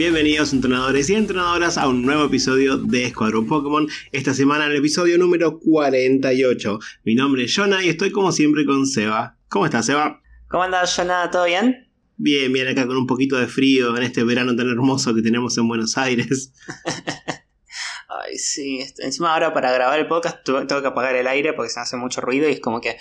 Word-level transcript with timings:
Bienvenidos 0.00 0.54
entrenadores 0.54 1.10
y 1.10 1.14
entrenadoras 1.14 1.76
a 1.76 1.86
un 1.86 2.06
nuevo 2.06 2.24
episodio 2.24 2.78
de 2.78 3.04
Escuadrón 3.04 3.46
Pokémon. 3.46 3.86
Esta 4.12 4.32
semana 4.32 4.64
en 4.64 4.70
el 4.70 4.78
episodio 4.78 5.18
número 5.18 5.60
48. 5.60 6.78
Mi 7.04 7.14
nombre 7.14 7.44
es 7.44 7.54
Jonah 7.54 7.84
y 7.84 7.90
estoy 7.90 8.10
como 8.10 8.32
siempre 8.32 8.64
con 8.64 8.86
Seba. 8.86 9.36
¿Cómo 9.50 9.66
estás, 9.66 9.84
Seba? 9.84 10.22
¿Cómo 10.48 10.62
andas, 10.62 10.96
Jonah? 10.96 11.30
¿Todo 11.30 11.44
bien? 11.44 11.92
Bien, 12.16 12.50
bien, 12.50 12.68
acá 12.68 12.86
con 12.86 12.96
un 12.96 13.06
poquito 13.06 13.36
de 13.36 13.46
frío 13.46 13.94
en 13.94 14.02
este 14.02 14.24
verano 14.24 14.56
tan 14.56 14.70
hermoso 14.70 15.14
que 15.14 15.20
tenemos 15.20 15.58
en 15.58 15.68
Buenos 15.68 15.98
Aires. 15.98 16.54
Ay, 18.08 18.38
sí. 18.38 18.82
Encima 19.00 19.34
ahora 19.34 19.52
para 19.52 19.70
grabar 19.70 19.98
el 19.98 20.08
podcast 20.08 20.38
tengo 20.44 20.80
que 20.80 20.88
apagar 20.88 21.14
el 21.14 21.26
aire 21.26 21.52
porque 21.52 21.68
se 21.68 21.78
hace 21.78 21.98
mucho 21.98 22.22
ruido 22.22 22.48
y 22.48 22.52
es 22.52 22.60
como 22.60 22.80
que 22.80 22.96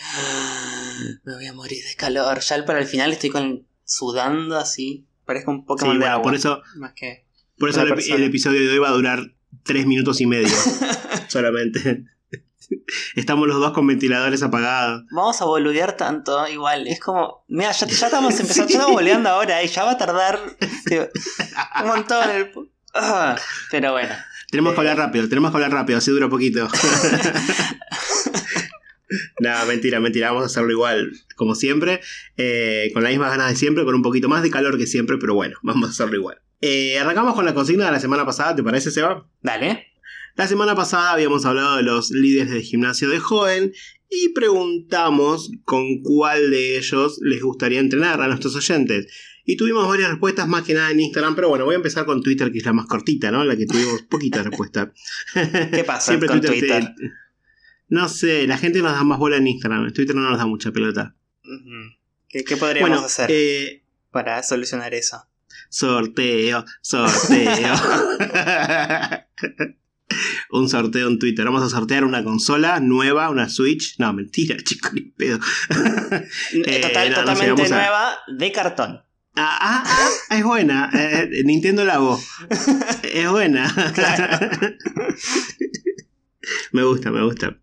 me 1.23 1.33
voy 1.33 1.45
a 1.45 1.53
morir 1.53 1.81
de 1.81 1.95
calor. 1.95 2.41
Ya 2.41 2.65
para 2.65 2.79
el 2.79 2.87
final 2.87 3.13
estoy 3.13 3.29
con 3.29 3.65
sudando 3.85 4.57
así. 4.57 5.08
Parezco 5.29 5.51
un 5.51 5.63
Pokémon 5.63 5.93
Sí, 5.93 5.99
de 5.99 6.07
agua. 6.07 6.23
por 6.23 6.33
eso, 6.33 6.63
Más 6.77 6.93
que... 6.95 7.27
por 7.59 7.69
eso 7.69 7.83
el, 7.83 8.23
episodio 8.23 8.61
de 8.61 8.69
hoy 8.71 8.79
va 8.79 8.89
a 8.89 8.93
durar 8.93 9.19
3 9.61 9.85
minutos 9.85 10.21
y 10.21 10.25
medio 10.25 10.49
solamente. 11.27 12.05
Estamos 13.13 13.47
los 13.47 13.59
dos 13.59 13.71
con 13.73 13.85
ventiladores 13.85 14.41
apagados. 14.41 15.03
Vamos 15.11 15.39
a 15.39 15.45
boludear 15.45 15.95
tanto, 15.95 16.47
igual. 16.47 16.87
Es 16.87 16.99
como. 16.99 17.45
Mira, 17.47 17.71
ya, 17.73 17.85
ya 17.85 18.07
estamos 18.07 18.33
empezando. 18.39 18.69
Ya 18.69 18.79
estamos 18.79 18.95
boludeando 18.95 19.29
ahora 19.29 19.61
y 19.61 19.67
ya 19.67 19.83
va 19.83 19.91
a 19.91 19.97
tardar 19.99 20.39
tío, 20.87 21.07
un 21.83 21.87
montón. 21.87 22.27
El... 22.31 22.51
Ah, 22.95 23.35
pero 23.69 23.91
bueno. 23.91 24.15
Tenemos 24.49 24.73
que 24.73 24.79
hablar 24.79 24.97
rápido, 24.97 25.29
tenemos 25.29 25.51
que 25.51 25.57
hablar 25.57 25.71
rápido, 25.71 25.99
así 25.99 26.09
dura 26.09 26.27
poquito. 26.27 26.67
Nada, 29.39 29.65
mentira, 29.65 29.99
mentira, 29.99 30.29
vamos 30.29 30.43
a 30.43 30.45
hacerlo 30.47 30.71
igual, 30.71 31.11
como 31.35 31.55
siempre, 31.55 32.01
eh, 32.37 32.91
con 32.93 33.03
las 33.03 33.11
mismas 33.11 33.31
ganas 33.31 33.49
de 33.49 33.55
siempre, 33.55 33.83
con 33.85 33.95
un 33.95 34.01
poquito 34.01 34.29
más 34.29 34.43
de 34.43 34.51
calor 34.51 34.77
que 34.77 34.87
siempre, 34.87 35.17
pero 35.17 35.33
bueno, 35.33 35.57
vamos 35.63 35.89
a 35.89 35.91
hacerlo 35.91 36.15
igual. 36.15 36.41
Eh, 36.61 36.97
arrancamos 36.99 37.35
con 37.35 37.45
la 37.45 37.53
consigna 37.53 37.85
de 37.85 37.91
la 37.91 37.99
semana 37.99 38.25
pasada, 38.25 38.55
¿te 38.55 38.63
parece, 38.63 38.91
Seba? 38.91 39.27
Dale. 39.41 39.87
La 40.35 40.47
semana 40.47 40.75
pasada 40.75 41.11
habíamos 41.11 41.45
hablado 41.45 41.77
de 41.77 41.83
los 41.83 42.11
líderes 42.11 42.51
de 42.51 42.61
gimnasio 42.61 43.09
de 43.09 43.19
joven 43.19 43.73
y 44.09 44.29
preguntamos 44.29 45.51
con 45.65 46.01
cuál 46.01 46.51
de 46.51 46.77
ellos 46.77 47.19
les 47.21 47.41
gustaría 47.41 47.79
entrenar 47.79 48.21
a 48.21 48.27
nuestros 48.27 48.55
oyentes. 48.55 49.07
Y 49.45 49.57
tuvimos 49.57 49.87
varias 49.87 50.09
respuestas, 50.11 50.47
más 50.47 50.63
que 50.63 50.73
nada 50.75 50.91
en 50.91 50.99
Instagram, 50.99 51.35
pero 51.35 51.49
bueno, 51.49 51.65
voy 51.65 51.73
a 51.73 51.77
empezar 51.77 52.05
con 52.05 52.21
Twitter, 52.21 52.51
que 52.51 52.59
es 52.59 52.65
la 52.65 52.73
más 52.73 52.85
cortita, 52.85 53.31
¿no? 53.31 53.43
La 53.43 53.55
que 53.57 53.65
tuvimos 53.65 54.03
poquitas 54.03 54.45
respuestas. 54.45 54.89
¿Qué 55.33 55.83
pasa 55.83 56.19
con 56.19 56.39
te- 56.39 56.47
Twitter? 56.47 56.93
No 57.89 58.07
sé, 58.07 58.47
la 58.47 58.57
gente 58.57 58.81
nos 58.81 58.93
da 58.93 59.03
más 59.03 59.19
bola 59.19 59.37
en 59.37 59.47
Instagram. 59.47 59.91
Twitter 59.93 60.15
no 60.15 60.29
nos 60.29 60.37
da 60.37 60.45
mucha 60.45 60.71
pelota. 60.71 61.15
¿Qué, 62.29 62.43
qué 62.43 62.55
podríamos 62.57 62.89
Bueno, 62.91 63.05
hacer 63.05 63.29
eh, 63.31 63.83
para 64.11 64.41
solucionar 64.43 64.93
eso? 64.93 65.25
sorteo, 65.71 66.65
sorteo. 66.81 67.73
Un 70.51 70.67
sorteo 70.67 71.07
en 71.07 71.19
Twitter. 71.19 71.45
Vamos 71.45 71.61
a 71.63 71.69
sortear 71.69 72.03
una 72.03 72.23
consola 72.23 72.79
nueva, 72.79 73.29
una 73.29 73.47
Switch. 73.49 73.95
No, 73.99 74.11
mentira, 74.13 74.57
chico, 74.63 74.89
ni 74.93 75.01
pedo. 75.01 75.39
Eh, 76.53 76.81
Total, 76.81 77.11
no, 77.11 77.23
no 77.23 77.35
sé, 77.35 77.47
totalmente 77.47 77.73
a- 77.73 77.77
nueva 77.77 78.17
de 78.27 78.51
cartón. 78.51 79.01
Ah, 79.35 79.57
ah, 79.61 79.83
ah, 79.85 80.35
es 80.37 80.43
buena. 80.43 80.89
Eh, 80.93 81.43
Nintendo 81.45 81.85
Labo. 81.85 82.19
Es 83.03 83.29
buena. 83.29 83.71
Me 86.71 86.83
gusta, 86.83 87.11
me 87.11 87.23
gusta. 87.23 87.57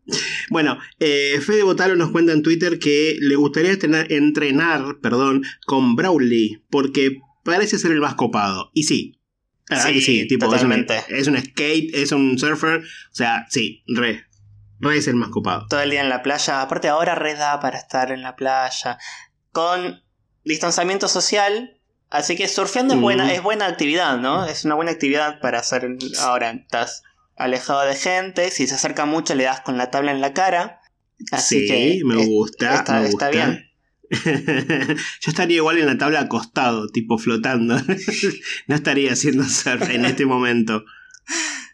Bueno, 0.51 0.79
eh, 1.01 1.41
Fede 1.45 1.63
Botalo 1.63 1.97
nos 1.97 2.11
cuenta 2.11 2.33
en 2.33 2.43
Twitter 2.43 2.79
que 2.79 3.17
le 3.21 3.37
gustaría 3.37 3.73
entrenar, 3.73 4.11
entrenar 4.13 4.99
perdón, 5.03 5.45
con 5.67 5.97
Brawley 5.97 6.63
porque 6.71 7.19
parece 7.45 7.79
ser 7.79 7.93
el 7.93 8.01
más 8.01 8.15
copado. 8.15 8.71
Y 8.75 8.85
sí. 8.85 9.21
La 9.69 9.77
verdad 9.79 9.89
Sí, 9.89 9.95
que 9.95 10.01
sí, 10.01 10.29
tipo, 10.29 10.47
es 10.47 10.63
un, 10.63 10.69
totalmente. 10.71 11.05
es 11.09 11.27
un 11.27 11.37
skate, 11.39 11.95
es 11.95 12.13
un 12.13 12.39
surfer. 12.39 12.81
O 12.81 13.15
sea, 13.15 13.47
sí, 13.51 13.83
re. 13.89 14.25
Re 14.79 14.99
es 14.99 15.09
el 15.09 15.17
más 15.17 15.31
copado. 15.31 15.67
Todo 15.69 15.81
el 15.81 15.91
día 15.91 16.03
en 16.03 16.09
la 16.09 16.23
playa. 16.23 16.63
Aparte, 16.63 16.89
ahora 16.89 17.15
red 17.15 17.37
da 17.39 17.59
para 17.61 17.79
estar 17.79 18.13
en 18.13 18.23
la 18.23 18.37
playa. 18.37 18.99
Con 19.53 20.03
distanciamiento 20.45 21.09
social. 21.09 21.81
Así 22.11 22.37
que 22.37 22.47
surfeando 22.47 22.95
es 22.95 23.01
buena, 23.01 23.33
es 23.33 23.43
buena 23.43 23.67
actividad, 23.67 24.19
¿no? 24.19 24.47
Es 24.47 24.65
una 24.65 24.77
buena 24.77 24.93
actividad 24.93 25.41
para 25.41 25.59
hacer 25.59 25.89
ahora. 26.21 26.51
Estás 26.53 27.03
alejado 27.37 27.83
de 27.87 27.95
gente. 27.95 28.51
Si 28.51 28.67
se 28.67 28.75
acerca 28.75 29.05
mucho, 29.07 29.35
le 29.35 29.45
das 29.45 29.61
con 29.61 29.77
la 29.79 29.91
tabla 29.91 30.13
en 30.13 30.21
la 30.21 30.33
cara. 30.33 30.81
Así 31.33 31.61
sí, 31.61 31.67
que 31.69 32.01
me 32.05 32.21
es- 32.21 32.27
gusta. 32.29 32.75
está, 32.77 33.01
me 33.01 33.09
está 33.09 33.27
gusta. 33.29 33.31
bien. 33.31 33.63
Yo 35.21 35.31
estaría 35.31 35.57
igual 35.57 35.79
en 35.79 35.87
la 35.87 35.99
tabla 35.99 36.21
acostado, 36.21 36.89
tipo 36.89 37.19
flotando. 37.19 37.77
no 38.67 38.75
estaría 38.75 39.13
haciendo 39.13 39.45
surf 39.45 39.89
en 39.91 40.05
este 40.05 40.27
momento. 40.27 40.85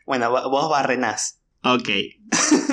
Bueno, 0.06 0.30
vo- 0.30 0.50
vos 0.50 0.70
barrenás. 0.70 1.40
Ok, 1.64 1.88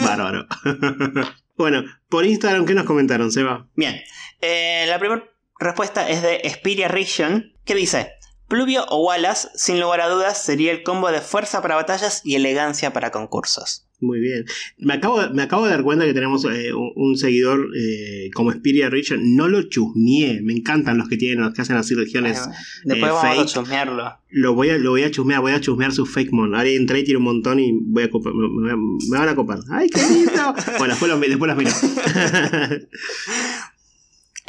bárbaro. 0.03 0.47
bueno, 1.57 1.83
por 2.09 2.25
Instagram, 2.25 2.65
¿qué 2.65 2.73
nos 2.73 2.85
comentaron, 2.85 3.31
Seba? 3.31 3.67
Bien. 3.75 4.01
Eh, 4.41 4.85
la 4.87 4.97
primera 4.99 5.25
respuesta 5.59 6.09
es 6.09 6.21
de 6.23 6.41
Spiria 6.49 6.87
Region, 6.87 7.51
que 7.65 7.75
dice: 7.75 8.13
Pluvio 8.49 8.83
o 8.89 9.05
Wallace, 9.05 9.47
sin 9.55 9.79
lugar 9.79 10.01
a 10.01 10.09
dudas, 10.09 10.43
sería 10.43 10.71
el 10.73 10.83
combo 10.83 11.09
de 11.11 11.21
fuerza 11.21 11.61
para 11.61 11.75
batallas 11.75 12.21
y 12.25 12.35
elegancia 12.35 12.91
para 12.91 13.11
concursos. 13.11 13.85
Muy 14.01 14.19
bien. 14.21 14.45
Me 14.77 14.93
acabo, 14.93 15.19
me 15.33 15.43
acabo 15.43 15.65
de 15.65 15.71
dar 15.71 15.83
cuenta 15.83 16.05
que 16.05 16.13
tenemos 16.13 16.45
eh, 16.45 16.73
un, 16.73 16.93
un 16.95 17.17
seguidor 17.17 17.67
eh, 17.77 18.29
como 18.33 18.51
Spiria 18.53 18.89
Richard. 18.89 19.19
No 19.21 19.49
lo 19.49 19.63
chusmeé. 19.63 20.41
Me 20.41 20.53
encantan 20.53 20.97
los 20.97 21.09
que 21.09 21.17
tienen, 21.17 21.41
los 21.43 21.53
que 21.53 21.61
hacen 21.63 21.75
así 21.75 21.95
regiones. 21.95 22.39
Bueno, 22.39 22.55
después 22.85 23.09
eh, 23.11 23.13
vamos 23.13 23.21
fake. 23.35 23.39
a 23.41 23.45
chusmearlo. 23.45 24.13
Lo 24.29 24.53
voy 24.53 24.69
a, 24.69 24.77
lo 24.77 24.91
voy 24.91 25.03
a 25.03 25.11
chusmear, 25.11 25.41
voy 25.41 25.51
a 25.51 25.59
chusmear 25.59 25.91
su 25.91 26.05
fake 26.05 26.31
mon. 26.31 26.55
Ahora 26.55 26.69
entré 26.69 26.99
y 26.99 27.03
tiré 27.03 27.17
un 27.17 27.23
montón 27.25 27.59
y 27.59 27.71
voy 27.73 28.03
a 28.03 28.09
copar- 28.09 28.33
me 28.33 29.17
van 29.19 29.27
a 29.29 29.35
copar. 29.35 29.59
¡Ay, 29.69 29.89
qué 29.89 30.01
lindo! 30.01 30.55
bueno, 30.77 30.93
después 30.93 31.11
los, 31.11 31.19
después 31.19 31.49
los 31.49 31.57
miro. 31.57 31.71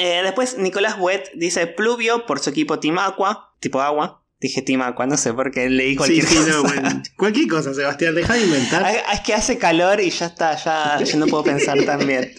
Eh, 0.03 0.23
después 0.23 0.57
Nicolás 0.59 0.97
Wet 0.99 1.31
dice 1.35 1.67
Pluvio 1.67 2.25
por 2.27 2.39
su 2.41 2.51
equipo 2.51 2.79
Team 2.81 2.99
Aqua, 2.99 3.53
tipo 3.61 3.81
agua. 3.81 4.25
Dije 4.41 4.63
Team 4.63 4.81
Aqua, 4.81 5.07
no 5.07 5.19
sé 5.19 5.35
por 5.35 5.51
qué 5.51 5.69
leí 5.69 5.91
sí, 5.91 5.97
cualquier 5.97 6.25
sí, 6.25 6.37
cosa. 6.37 6.49
no, 6.51 6.63
bueno. 6.63 7.03
Cualquier 7.19 7.49
cosa, 7.49 7.75
Sebastián, 7.75 8.15
deja 8.15 8.33
de 8.33 8.45
inventar. 8.45 8.83
Ah, 8.85 9.13
Es 9.13 9.21
que 9.21 9.35
hace 9.35 9.59
calor 9.59 10.01
y 10.01 10.09
ya 10.09 10.27
está, 10.27 10.57
ya, 10.57 10.99
ya 11.05 11.17
no 11.19 11.27
puedo 11.27 11.45
pensar 11.45 11.77
tan 11.85 12.07
bien. 12.07 12.33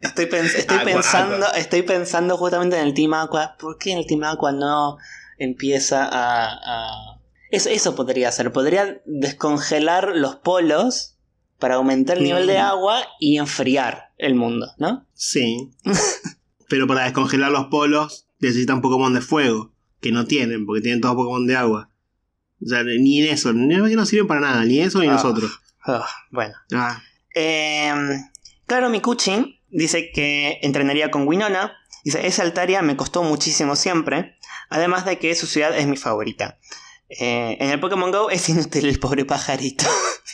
Estoy, 0.00 0.26
pens- 0.26 0.54
estoy 0.54 0.78
pensando, 0.84 1.52
estoy 1.54 1.82
pensando 1.82 2.36
justamente 2.36 2.78
en 2.78 2.86
el 2.86 2.94
Team 2.94 3.14
Aqua. 3.14 3.56
¿Por 3.58 3.76
qué 3.78 3.90
en 3.92 3.98
el 3.98 4.06
Team 4.06 4.22
Aqua 4.22 4.52
no 4.52 4.98
empieza 5.38 6.04
a, 6.04 6.52
a- 6.52 7.20
Eso, 7.50 7.70
eso 7.70 7.96
podría 7.96 8.30
ser. 8.30 8.52
Podría 8.52 9.00
descongelar 9.06 10.12
los 10.14 10.36
polos 10.36 11.16
para 11.58 11.74
aumentar 11.76 12.18
el 12.18 12.24
nivel 12.24 12.46
de 12.46 12.58
Mm. 12.58 12.62
agua 12.66 13.02
y 13.18 13.38
enfriar 13.38 14.12
el 14.18 14.34
mundo, 14.36 14.70
¿no? 14.78 15.06
Sí. 15.14 15.72
Pero 16.68 16.86
para 16.86 17.04
descongelar 17.04 17.50
los 17.50 17.66
polos 17.66 18.26
necesitan 18.40 18.80
Pokémon 18.80 19.12
de 19.14 19.20
fuego. 19.20 19.72
Que 20.00 20.12
no 20.12 20.26
tienen, 20.26 20.66
porque 20.66 20.82
tienen 20.82 21.00
todos 21.00 21.14
Pokémon 21.16 21.46
de 21.46 21.56
agua. 21.56 21.90
O 22.62 22.66
sea, 22.68 22.82
ni 22.84 23.20
en 23.22 23.32
eso, 23.32 23.52
ni 23.52 23.74
que 23.88 23.96
no 23.96 24.06
sirven 24.06 24.26
para 24.26 24.40
nada, 24.40 24.64
ni 24.64 24.80
eso 24.80 25.00
ni 25.00 25.08
Ah. 25.08 25.12
nosotros. 25.12 25.60
Ah, 25.86 26.06
bueno. 26.30 26.54
Ah, 26.72 27.02
Eh, 27.34 27.92
claro, 28.66 28.88
Mikuchi 28.90 29.60
dice 29.70 30.10
que 30.12 30.58
entrenaría 30.62 31.10
con 31.10 31.26
Winona. 31.26 31.72
Dice, 32.04 32.26
esa 32.26 32.42
Altaria 32.42 32.80
me 32.82 32.96
costó 32.96 33.22
muchísimo 33.22 33.76
siempre. 33.76 34.36
Además 34.70 35.04
de 35.04 35.18
que 35.18 35.34
su 35.34 35.46
ciudad 35.46 35.76
es 35.76 35.86
mi 35.86 35.96
favorita. 35.96 36.58
Eh, 37.08 37.56
en 37.60 37.70
el 37.70 37.80
Pokémon 37.80 38.10
Go 38.12 38.30
es 38.30 38.48
inútil 38.48 38.86
el 38.86 38.98
pobre 38.98 39.24
pajarito. 39.24 39.84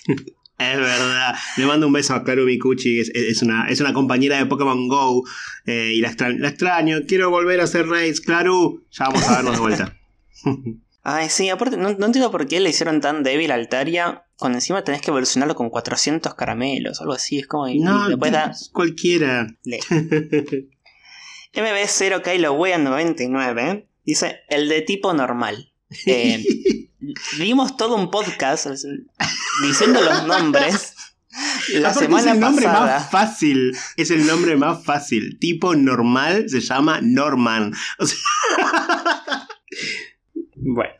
es 0.60 0.76
verdad. 0.78 1.34
Le 1.56 1.66
mando 1.66 1.86
un 1.86 1.92
beso 1.92 2.14
a 2.14 2.22
Claro 2.24 2.44
Mikuchi, 2.44 3.00
es, 3.00 3.10
es 3.14 3.42
una, 3.42 3.66
es 3.68 3.80
una 3.80 3.92
compañera 3.92 4.36
de 4.38 4.46
Pokémon 4.46 4.88
Go. 4.88 5.24
eh, 5.66 5.92
y 5.94 6.00
la, 6.00 6.08
extra- 6.08 6.30
la 6.30 6.48
extraño. 6.48 6.98
Quiero 7.08 7.30
volver 7.30 7.60
a 7.60 7.64
hacer 7.64 7.86
raids, 7.88 8.20
Claro. 8.20 8.82
Ya 8.90 9.06
vamos 9.06 9.26
a 9.28 9.36
vernos 9.36 9.54
de 9.54 9.60
vuelta. 9.60 9.96
Ay, 11.02 11.30
sí, 11.30 11.48
aparte, 11.48 11.78
no, 11.78 11.92
no 11.94 12.06
entiendo 12.06 12.30
por 12.30 12.46
qué 12.46 12.60
le 12.60 12.68
hicieron 12.70 13.00
tan 13.00 13.22
débil 13.22 13.50
a 13.50 13.54
Altaria. 13.54 14.24
Cuando 14.36 14.58
encima 14.58 14.84
tenés 14.84 15.00
que 15.00 15.10
evolucionarlo 15.10 15.54
con 15.54 15.70
400 15.70 16.34
caramelos, 16.34 17.00
algo 17.00 17.14
así. 17.14 17.38
Es 17.38 17.46
como. 17.46 17.68
no, 17.68 18.08
después 18.08 18.32
da- 18.32 18.52
cualquiera. 18.72 19.46
le- 19.64 19.80
MB0 21.54 22.22
Kylo 22.22 22.52
Wea 22.52 22.78
99 22.78 23.88
dice: 24.04 24.40
el 24.48 24.68
de 24.68 24.82
tipo 24.82 25.12
normal. 25.12 25.69
Eh, 26.06 26.44
Vimos 27.38 27.76
todo 27.76 27.96
un 27.96 28.10
podcast 28.10 28.66
diciendo 29.66 30.00
los 30.02 30.26
nombres 30.26 30.94
la 31.72 31.90
Aparte 31.90 32.04
semana 32.06 32.30
es 32.30 32.34
el 32.34 32.40
nombre 32.40 32.64
pasada. 32.66 32.98
más 32.98 33.10
fácil. 33.10 33.76
Es 33.96 34.10
el 34.10 34.26
nombre 34.26 34.56
más 34.56 34.84
fácil. 34.84 35.38
Tipo 35.38 35.74
normal 35.76 36.48
se 36.50 36.60
llama 36.60 37.00
Norman. 37.02 37.72
O 37.98 38.06
sea, 38.06 38.18
Bueno. 40.56 40.92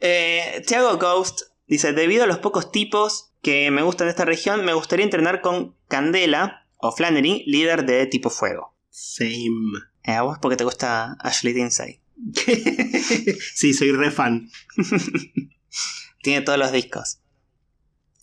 Eh, 0.00 0.62
Thiago 0.66 0.96
Ghost 0.98 1.42
dice: 1.66 1.92
Debido 1.92 2.24
a 2.24 2.26
los 2.26 2.38
pocos 2.38 2.70
tipos 2.72 3.32
que 3.42 3.70
me 3.70 3.82
gustan 3.82 4.06
de 4.08 4.10
esta 4.10 4.24
región, 4.24 4.64
me 4.64 4.74
gustaría 4.74 5.04
entrenar 5.04 5.40
con 5.40 5.76
Candela 5.88 6.66
o 6.76 6.92
Flannery, 6.92 7.44
líder 7.46 7.86
de 7.86 8.06
tipo 8.06 8.30
fuego. 8.30 8.74
same. 8.90 9.78
Eh, 10.02 10.12
¿A 10.12 10.22
vos 10.22 10.38
porque 10.40 10.56
te 10.56 10.64
gusta 10.64 11.16
Ashley 11.20 11.52
Dinsey? 11.52 12.00
sí, 13.54 13.72
soy 13.74 13.92
re 13.92 14.10
fan. 14.10 14.48
Tiene 16.22 16.42
todos 16.42 16.58
los 16.58 16.72
discos. 16.72 17.18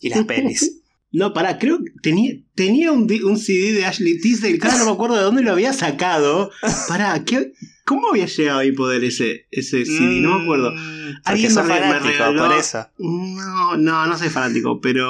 Y 0.00 0.10
las 0.10 0.24
pelis. 0.24 0.72
No, 1.12 1.32
pará, 1.32 1.58
creo 1.58 1.78
que 1.82 1.92
tenía, 2.02 2.34
tenía 2.54 2.92
un, 2.92 3.10
un 3.24 3.38
CD 3.38 3.72
de 3.72 3.86
Ashley 3.86 4.20
Tisdale, 4.20 4.58
cada 4.58 4.76
no 4.76 4.84
me 4.84 4.90
acuerdo 4.90 5.16
de 5.16 5.22
dónde 5.22 5.42
lo 5.42 5.52
había 5.52 5.72
sacado. 5.72 6.50
Pará, 6.88 7.24
¿qué, 7.24 7.52
¿cómo 7.86 8.10
había 8.10 8.26
llegado 8.26 8.58
a 8.60 8.64
mi 8.64 8.72
poder 8.72 9.02
ese, 9.02 9.46
ese 9.50 9.86
CD? 9.86 10.20
No 10.20 10.36
me 10.36 10.42
acuerdo. 10.42 10.72
Mm, 10.72 11.14
Alguien 11.24 11.54
me 11.54 11.62
me 11.62 11.68
fanático, 11.68 12.08
regaló- 12.08 12.48
por 12.48 12.58
eso. 12.58 12.86
No, 12.98 13.76
no, 13.78 14.06
no 14.06 14.18
soy 14.18 14.28
fanático, 14.28 14.78
pero. 14.80 15.06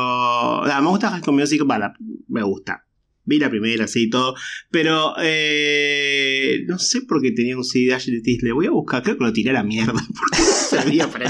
ah, 0.65 0.81
me 0.81 0.89
gusta 0.89 1.11
High 1.11 1.23
Music, 1.33 1.63
vale, 1.65 1.87
me 2.29 2.43
gusta. 2.45 2.86
Vi 3.27 3.39
la 3.39 3.51
primera, 3.51 3.87
sí, 3.87 4.09
todo. 4.09 4.35
Pero 4.71 5.15
eh, 5.21 6.65
no 6.67 6.79
sé 6.79 7.03
por 7.03 7.21
qué 7.21 7.33
tenía 7.33 7.57
un 7.57 7.65
CD 7.65 7.87
de 7.87 7.95
Ashley 7.95 8.23
Tisdale. 8.23 8.53
Voy 8.53 8.67
a 8.67 8.71
buscar, 8.71 9.03
creo 9.03 9.19
que 9.19 9.25
lo 9.25 9.33
tiré 9.33 9.51
a 9.51 9.55
la 9.55 9.63
mierda, 9.63 9.93
porque 9.93 10.39
no 10.39 10.81
servía 10.81 11.09
para 11.09 11.27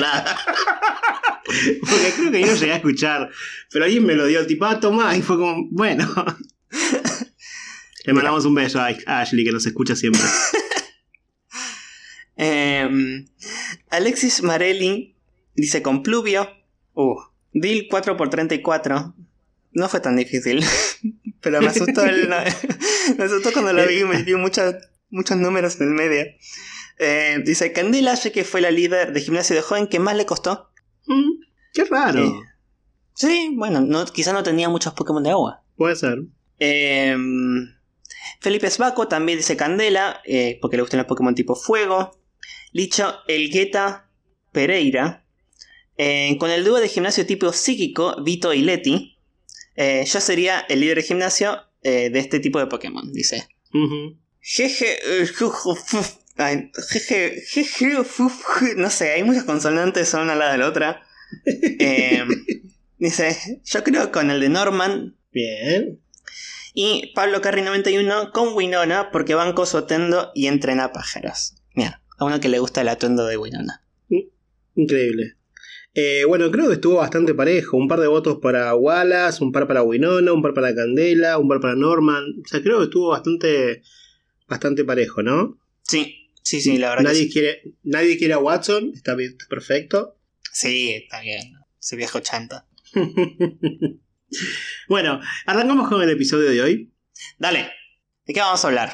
porque 1.47 2.13
creo 2.17 2.33
que 2.33 2.41
yo 2.41 2.47
no 2.47 2.55
llegué 2.55 2.73
a 2.73 2.77
escuchar. 2.77 3.31
Pero 3.71 3.85
alguien 3.85 4.05
me 4.05 4.15
lo 4.15 4.27
dio, 4.27 4.47
tipo, 4.47 4.65
ah, 4.65 4.81
toma, 4.81 5.17
y 5.17 5.23
fue 5.23 5.37
como, 5.39 5.69
bueno. 5.71 6.13
Le 8.05 8.13
mandamos 8.13 8.45
un 8.45 8.55
beso 8.55 8.81
a 8.81 8.89
Ashley, 9.07 9.45
que 9.45 9.53
nos 9.53 9.67
escucha 9.67 9.97
siempre. 9.97 10.23
Eh, 12.39 13.25
Alexis 13.89 14.43
Marelli 14.43 15.17
dice 15.55 15.81
con 15.81 16.03
Pluvio. 16.03 16.47
Uh, 16.93 17.17
Bill 17.55 17.89
4x34. 17.89 19.15
No 19.73 19.89
fue 19.89 20.01
tan 20.01 20.17
difícil. 20.17 20.63
Pero 21.47 21.61
me 21.61 21.69
asustó, 21.69 22.05
el- 22.05 22.29
me 23.19 23.25
asustó 23.25 23.53
cuando 23.53 23.73
lo 23.73 23.87
vi 23.87 24.01
y 24.01 24.05
me 24.05 24.25
dio 24.25 24.37
muchas- 24.37 24.75
muchos 25.11 25.37
números 25.37 25.81
en 25.81 25.87
el 25.89 25.95
medio. 25.95 26.25
Eh, 26.99 27.39
dice 27.45 27.73
Candela, 27.73 28.15
ya 28.15 28.33
que 28.33 28.43
fue 28.43 28.61
la 28.61 28.73
líder 28.73 29.13
de 29.13 29.21
gimnasio 29.21 29.55
de 29.55 29.63
joven 29.63 29.87
que 29.87 30.01
más 30.01 30.17
le 30.17 30.27
costó. 30.27 30.71
Mm, 31.07 31.31
qué 31.73 31.85
raro. 31.85 32.25
Eh, 32.25 32.33
sí, 33.15 33.53
bueno, 33.55 33.81
no, 33.81 34.05
quizá 34.07 34.33
no 34.33 34.43
tenía 34.43 34.69
muchos 34.69 34.93
Pokémon 34.95 35.23
de 35.23 35.31
agua. 35.31 35.63
Puede 35.77 35.95
ser. 35.95 36.19
Eh, 36.59 37.17
Felipe 38.41 38.69
Sbaco 38.69 39.07
también 39.09 39.39
dice 39.39 39.57
Candela, 39.57 40.21
eh, 40.25 40.59
porque 40.61 40.77
le 40.77 40.83
gustan 40.83 40.99
los 40.99 41.07
Pokémon 41.07 41.35
tipo 41.37 41.55
fuego. 41.55 42.19
Licho 42.73 43.15
Elgueta 43.29 44.11
Pereira. 44.53 45.23
eh, 45.99 46.37
con 46.41 46.51
el 46.51 46.65
dúo 46.65 46.79
de 46.81 46.89
gimnasio 46.89 47.25
tipo 47.25 47.53
psíquico, 47.53 48.17
Vito 48.23 48.53
y 48.53 48.63
Leti. 48.63 49.16
Eh, 49.77 50.05
yo 50.07 50.21
sería 50.21 50.61
el 50.69 50.81
líder 50.81 50.99
de 50.99 51.03
gimnasio 51.03 51.61
eh, 51.83 52.11
de 52.11 52.19
este 52.19 52.41
tipo 52.41 52.59
de 52.59 52.67
Pokémon, 52.67 53.13
dice. 53.13 53.49
Ujú. 53.73 54.19
Jeje, 54.41 54.99
ay, 56.37 56.71
jeje, 56.91 57.43
jeje, 57.47 57.95
no 58.77 58.91
sé, 58.91 59.13
hay 59.13 59.23
muchas 59.25 59.45
consonantes 59.45 60.15
una 60.15 60.33
al 60.33 60.39
lado 60.39 60.53
de 60.53 60.59
la 60.59 60.69
otra. 60.69 61.03
Eh, 61.81 62.25
dice, 62.99 63.61
yo 63.65 63.83
creo 63.83 64.13
con 64.13 64.31
el 64.31 64.41
de 64.41 64.49
Norman, 64.49 65.17
Bien. 65.33 66.01
y 66.73 67.13
Pablo 67.17 67.41
Carri 67.41 67.63
91 67.63 68.31
con 68.33 68.55
Winona 68.55 69.11
porque 69.11 69.35
banco 69.35 69.67
su 69.67 69.77
atuendo 69.77 70.31
y 70.37 70.47
entrena 70.47 70.93
pájaros. 70.93 71.57
Mira, 71.75 72.01
a 72.17 72.25
uno 72.25 72.39
que 72.39 72.49
le 72.49 72.61
gusta 72.61 72.83
el 72.83 72.89
atuendo 72.89 73.27
de 73.27 73.37
Winona. 73.37 73.83
Increíble. 74.77 75.36
Eh, 75.99 76.27
bueno, 76.27 76.51
creo 76.51 76.67
que 76.67 76.75
estuvo 76.75 76.97
bastante 76.97 77.33
parejo. 77.33 77.79
Un 77.79 77.89
par 77.89 78.01
de 78.01 78.07
votos 78.07 78.39
para 78.43 78.75
Wallace, 78.75 79.43
un 79.43 79.51
par 79.51 79.67
para 79.67 79.83
Winona, 79.83 80.31
un 80.31 80.43
par 80.43 80.53
para 80.53 80.75
Candela, 80.75 81.39
un 81.39 81.49
par 81.49 81.59
para 81.59 81.75
Norman. 81.75 82.23
O 82.45 82.47
sea, 82.47 82.61
creo 82.63 82.79
que 82.79 82.85
estuvo 82.85 83.09
bastante, 83.09 83.83
bastante 84.47 84.85
parejo, 84.85 85.23
¿no? 85.23 85.59
Sí, 85.85 86.29
sí, 86.43 86.61
sí, 86.61 86.77
la 86.77 86.91
verdad 86.91 87.03
que 87.03 87.09
Nadie 87.09 87.23
sí. 87.23 87.33
quiere, 87.33 87.63
nadie 87.83 88.19
quiere 88.19 88.35
a 88.35 88.39
Watson, 88.39 88.93
está 88.95 89.15
bien, 89.15 89.31
está 89.31 89.47
perfecto. 89.49 90.19
Sí, 90.53 90.91
está 90.91 91.23
bien. 91.23 91.55
Ese 91.81 91.97
viejo 91.97 92.21
chanta. 92.21 92.67
bueno, 94.89 95.19
arrancamos 95.47 95.89
con 95.89 96.03
el 96.03 96.11
episodio 96.11 96.51
de 96.51 96.61
hoy. 96.61 96.93
Dale, 97.39 97.71
¿de 98.27 98.35
qué 98.35 98.41
vamos 98.41 98.63
a 98.63 98.69
hablar? 98.69 98.93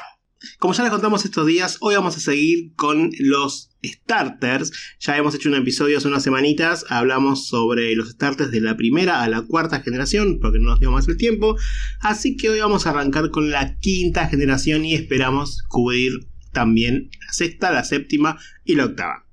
Como 0.59 0.73
ya 0.73 0.83
les 0.83 0.91
contamos 0.91 1.25
estos 1.25 1.47
días, 1.47 1.77
hoy 1.79 1.95
vamos 1.95 2.17
a 2.17 2.19
seguir 2.19 2.73
con 2.75 3.11
los 3.19 3.69
starters. 3.83 4.71
Ya 4.99 5.17
hemos 5.17 5.35
hecho 5.35 5.49
un 5.49 5.55
episodio 5.55 5.97
hace 5.97 6.07
unas 6.07 6.23
semanitas, 6.23 6.85
hablamos 6.89 7.47
sobre 7.47 7.95
los 7.95 8.11
starters 8.11 8.51
de 8.51 8.61
la 8.61 8.75
primera 8.75 9.23
a 9.23 9.29
la 9.29 9.41
cuarta 9.41 9.81
generación, 9.81 10.39
porque 10.41 10.59
no 10.59 10.71
nos 10.71 10.79
dio 10.79 10.91
más 10.91 11.07
el 11.07 11.17
tiempo. 11.17 11.55
Así 12.01 12.35
que 12.35 12.49
hoy 12.49 12.59
vamos 12.59 12.85
a 12.85 12.91
arrancar 12.91 13.31
con 13.31 13.51
la 13.51 13.77
quinta 13.79 14.27
generación 14.27 14.85
y 14.85 14.95
esperamos 14.95 15.63
cubrir 15.67 16.11
también 16.51 17.09
la 17.25 17.33
sexta, 17.33 17.71
la 17.71 17.83
séptima 17.83 18.37
y 18.63 18.75
la 18.75 18.85
octava. 18.85 19.25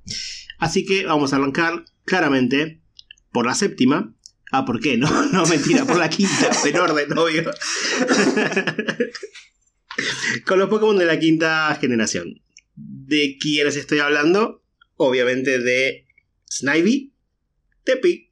Así 0.59 0.85
que 0.85 1.07
vamos 1.07 1.33
a 1.33 1.37
arrancar 1.37 1.85
claramente 2.05 2.83
por 3.33 3.47
la 3.47 3.55
séptima. 3.55 4.15
Ah, 4.53 4.65
¿por 4.65 4.81
qué? 4.81 4.97
No, 4.97 5.27
no, 5.27 5.47
mentira, 5.47 5.85
por 5.85 5.97
la 5.97 6.09
quinta, 6.09 6.51
en 6.65 6.77
orden, 6.77 7.19
obvio. 7.19 7.51
Con 10.47 10.59
los 10.59 10.69
Pokémon 10.69 10.97
de 10.99 11.07
la 11.07 11.19
quinta 11.19 11.77
generación. 11.81 12.41
¿De 12.75 13.37
quiénes 13.41 13.77
estoy 13.77 13.99
hablando? 13.99 14.63
Obviamente 14.97 15.59
de 15.59 16.07
Snivy, 16.51 17.13
Tepi 17.85 18.31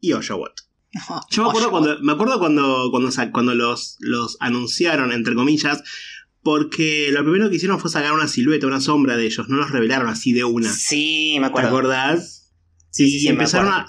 y 0.00 0.12
Oshawott. 0.12 0.52
Yo 1.30 1.44
me 1.44 1.48
acuerdo 1.48 1.70
cuando, 1.70 1.98
me 2.00 2.12
acuerdo 2.12 2.38
cuando, 2.38 2.88
cuando, 2.90 3.10
sa- 3.10 3.30
cuando 3.32 3.54
los, 3.54 3.96
los 4.00 4.36
anunciaron, 4.40 5.10
entre 5.12 5.34
comillas, 5.34 5.82
porque 6.42 7.08
lo 7.12 7.22
primero 7.22 7.48
que 7.48 7.56
hicieron 7.56 7.80
fue 7.80 7.90
sacar 7.90 8.12
una 8.12 8.28
silueta, 8.28 8.66
una 8.66 8.80
sombra 8.80 9.16
de 9.16 9.24
ellos, 9.26 9.48
no 9.48 9.56
los 9.56 9.70
revelaron 9.70 10.08
así 10.08 10.32
de 10.32 10.44
una. 10.44 10.70
Sí, 10.72 11.34
me 11.36 11.42
¿Te 11.42 11.46
acuerdo. 11.46 11.68
acordás? 11.68 12.41
Sí, 12.92 13.08
sí, 13.10 13.16
y 13.16 13.20
sí, 13.20 13.28
empezaron 13.28 13.68
a, 13.72 13.86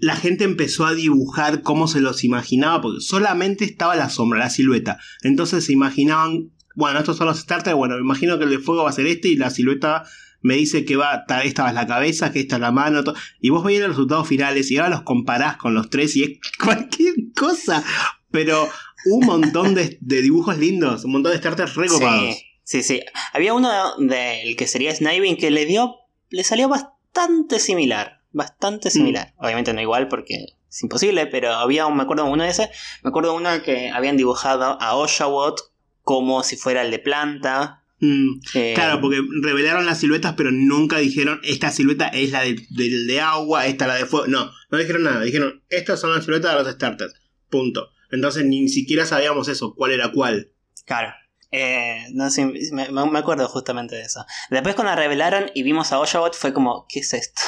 la 0.00 0.16
gente 0.16 0.44
empezó 0.44 0.86
a 0.86 0.94
dibujar 0.94 1.60
cómo 1.62 1.86
se 1.88 2.00
los 2.00 2.24
imaginaba, 2.24 2.80
porque 2.80 3.00
solamente 3.02 3.64
estaba 3.64 3.94
la 3.96 4.08
sombra, 4.08 4.38
la 4.38 4.48
silueta. 4.50 4.98
Entonces 5.22 5.64
se 5.66 5.72
imaginaban, 5.72 6.52
bueno, 6.76 6.98
estos 7.00 7.16
son 7.16 7.26
los 7.26 7.38
starters, 7.40 7.76
bueno, 7.76 7.96
me 7.96 8.00
imagino 8.02 8.38
que 8.38 8.44
el 8.44 8.50
de 8.50 8.58
fuego 8.60 8.84
va 8.84 8.90
a 8.90 8.92
ser 8.92 9.06
este 9.08 9.28
y 9.28 9.36
la 9.36 9.50
silueta 9.50 10.04
me 10.40 10.54
dice 10.54 10.84
que 10.84 10.94
va, 10.96 11.24
ta- 11.26 11.42
esta 11.42 11.68
es 11.68 11.74
la 11.74 11.86
cabeza, 11.86 12.30
que 12.32 12.40
esta 12.40 12.56
es 12.56 12.60
la 12.62 12.70
mano, 12.70 13.02
y 13.40 13.50
vos 13.50 13.64
veías 13.64 13.82
los 13.82 13.90
resultados 13.96 14.28
finales 14.28 14.70
y 14.70 14.76
ahora 14.76 14.90
los 14.90 15.02
comparás 15.02 15.56
con 15.56 15.74
los 15.74 15.90
tres 15.90 16.14
y 16.16 16.22
es 16.22 16.30
cualquier 16.64 17.14
cosa. 17.36 17.82
Pero 18.30 18.68
un 19.06 19.26
montón 19.26 19.74
de, 19.74 19.98
de 20.00 20.22
dibujos 20.22 20.58
lindos, 20.58 21.04
un 21.04 21.12
montón 21.12 21.32
de 21.32 21.38
starters 21.38 21.74
recopados. 21.74 22.34
Sí, 22.36 22.44
sí, 22.62 22.82
sí. 22.82 23.00
Había 23.32 23.52
uno 23.54 23.70
del 23.98 24.54
que 24.56 24.66
sería 24.66 24.94
Sniving 24.94 25.36
que 25.36 25.50
le 25.50 25.66
dio. 25.66 25.94
Le 26.30 26.42
salió 26.44 26.68
bastante 26.68 27.58
similar. 27.58 28.20
Bastante 28.34 28.90
similar. 28.90 29.32
Obviamente 29.38 29.72
no 29.72 29.80
igual 29.80 30.08
porque 30.08 30.44
es 30.68 30.82
imposible, 30.82 31.26
pero 31.26 31.54
había 31.54 31.86
un, 31.86 31.96
me 31.96 32.02
acuerdo 32.02 32.26
uno 32.26 32.42
de 32.44 32.50
ese. 32.50 32.68
Me 33.02 33.08
acuerdo 33.08 33.34
uno 33.34 33.62
que 33.62 33.90
habían 33.90 34.16
dibujado 34.18 34.76
a 34.80 34.96
Oshawott 34.96 35.60
como 36.02 36.42
si 36.42 36.56
fuera 36.56 36.82
el 36.82 36.90
de 36.90 36.98
planta. 36.98 37.80
Mm, 38.00 38.40
Eh, 38.54 38.72
Claro, 38.74 39.00
porque 39.00 39.20
revelaron 39.42 39.86
las 39.86 40.00
siluetas, 40.00 40.34
pero 40.36 40.50
nunca 40.52 40.98
dijeron 40.98 41.40
esta 41.44 41.70
silueta 41.70 42.08
es 42.08 42.32
la 42.32 42.42
de- 42.42 42.56
de 42.68 43.20
agua, 43.20 43.66
esta 43.66 43.86
la 43.86 43.94
de 43.94 44.04
fuego. 44.04 44.26
No, 44.26 44.50
no 44.70 44.78
dijeron 44.78 45.04
nada. 45.04 45.20
Dijeron 45.22 45.62
estas 45.70 46.00
son 46.00 46.12
las 46.12 46.24
siluetas 46.24 46.52
de 46.56 46.62
los 46.64 46.72
starters. 46.74 47.14
Punto. 47.48 47.88
Entonces 48.10 48.44
ni 48.44 48.68
siquiera 48.68 49.06
sabíamos 49.06 49.48
eso, 49.48 49.74
cuál 49.76 49.92
era 49.92 50.10
cuál. 50.12 50.50
Claro. 50.84 51.14
Eh, 51.52 52.06
no 52.12 52.30
sé, 52.30 52.46
me, 52.72 52.88
me 52.90 53.18
acuerdo 53.20 53.48
justamente 53.48 53.94
de 53.94 54.02
eso. 54.02 54.26
Después 54.50 54.74
cuando 54.74 54.96
revelaron 54.96 55.52
y 55.54 55.62
vimos 55.62 55.92
a 55.92 56.00
Oshawott 56.00 56.34
fue 56.34 56.52
como, 56.52 56.84
¿qué 56.88 56.98
es 57.00 57.14
esto? 57.14 57.40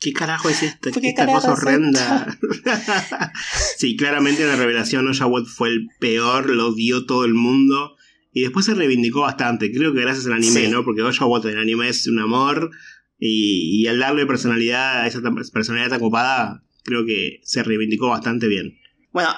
¿Qué 0.00 0.12
carajo 0.12 0.48
es 0.48 0.62
esto? 0.62 0.90
¿Qué 0.92 1.08
Esta 1.08 1.26
carajo 1.26 1.40
cosa 1.40 1.52
horrenda. 1.52 2.38
sí, 3.76 3.96
claramente 3.96 4.42
en 4.42 4.48
la 4.48 4.56
revelación 4.56 5.08
Oshawott 5.08 5.46
fue 5.46 5.70
el 5.70 5.88
peor, 5.98 6.50
lo 6.50 6.68
odió 6.68 7.04
todo 7.06 7.24
el 7.24 7.34
mundo. 7.34 7.96
Y 8.32 8.42
después 8.42 8.66
se 8.66 8.74
reivindicó 8.74 9.22
bastante, 9.22 9.72
creo 9.72 9.92
que 9.92 10.00
gracias 10.00 10.26
al 10.26 10.34
anime, 10.34 10.66
Sí. 10.66 10.68
¿no? 10.68 10.84
Porque 10.84 11.02
Oshawott 11.02 11.46
en 11.46 11.52
el 11.52 11.58
anime 11.60 11.88
es 11.88 12.06
un 12.06 12.20
amor. 12.20 12.70
Y, 13.18 13.82
y 13.82 13.86
al 13.88 13.98
darle 13.98 14.26
personalidad 14.26 15.02
a 15.02 15.06
esa 15.08 15.20
personalidad 15.52 15.90
tan 15.90 16.00
copada, 16.00 16.62
creo 16.84 17.04
que 17.04 17.40
se 17.42 17.64
reivindicó 17.64 18.08
bastante 18.08 18.46
bien. 18.46 18.78
Bueno, 19.10 19.34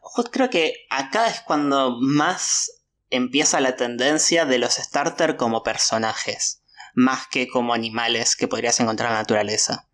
justo 0.00 0.30
creo 0.30 0.50
que 0.50 0.74
acá 0.90 1.28
es 1.28 1.40
cuando 1.40 1.98
más 2.02 2.82
empieza 3.08 3.60
la 3.60 3.76
tendencia 3.76 4.44
de 4.44 4.58
los 4.58 4.74
starter 4.74 5.36
como 5.36 5.62
personajes, 5.62 6.62
más 6.94 7.26
que 7.28 7.48
como 7.48 7.72
animales 7.72 8.36
que 8.36 8.48
podrías 8.48 8.78
encontrar 8.80 9.08
en 9.10 9.14
la 9.14 9.20
naturaleza. 9.20 9.88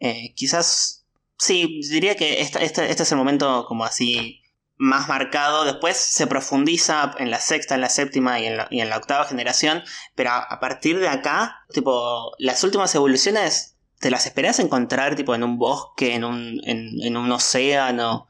Eh, 0.00 0.32
quizás, 0.34 1.04
sí, 1.38 1.80
diría 1.90 2.16
que 2.16 2.40
esta- 2.40 2.60
este, 2.62 2.90
este 2.90 3.02
es 3.02 3.12
el 3.12 3.18
momento 3.18 3.64
como 3.66 3.84
así 3.84 4.40
más 4.76 5.08
marcado. 5.08 5.64
Después 5.64 5.96
se 5.96 6.26
profundiza 6.26 7.14
en 7.18 7.30
la 7.30 7.38
sexta, 7.40 7.74
en 7.74 7.82
la 7.82 7.90
séptima 7.90 8.40
y 8.40 8.46
en 8.46 8.56
la, 8.56 8.66
y 8.70 8.80
en 8.80 8.88
la 8.88 8.96
octava 8.96 9.26
generación, 9.26 9.82
pero 10.14 10.30
a, 10.30 10.38
a 10.38 10.58
partir 10.60 10.98
de 10.98 11.08
acá, 11.08 11.64
tipo, 11.72 12.32
las 12.38 12.64
últimas 12.64 12.94
evoluciones 12.94 13.76
te 13.98 14.10
las 14.10 14.24
esperas 14.24 14.58
encontrar 14.58 15.14
tipo 15.16 15.34
en 15.34 15.44
un 15.44 15.58
bosque, 15.58 16.14
en 16.14 16.24
un, 16.24 16.60
en, 16.64 16.88
en 17.02 17.16
un 17.18 17.30
océano. 17.30 18.26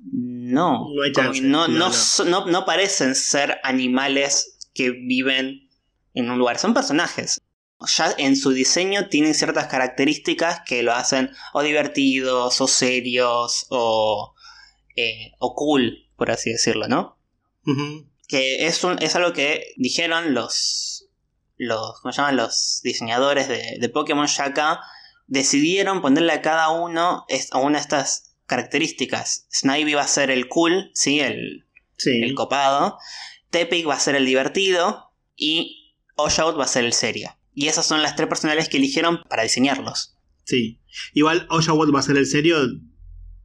No, 0.00 0.88
No 0.94 1.02
hay 1.02 1.12
chance, 1.12 1.40
no, 1.42 1.66
no- 2.26 2.46
no 2.46 2.64
parecen 2.66 3.14
ser 3.14 3.58
animales 3.64 4.58
que 4.74 4.90
viven 4.90 5.68
en 6.14 6.30
un 6.30 6.38
lugar, 6.38 6.58
son 6.58 6.74
personajes. 6.74 7.40
Ya 7.86 8.14
en 8.18 8.36
su 8.36 8.50
diseño 8.50 9.08
tienen 9.08 9.34
ciertas 9.34 9.66
características 9.68 10.62
que 10.66 10.82
lo 10.82 10.92
hacen 10.92 11.30
o 11.52 11.62
divertidos, 11.62 12.60
o 12.60 12.68
serios, 12.68 13.66
o, 13.70 14.34
eh, 14.96 15.32
o 15.38 15.54
cool, 15.54 16.08
por 16.16 16.30
así 16.30 16.50
decirlo, 16.50 16.88
¿no? 16.88 17.18
Que 18.26 18.66
es, 18.66 18.82
un, 18.82 19.00
es 19.02 19.14
algo 19.14 19.32
que 19.32 19.72
dijeron 19.76 20.34
los, 20.34 21.08
los, 21.56 22.00
¿cómo 22.00 22.12
llaman? 22.12 22.36
los 22.36 22.80
diseñadores 22.82 23.48
de, 23.48 23.78
de 23.78 23.88
Pokémon 23.88 24.26
ya 24.26 24.46
acá. 24.46 24.80
Decidieron 25.26 26.00
ponerle 26.00 26.32
a 26.32 26.42
cada 26.42 26.70
uno 26.70 27.26
a 27.50 27.58
una 27.58 27.78
de 27.78 27.82
estas 27.82 28.34
características. 28.46 29.46
Snivy 29.52 29.94
va 29.94 30.02
a 30.02 30.08
ser 30.08 30.30
el 30.30 30.48
cool, 30.48 30.90
¿sí? 30.94 31.20
El, 31.20 31.66
el 32.04 32.34
copado. 32.34 32.98
Tepic 33.50 33.86
va 33.86 33.94
a 33.94 34.00
ser 34.00 34.16
el 34.16 34.24
divertido. 34.24 35.12
Y 35.36 35.94
Oshout 36.16 36.58
va 36.58 36.64
a 36.64 36.68
ser 36.68 36.84
el 36.84 36.94
serio. 36.94 37.30
Y 37.54 37.68
esas 37.68 37.86
son 37.86 38.02
las 38.02 38.16
tres 38.16 38.28
personalidades 38.28 38.68
que 38.68 38.76
eligieron 38.76 39.22
para 39.28 39.42
diseñarlos. 39.42 40.16
Sí. 40.44 40.80
Igual 41.12 41.46
Oshout 41.50 41.94
va 41.94 42.00
a 42.00 42.02
ser 42.02 42.16
el 42.16 42.26
serio. 42.26 42.58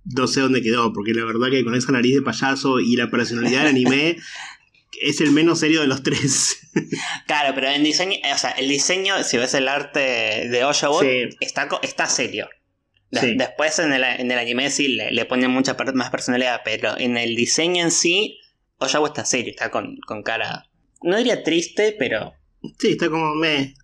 No 0.06 0.28
sé 0.28 0.42
dónde 0.42 0.62
quedó, 0.62 0.94
porque 0.94 1.14
la 1.14 1.26
verdad 1.26 1.50
que 1.50 1.64
con 1.64 1.76
esa 1.76 1.92
nariz 1.92 2.16
de 2.16 2.22
payaso 2.22 2.80
y 2.80 2.96
la 2.96 3.10
personalidad 3.10 3.62
del 3.62 3.70
anime 3.70 4.18
es 5.02 5.22
el 5.22 5.32
menos 5.32 5.60
serio 5.60 5.82
de 5.82 5.88
los 5.88 6.04
tres. 6.04 6.60
claro, 7.28 7.54
pero 7.56 7.70
en 7.70 7.84
diseño, 7.84 8.18
o 8.34 8.38
sea, 8.38 8.52
el 8.52 8.70
diseño, 8.70 9.24
si 9.24 9.38
ves 9.38 9.54
el 9.54 9.68
arte 9.68 10.00
de 10.50 10.64
Oshawood, 10.64 11.06
está, 11.40 11.68
está 11.82 12.08
serio. 12.08 12.50
Después 13.12 13.78
en 13.78 13.94
el, 13.94 14.04
anime 14.04 14.72
sí 14.72 14.88
le, 14.88 15.26
ponen 15.26 15.52
mucha 15.52 15.76
más 15.94 16.10
personalidad, 16.10 16.62
pero 16.66 16.98
en 16.98 17.18
el 17.18 17.36
diseño 17.36 17.84
en 17.84 17.92
sí, 17.92 18.40
Oshawood 18.80 19.10
está 19.10 19.26
serio, 19.26 19.52
está 19.52 19.70
con, 19.70 20.00
cara. 20.24 20.66
No 21.02 21.18
diría 21.18 21.44
triste, 21.44 21.96
pero. 21.98 22.34
Sí, 22.80 22.92
está 22.92 23.10
como 23.10 23.36
me. 23.36 23.76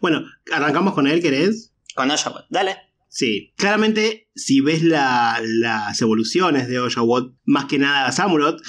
Bueno, 0.00 0.24
arrancamos 0.52 0.94
con 0.94 1.06
él, 1.06 1.20
¿querés? 1.20 1.72
Con 1.94 2.10
Oshawood, 2.10 2.44
dale. 2.50 2.76
Sí, 3.08 3.52
claramente 3.56 4.30
si 4.34 4.62
ves 4.62 4.82
las 4.82 6.00
evoluciones 6.00 6.66
de 6.68 6.80
Oshawott, 6.80 7.34
más 7.44 7.66
que 7.66 7.78
nada 7.78 8.10
Samurott, 8.10 8.62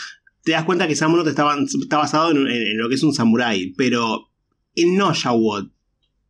te 0.43 0.51
das 0.51 0.65
cuenta 0.65 0.87
que 0.87 0.97
Samurott 0.97 1.27
está, 1.27 1.55
está 1.81 1.97
basado 1.97 2.31
en, 2.31 2.77
lo 2.77 2.89
que 2.89 2.95
es 2.95 3.03
un 3.03 3.13
samurái, 3.13 3.73
pero 3.77 4.29
en 4.75 5.01
Oshawott, 5.01 5.71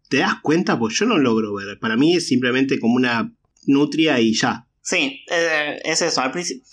¿te 0.09 0.17
das 0.17 0.35
cuenta? 0.43 0.77
Pues 0.77 0.93
yo 0.99 1.07
no 1.07 1.17
logro 1.17 1.55
ver. 1.55 1.79
Para 1.79 1.97
mí 1.97 2.15
es 2.15 2.27
simplemente 2.27 2.79
como 2.79 2.95
una 2.95 3.33
nutria 3.65 4.19
y 4.19 4.33
ya. 4.35 4.67
Sí, 4.83 5.21
eh, 5.31 5.81
es 5.83 6.03
eso. 6.03 6.21
Al 6.21 6.31
principio. 6.31 6.63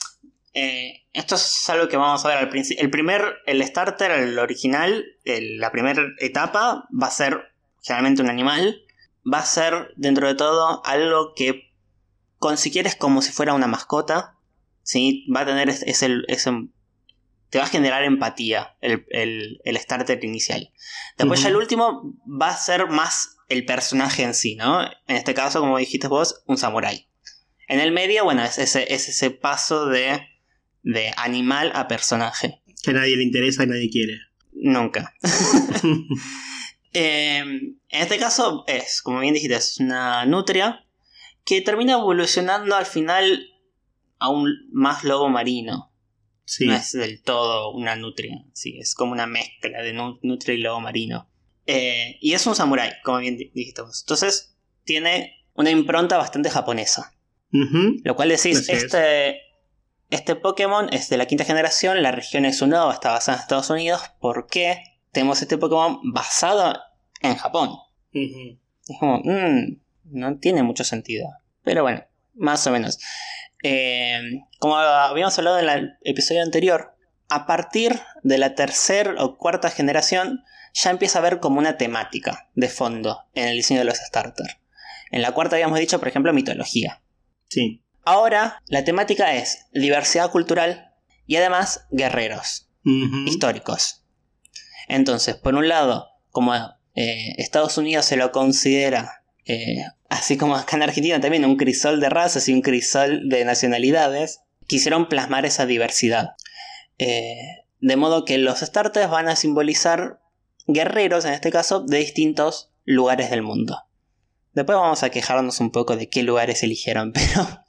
Eh, 0.52 0.99
esto 1.12 1.34
es 1.34 1.68
algo 1.68 1.88
que 1.88 1.96
vamos 1.96 2.24
a 2.24 2.28
ver 2.28 2.38
al 2.38 2.48
principio. 2.48 2.82
El 2.82 2.90
primer, 2.90 3.38
el 3.46 3.64
starter, 3.64 4.10
el 4.10 4.38
original, 4.38 5.04
la 5.24 5.72
primera 5.72 6.02
etapa 6.18 6.88
va 6.90 7.06
a 7.08 7.10
ser 7.10 7.52
generalmente 7.82 8.22
un 8.22 8.30
animal. 8.30 8.82
Va 9.30 9.38
a 9.38 9.44
ser, 9.44 9.92
dentro 9.96 10.28
de 10.28 10.34
todo, 10.34 10.82
algo 10.84 11.34
que 11.34 11.72
con 12.38 12.56
si 12.56 12.70
quieres 12.70 12.96
como 12.96 13.22
si 13.22 13.32
fuera 13.32 13.54
una 13.54 13.66
mascota. 13.66 14.36
¿sí? 14.82 15.26
Va 15.34 15.40
a 15.40 15.46
tener 15.46 15.68
ese, 15.68 15.90
ese 16.28 16.50
te 17.50 17.58
va 17.58 17.64
a 17.64 17.68
generar 17.68 18.04
empatía 18.04 18.76
el, 18.80 19.58
starter 19.76 20.24
inicial. 20.24 20.72
Después 21.18 21.42
ya 21.42 21.48
el 21.48 21.56
último 21.56 22.14
va 22.24 22.50
a 22.50 22.56
ser 22.56 22.86
más 22.88 23.36
el 23.48 23.66
personaje 23.66 24.22
en 24.22 24.34
sí, 24.34 24.54
¿no? 24.54 24.84
En 24.84 25.16
este 25.16 25.34
caso, 25.34 25.58
como 25.58 25.76
dijiste 25.76 26.06
vos, 26.06 26.42
un 26.46 26.56
samurái. 26.56 27.08
En 27.66 27.80
el 27.80 27.90
medio, 27.90 28.22
bueno, 28.24 28.44
es 28.44 28.58
ese, 28.58 28.94
ese 28.94 29.30
paso 29.32 29.86
de, 29.86 30.29
de 30.82 31.12
animal 31.16 31.72
a 31.74 31.88
personaje. 31.88 32.62
Que 32.82 32.90
a 32.90 32.94
nadie 32.94 33.16
le 33.16 33.22
interesa 33.22 33.64
y 33.64 33.66
nadie 33.66 33.90
quiere. 33.90 34.18
Nunca. 34.52 35.14
Em, 36.92 37.78
en 37.88 38.02
este 38.02 38.18
caso 38.18 38.64
es, 38.66 39.00
como 39.00 39.20
bien 39.20 39.34
dijiste, 39.34 39.54
es 39.54 39.78
una 39.78 40.26
nutria 40.26 40.84
que 41.44 41.60
termina 41.60 41.92
evolucionando 41.92 42.74
al 42.74 42.84
final 42.84 43.46
a 44.18 44.28
un 44.28 44.52
más 44.72 45.04
lobo 45.04 45.28
marino. 45.28 45.92
No 46.58 46.74
es 46.74 46.90
del 46.90 47.22
todo 47.22 47.70
una 47.70 47.94
nutria, 47.94 48.44
sí, 48.54 48.76
es 48.80 48.96
como 48.96 49.12
una 49.12 49.26
mezcla 49.26 49.82
de 49.82 49.92
nutria 49.92 50.54
y 50.54 50.58
lobo 50.58 50.80
marino. 50.80 51.30
Eh, 51.66 52.18
y 52.20 52.32
es 52.32 52.44
un 52.46 52.56
samurái, 52.56 52.94
como 53.04 53.18
bien 53.18 53.36
dijiste 53.36 53.82
vos. 53.82 54.02
Entonces, 54.02 54.56
tiene 54.82 55.36
una 55.54 55.70
impronta 55.70 56.16
bastante 56.16 56.50
japonesa. 56.50 57.14
Lo 57.52 58.14
cual 58.16 58.28
decís, 58.28 58.68
este, 58.68 59.40
este 60.10 60.34
Pokémon 60.34 60.92
es 60.92 61.08
de 61.08 61.16
la 61.16 61.26
quinta 61.26 61.44
generación, 61.44 62.02
la 62.02 62.12
región 62.12 62.44
es 62.44 62.60
Unova, 62.62 62.92
está 62.92 63.12
basada 63.12 63.38
en 63.38 63.42
Estados 63.42 63.70
Unidos. 63.70 64.02
¿Por 64.20 64.46
qué 64.48 64.82
tenemos 65.12 65.40
este 65.40 65.56
Pokémon 65.56 66.00
basado 66.12 66.78
en 67.20 67.36
Japón? 67.36 67.76
Es 68.12 68.98
como, 68.98 69.20
mm, 69.24 69.80
no 70.04 70.38
tiene 70.38 70.62
mucho 70.62 70.84
sentido. 70.84 71.28
Pero 71.62 71.82
bueno, 71.82 72.04
más 72.34 72.66
o 72.66 72.70
menos. 72.70 72.98
Eh, 73.62 74.20
como 74.58 74.76
habíamos 74.76 75.38
hablado 75.38 75.58
en 75.58 75.68
el 75.68 75.92
episodio 76.02 76.42
anterior, 76.42 76.96
a 77.28 77.46
partir 77.46 78.00
de 78.22 78.38
la 78.38 78.54
tercera 78.54 79.14
o 79.22 79.36
cuarta 79.36 79.70
generación 79.70 80.42
ya 80.74 80.90
empieza 80.90 81.18
a 81.18 81.22
haber 81.22 81.40
como 81.40 81.58
una 81.58 81.76
temática 81.76 82.48
de 82.54 82.68
fondo 82.68 83.24
en 83.34 83.48
el 83.48 83.56
diseño 83.56 83.80
de 83.80 83.86
los 83.86 83.98
starters. 83.98 84.56
En 85.10 85.22
la 85.22 85.32
cuarta 85.32 85.56
habíamos 85.56 85.78
dicho, 85.78 85.98
por 85.98 86.08
ejemplo, 86.08 86.32
mitología. 86.32 87.02
Sí. 87.48 87.82
Ahora 88.04 88.62
la 88.66 88.84
temática 88.84 89.34
es 89.34 89.66
diversidad 89.72 90.30
cultural 90.30 90.92
y 91.26 91.36
además 91.36 91.86
guerreros 91.90 92.68
históricos. 93.26 94.02
Entonces, 94.88 95.36
por 95.36 95.54
un 95.54 95.68
lado, 95.68 96.08
como 96.30 96.54
eh, 96.94 97.34
Estados 97.36 97.76
Unidos 97.78 98.06
se 98.06 98.16
lo 98.16 98.32
considera 98.32 99.20
eh, 99.44 99.84
así 100.08 100.36
como 100.36 100.56
acá 100.56 100.76
en 100.76 100.82
Argentina 100.82 101.20
también, 101.20 101.44
un 101.44 101.56
crisol 101.56 102.00
de 102.00 102.10
razas 102.10 102.48
y 102.48 102.52
un 102.52 102.62
crisol 102.62 103.28
de 103.28 103.44
nacionalidades, 103.44 104.42
quisieron 104.66 105.08
plasmar 105.08 105.46
esa 105.46 105.66
diversidad. 105.66 106.34
Eh, 106.98 107.64
de 107.80 107.96
modo 107.96 108.24
que 108.24 108.36
los 108.36 108.60
starters 108.60 109.08
van 109.10 109.28
a 109.28 109.36
simbolizar 109.36 110.20
guerreros, 110.66 111.24
en 111.24 111.32
este 111.32 111.50
caso, 111.50 111.80
de 111.80 111.98
distintos 111.98 112.70
lugares 112.84 113.30
del 113.30 113.42
mundo. 113.42 113.84
Después 114.52 114.76
vamos 114.76 115.02
a 115.02 115.10
quejarnos 115.10 115.60
un 115.60 115.70
poco 115.70 115.96
de 115.96 116.08
qué 116.08 116.22
lugares 116.22 116.62
eligieron, 116.62 117.12
pero... 117.14 117.64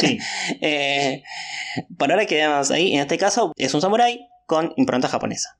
sí. 0.00 0.18
Eh, 0.60 1.22
por 1.98 2.10
ahora 2.10 2.26
quedamos 2.26 2.70
ahí. 2.70 2.94
En 2.94 3.00
este 3.00 3.18
caso 3.18 3.52
es 3.56 3.74
un 3.74 3.80
samurái 3.80 4.28
con 4.46 4.72
impronta 4.76 5.08
japonesa. 5.08 5.58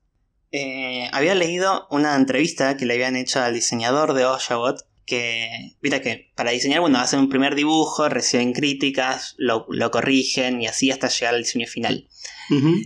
Eh, 0.51 1.09
había 1.11 1.35
leído 1.35 1.87
una 1.91 2.15
entrevista 2.15 2.77
que 2.77 2.85
le 2.85 2.93
habían 2.93 3.15
hecho 3.15 3.41
al 3.41 3.53
diseñador 3.53 4.13
de 4.13 4.25
Oshawott 4.25 4.81
que, 5.05 5.75
viste 5.81 6.01
que 6.01 6.31
para 6.35 6.51
diseñar, 6.51 6.81
bueno, 6.81 6.99
hacen 6.99 7.19
un 7.19 7.29
primer 7.29 7.55
dibujo, 7.55 8.09
reciben 8.09 8.53
críticas, 8.53 9.35
lo, 9.37 9.65
corrigen 9.89 10.61
y 10.61 10.67
así 10.67 10.91
hasta 10.91 11.07
llegar 11.07 11.33
al 11.33 11.43
diseño 11.43 11.65
final. 11.65 12.07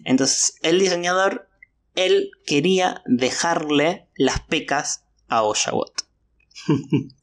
Entonces, 0.06 0.56
el 0.62 0.80
diseñador, 0.80 1.50
él 1.96 2.32
quería 2.46 3.02
dejarle 3.06 4.08
las 4.16 4.40
pecas 4.42 5.04
a 5.28 5.44
Oshawott. 5.44 6.04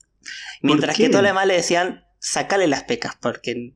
Mientras 0.63 0.97
que 0.97 1.09
todo 1.09 1.23
lo 1.23 1.29
demás 1.29 1.47
le 1.47 1.55
decían, 1.55 2.05
sacale 2.19 2.67
las 2.67 2.85
pecas, 2.85 3.17
porque 3.21 3.75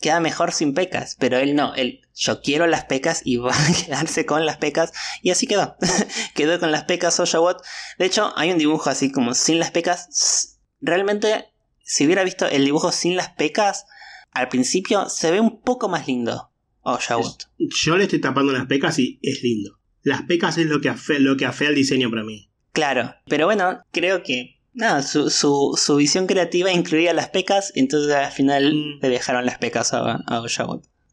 queda 0.00 0.20
mejor 0.20 0.52
sin 0.52 0.74
pecas, 0.74 1.16
pero 1.18 1.38
él 1.38 1.54
no, 1.54 1.74
él, 1.74 2.02
yo 2.14 2.42
quiero 2.42 2.66
las 2.66 2.84
pecas 2.84 3.22
y 3.24 3.36
va 3.38 3.54
a 3.54 3.72
quedarse 3.72 4.26
con 4.26 4.46
las 4.46 4.58
pecas, 4.58 4.92
y 5.22 5.30
así 5.30 5.46
quedó, 5.46 5.76
quedó 6.34 6.58
con 6.60 6.72
las 6.72 6.84
pecas 6.84 7.18
Oshawott. 7.20 7.62
De 7.98 8.06
hecho, 8.06 8.32
hay 8.36 8.50
un 8.50 8.58
dibujo 8.58 8.90
así 8.90 9.10
como 9.10 9.34
sin 9.34 9.58
las 9.58 9.70
pecas, 9.70 10.58
realmente, 10.80 11.46
si 11.82 12.04
hubiera 12.04 12.24
visto 12.24 12.46
el 12.46 12.64
dibujo 12.64 12.92
sin 12.92 13.16
las 13.16 13.30
pecas, 13.30 13.86
al 14.32 14.48
principio 14.48 15.08
se 15.08 15.30
ve 15.30 15.40
un 15.40 15.62
poco 15.62 15.88
más 15.88 16.06
lindo 16.06 16.50
Oshawott. 16.82 17.48
Yo 17.58 17.96
le 17.96 18.04
estoy 18.04 18.20
tapando 18.20 18.52
las 18.52 18.66
pecas 18.66 18.98
y 18.98 19.18
es 19.22 19.42
lindo. 19.42 19.80
Las 20.02 20.22
pecas 20.22 20.56
es 20.58 20.66
lo 20.66 20.80
que 20.80 20.88
afea, 20.88 21.18
lo 21.18 21.36
que 21.36 21.46
afea 21.46 21.68
el 21.68 21.74
diseño 21.74 22.10
para 22.10 22.22
mí. 22.22 22.50
Claro, 22.72 23.14
pero 23.26 23.46
bueno, 23.46 23.80
creo 23.90 24.22
que 24.22 24.55
nada, 24.76 25.02
su, 25.02 25.30
su, 25.30 25.96
visión 25.96 26.26
creativa 26.26 26.70
incluía 26.72 27.12
las 27.14 27.30
pecas, 27.30 27.72
entonces 27.74 28.14
al 28.14 28.30
final 28.30 28.74
mm. 28.74 29.02
le 29.02 29.08
dejaron 29.08 29.46
las 29.46 29.58
pecas 29.58 29.92
a, 29.92 30.22
a 30.26 30.46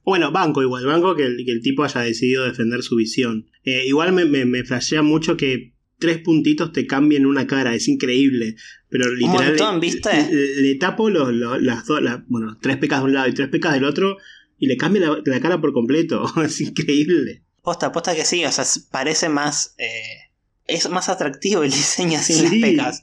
Bueno, 0.04 0.32
banco 0.32 0.62
igual, 0.62 0.86
banco 0.86 1.16
que 1.16 1.26
el, 1.26 1.44
que 1.46 1.52
el 1.52 1.62
tipo 1.62 1.84
haya 1.84 2.02
decidido 2.02 2.46
defender 2.46 2.84
su 2.84 2.96
visión. 2.98 3.48
Eh, 3.64 3.86
igual 3.88 4.12
me, 4.12 4.26
me, 4.26 4.64
flashea 4.64 5.02
mucho 5.02 5.38
que 5.38 5.74
tres 5.98 6.20
puntitos 6.20 6.74
te 6.74 6.86
cambien 6.86 7.26
una 7.26 7.48
cara, 7.48 7.74
es 7.74 7.88
increíble. 7.88 8.58
Pero 8.90 9.12
literal. 9.14 9.82
le, 9.82 10.76
tapo 10.76 11.10
los, 11.10 11.34
las 11.34 11.86
dos, 11.86 12.02
bueno, 12.28 12.58
tres 12.62 12.78
pecas 12.78 13.00
de 13.00 13.06
un 13.06 13.14
lado 13.14 13.28
y 13.30 13.34
tres 13.34 13.48
pecas 13.48 13.74
del 13.74 13.86
otro 13.86 14.18
y 14.60 14.68
le 14.68 14.78
cambia 14.78 15.18
la, 15.26 15.40
cara 15.40 15.60
por 15.62 15.74
completo. 15.74 16.26
es 16.46 16.60
increíble. 16.62 17.44
Posta, 17.64 17.94
posta 17.94 18.14
que 18.14 18.26
sí, 18.26 18.44
o 18.44 18.52
sea, 18.52 18.66
parece 18.92 19.30
más. 19.30 19.74
Eh, 19.78 20.33
es 20.68 20.90
más 20.90 21.10
atractivo 21.10 21.64
el 21.64 21.72
diseño 21.72 22.20
sin 22.20 22.44
las 22.44 22.52
pecas. 22.52 23.02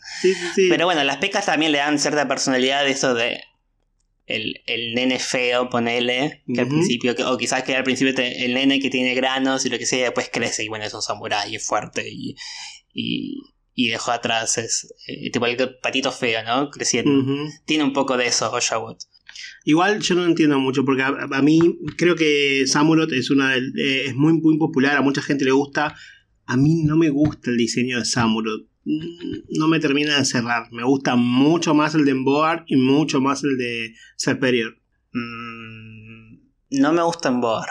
Pero 0.57 0.87
bueno, 0.87 1.05
las 1.05 1.19
pecas 1.19 1.47
también 1.47 1.73
le 1.73 1.79
dan 1.79 1.99
cierta 1.99 2.26
personalidad 2.29 2.85
de 2.85 2.90
eso 2.90 3.14
de 3.14 3.40
el, 4.26 4.62
el 4.67 4.95
nene 4.95 5.19
feo, 5.19 5.69
ponele, 5.71 6.43
que 6.52 6.61
al 6.61 6.69
principio, 6.69 7.14
o 7.26 7.37
quizás 7.37 7.64
que 7.64 7.75
al 7.75 7.83
principio 7.83 8.14
el 8.17 8.55
nene 8.55 8.79
que 8.79 8.88
tiene 8.88 9.14
granos 9.14 9.67
y 9.67 9.71
lo 9.71 9.79
que 9.79 9.87
sea, 9.87 10.05
después 10.05 10.31
crece 10.33 10.64
y 10.64 10.69
bueno, 10.69 10.85
es 10.85 10.95
un 10.95 11.02
samurái 11.02 11.59
fuerte 11.59 12.09
y, 12.09 12.37
y, 12.95 13.40
y 13.75 13.88
dejó 13.88 14.12
atrás 14.12 14.57
es 14.59 14.95
eh, 15.09 15.31
tipo 15.31 15.47
el 15.47 15.57
patito 15.83 16.12
feo, 16.12 16.45
¿no? 16.45 16.71
Creciendo. 16.71 17.11
Tiene 17.64 17.83
un 17.85 17.93
poco 17.93 18.17
de 18.17 18.26
eso, 18.26 18.52
Oshawott. 18.52 19.02
Igual 19.64 20.00
yo 20.00 20.14
no 20.14 20.25
entiendo 20.25 20.59
mucho, 20.59 20.85
porque 20.85 21.02
a, 21.02 21.09
a 21.09 21.43
mí 21.43 21.61
creo 21.97 22.14
que 22.14 22.64
Samurott 22.67 23.12
es 23.12 23.31
una 23.31 23.57
eh, 23.57 24.07
es 24.07 24.14
muy, 24.14 24.35
muy 24.35 24.59
popular, 24.59 24.97
a 24.97 25.02
mucha 25.02 25.23
gente 25.23 25.45
le 25.45 25.52
gusta. 25.52 25.97
A 26.52 26.57
mí 26.57 26.83
no 26.85 26.97
me 26.97 27.11
gusta 27.11 27.50
el 27.50 27.57
diseño 27.57 27.99
de 27.99 28.04
Samurott. 28.04 28.66
Mm, 28.85 29.59
No 29.59 29.69
me 29.69 29.78
termina 29.78 30.19
de 30.19 30.25
cerrar. 30.25 30.71
Me 30.73 30.85
gusta 30.85 31.14
mucho 31.16 31.75
más 31.75 31.95
el 31.95 32.04
de 32.04 32.11
Emboar 32.12 32.64
y 32.66 32.76
mucho 32.76 33.21
más 33.21 33.45
el 33.45 33.57
de 33.59 33.95
Superior. 34.16 34.76
Mm, 35.12 36.38
no 36.80 36.92
me 36.92 37.02
gusta 37.02 37.28
en 37.28 37.40
Boar, 37.40 37.69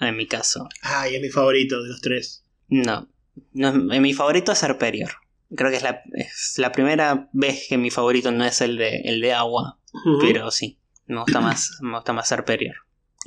en 0.00 0.16
mi 0.16 0.26
caso. 0.26 0.68
Ay, 0.82 1.16
es 1.16 1.22
mi 1.22 1.30
favorito 1.30 1.82
de 1.82 1.88
los 1.88 2.00
tres. 2.00 2.44
No. 2.68 3.08
no 3.52 3.92
es- 3.92 4.00
mi 4.00 4.12
favorito 4.14 4.52
es 4.52 4.58
Serperior. 4.58 5.10
Creo 5.54 5.70
que 5.70 5.76
es 5.76 5.82
la, 5.82 6.02
es 6.14 6.54
la 6.58 6.72
primera 6.72 7.28
vez 7.32 7.66
que 7.68 7.78
mi 7.78 7.90
favorito 7.90 8.32
no 8.32 8.44
es 8.44 8.60
el 8.60 8.76
de, 8.76 9.02
el 9.04 9.20
de 9.20 9.32
agua. 9.32 9.78
Pero 10.20 10.50
sí, 10.50 10.78
me 11.06 11.20
gusta 11.20 11.40
más, 11.40 11.78
me 11.80 11.94
gusta 11.94 12.12
más 12.12 12.28
Serperior. 12.28 12.76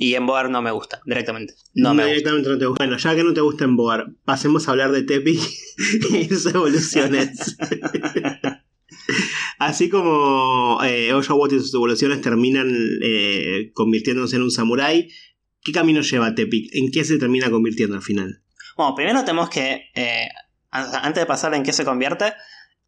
Y 0.02 0.14
en 0.14 0.24
Boar 0.26 0.48
no 0.48 0.62
me 0.62 0.70
gusta, 0.70 1.02
directamente. 1.04 1.52
No, 1.74 1.90
No, 1.90 1.94
me 1.94 2.02
gusta. 2.04 2.08
directamente 2.08 2.48
no 2.48 2.58
te 2.58 2.64
gusta. 2.66 2.84
Bueno, 2.86 2.96
ya 2.98 3.14
que 3.14 3.22
no 3.22 3.34
te 3.34 3.40
gusta 3.42 3.64
Emboar, 3.64 4.06
pasemos 4.24 4.66
a 4.66 4.70
hablar 4.70 4.92
de 4.92 5.02
Tepi 5.02 5.38
y 6.12 6.24
sus 6.24 6.46
evoluciones. 6.46 7.56
Así 9.58 9.88
como 9.90 10.80
eh, 10.82 11.12
Oshawott 11.12 11.52
y 11.52 11.58
sus 11.60 11.74
evoluciones 11.74 12.20
terminan 12.22 12.70
eh, 13.02 13.70
convirtiéndose 13.74 14.36
en 14.36 14.42
un 14.42 14.50
samurái, 14.50 15.10
¿qué 15.62 15.72
camino 15.72 16.00
lleva 16.00 16.34
Tepic? 16.34 16.74
¿En 16.74 16.90
qué 16.90 17.04
se 17.04 17.18
termina 17.18 17.50
convirtiendo 17.50 17.96
al 17.96 18.02
final? 18.02 18.42
Bueno, 18.76 18.94
primero 18.94 19.20
tenemos 19.24 19.50
que, 19.50 19.90
eh, 19.94 20.28
an- 20.70 20.88
antes 21.02 21.22
de 21.22 21.26
pasar 21.26 21.52
en 21.54 21.62
qué 21.62 21.72
se 21.74 21.84
convierte, 21.84 22.32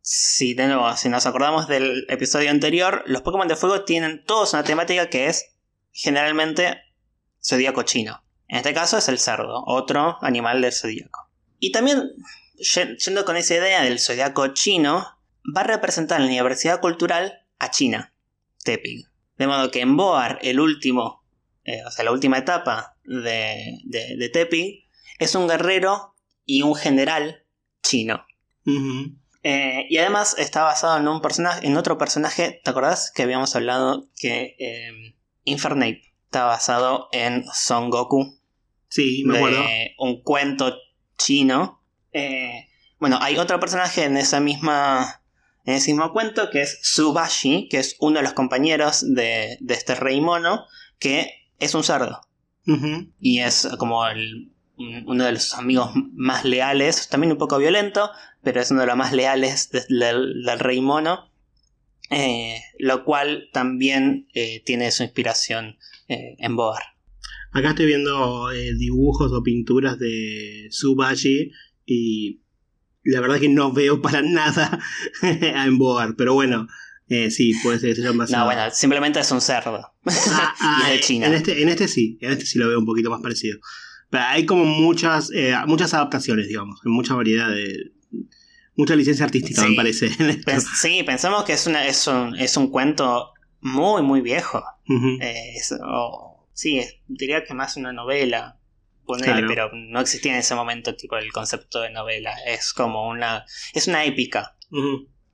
si, 0.01 0.55
de 0.55 0.67
nuevo, 0.67 0.97
si 0.97 1.09
nos 1.11 1.27
acordamos 1.27 1.69
del 1.69 2.07
episodio 2.09 2.51
anterior, 2.51 3.03
los 3.07 3.21
Pokémon 3.21 3.49
de 3.49 3.57
fuego 3.57 3.85
tienen 3.85 4.25
todos 4.27 4.55
una 4.55 4.65
temática 4.65 5.11
que 5.11 5.27
es 5.27 5.45
generalmente 5.93 6.79
zodíaco 7.45 7.83
chino. 7.83 8.23
En 8.49 8.59
este 8.59 8.75
caso 8.75 8.99
es 8.99 9.09
el 9.09 9.19
cerdo, 9.19 9.63
otro 9.67 10.19
animal 10.23 10.61
del 10.61 10.73
zodíaco. 10.73 11.31
Y 11.59 11.73
también, 11.73 12.11
ye- 12.57 12.97
yendo 12.99 13.25
con 13.25 13.37
esa 13.37 13.55
idea 13.55 13.83
del 13.83 13.99
zodíaco 13.99 14.49
chino, 14.49 15.07
va 15.57 15.63
a 15.63 15.65
representar 15.65 16.21
en 16.21 16.27
la 16.27 16.33
diversidad 16.33 16.81
cultural 16.81 17.47
a 17.59 17.71
China, 17.71 18.15
Tepig. 18.65 19.07
De 19.39 19.47
modo 19.47 19.71
que 19.71 19.81
en 19.81 19.97
Boar, 19.97 20.39
el 20.43 20.61
último, 20.61 21.25
eh, 21.65 21.83
o 21.87 21.91
sea, 21.91 22.05
la 22.05 22.13
última 22.13 22.39
etapa 22.39 22.97
de, 23.05 23.79
de, 23.85 24.17
de 24.17 24.29
Tepig, 24.29 24.87
es 25.19 25.35
un 25.35 25.49
guerrero 25.49 26.15
y 26.45 26.63
un 26.63 26.75
general 26.75 27.45
chino. 27.83 28.25
Eh, 29.45 29.87
y 29.89 29.97
además 29.99 30.37
está 30.39 30.63
basado 30.63 30.99
en 30.99 31.09
un 31.09 31.21
personaje, 31.21 31.67
en 31.67 31.77
otro 31.77 31.99
personaje, 31.99 32.61
¿te 32.63 32.71
acordás 32.71 33.11
que 33.13 33.23
habíamos 33.23 33.57
hablado 33.57 34.09
que 34.17 34.55
eh, 34.59 35.17
Infernape 35.45 36.12
está 36.33 36.45
basado 36.45 37.09
en 37.13 37.45
Son 37.53 37.91
Goku? 37.91 38.39
Sí, 38.89 39.23
me 39.27 39.35
de 39.35 39.39
acuerdo. 39.39 39.65
un 39.99 40.23
cuento 40.23 40.75
chino. 41.19 41.83
Eh, 42.13 42.69
bueno, 42.99 43.19
hay 43.21 43.37
otro 43.37 43.61
personaje 43.61 44.05
en 44.05 44.17
esa 44.17 44.41
misma. 44.41 45.21
En 45.67 45.75
ese 45.75 45.93
mismo 45.93 46.11
cuento 46.13 46.49
que 46.51 46.63
es 46.63 46.79
Subashi, 46.83 47.69
que 47.69 47.79
es 47.81 47.97
uno 48.01 48.17
de 48.19 48.23
los 48.23 48.33
compañeros 48.33 49.05
de, 49.15 49.59
de 49.61 49.75
este 49.75 49.95
rey 49.95 50.21
mono, 50.23 50.65
que 50.99 51.51
es 51.59 51.75
un 51.75 51.85
cerdo. 51.85 52.23
Y 53.21 53.41
es 53.41 53.69
como 53.79 54.07
el- 54.07 54.53
un- 54.79 55.05
uno 55.07 55.25
de 55.25 55.33
los 55.33 55.53
amigos 55.55 55.91
más 56.15 56.45
leales, 56.47 57.09
también 57.11 57.33
un 57.33 57.39
poco 57.39 57.59
violento, 57.59 58.11
pero 58.43 58.61
es 58.61 58.71
uno 58.71 58.81
de 58.81 58.87
los 58.87 58.97
más 58.97 59.13
leales 59.13 59.71
de- 59.71 59.85
del, 59.91 60.43
del 60.45 60.59
rey 60.59 60.81
mono. 60.81 61.29
eh, 62.15 62.61
lo 62.79 63.05
cual 63.07 63.49
también 63.55 64.29
eh, 64.35 64.61
tiene 64.67 64.91
su 64.91 65.03
inspiración 65.03 65.79
eh, 66.09 66.37
en 66.39 66.57
Boar. 66.57 66.83
Acá 67.53 67.71
estoy 67.71 67.87
viendo 67.87 68.51
eh, 68.51 68.75
dibujos 68.75 69.31
o 69.33 69.43
pinturas 69.43 69.99
de 69.99 70.69
Subashi 70.71 71.51
y 71.85 72.41
la 73.05 73.21
verdad 73.21 73.39
que 73.41 73.49
no 73.49 73.73
veo 73.73 74.01
para 74.01 74.23
nada 74.23 74.79
a 75.23 75.67
Emboar, 75.67 76.15
pero 76.17 76.35
bueno, 76.35 76.67
eh, 77.09 77.31
sí, 77.31 77.53
puede 77.63 77.79
ser 77.79 77.91
que 77.91 77.97
se 78.03 78.09
hayan 78.09 78.17
No, 78.17 78.45
bueno, 78.47 78.63
simplemente 78.73 79.21
es 79.21 79.31
un 79.33 79.41
cerdo. 79.41 79.93
Ah, 80.07 80.55
ah, 80.61 80.79
y 80.89 80.93
es 80.95 81.01
de 81.01 81.01
China. 81.07 81.27
En 81.27 81.35
este, 81.35 81.63
en 81.63 81.69
este 81.69 81.89
sí, 81.89 82.17
en 82.23 82.33
este 82.33 82.47
sí 82.47 82.59
lo 82.59 82.69
veo 82.69 82.79
un 82.79 82.87
poquito 82.87 83.11
más 83.11 83.21
parecido. 83.21 83.59
Pero 84.09 84.25
hay 84.25 84.47
como 84.47 84.65
muchas, 84.65 85.31
eh, 85.35 85.55
muchas 85.67 85.93
adaptaciones, 85.95 86.49
digamos, 86.49 86.81
hay 86.85 86.93
mucha 86.93 87.15
variedad 87.15 87.51
de. 87.51 87.93
Mucha 88.75 88.97
licencia 88.97 89.27
artística, 89.27 89.63
Sí. 89.63 89.69
me 89.71 89.77
parece. 89.77 90.09
Pens- 90.47 90.67
sí, 90.81 91.03
pensamos 91.03 91.45
que 91.45 91.53
es, 91.53 91.67
una, 91.67 91.87
es, 91.87 92.07
un, 92.07 92.35
es 92.37 92.57
un 92.57 92.71
cuento 92.71 93.32
muy, 93.63 94.03
muy 94.03 94.21
viejo. 94.21 94.63
Eh, 95.23 95.55
es- 95.57 95.75
sí, 96.53 96.79
es- 96.79 96.97
diría 97.09 97.45
que 97.45 97.55
más 97.55 97.77
una 97.77 97.93
novela. 97.93 98.59
Claro. 99.25 99.49
pero 99.49 99.71
no 99.75 100.01
existía 100.01 100.33
en 100.33 100.39
ese 100.39 100.55
momento 100.55 100.95
tipo 100.95 101.17
el 101.17 101.33
concepto 101.33 101.81
de 101.81 101.91
novela. 101.91 102.35
Es 102.47 102.73
como 102.73 103.09
una. 103.09 103.45
Es 103.75 103.89
una 103.89 104.05
épica. 104.05 104.57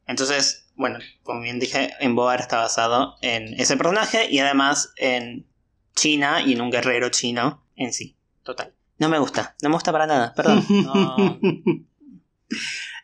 Entonces, 0.06 0.70
bueno, 0.74 0.98
como 1.22 1.42
bien 1.42 1.58
dije, 1.60 1.90
en 2.00 2.14
Boar 2.14 2.40
está 2.40 2.56
basado 2.58 3.16
en 3.20 3.52
ese 3.60 3.76
personaje 3.76 4.26
y 4.30 4.38
además 4.38 4.92
en 4.96 5.46
China 5.94 6.40
y 6.44 6.54
en 6.54 6.60
un 6.62 6.70
guerrero 6.70 7.10
chino 7.10 7.62
en 7.76 7.92
sí. 7.92 8.16
Total. 8.42 8.72
No 8.98 9.08
me 9.10 9.18
gusta, 9.18 9.54
no 9.62 9.68
me 9.68 9.74
gusta 9.74 9.92
para 9.92 10.06
nada, 10.06 10.32
perdón. 10.34 10.64
No. 10.70 11.38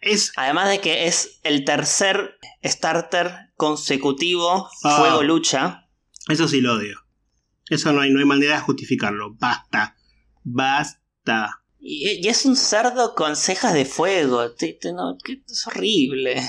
Es 0.00 0.33
Además 0.37 0.68
de 0.68 0.80
que 0.80 1.07
es 1.07 1.40
el 1.42 1.64
tercer 1.64 2.38
starter 2.64 3.52
consecutivo 3.57 4.68
Ah. 4.83 4.96
Fuego 4.98 5.22
Lucha. 5.22 5.88
Eso 6.28 6.48
sí 6.48 6.61
lo 6.61 6.74
odio. 6.74 6.98
Eso 7.68 7.92
no 7.92 8.00
hay, 8.00 8.11
no 8.11 8.18
hay 8.18 8.24
manera 8.26 8.57
de 8.57 8.61
justificarlo. 8.62 9.35
Basta. 9.35 9.96
Basta. 10.42 11.62
Y, 11.80 12.20
y 12.24 12.28
es 12.28 12.44
un 12.46 12.57
cerdo 12.57 13.14
con 13.14 13.37
cejas 13.37 13.74
de 13.74 13.85
fuego. 13.85 14.42
No, 14.94 15.18
es 15.48 15.66
horrible. 15.66 16.42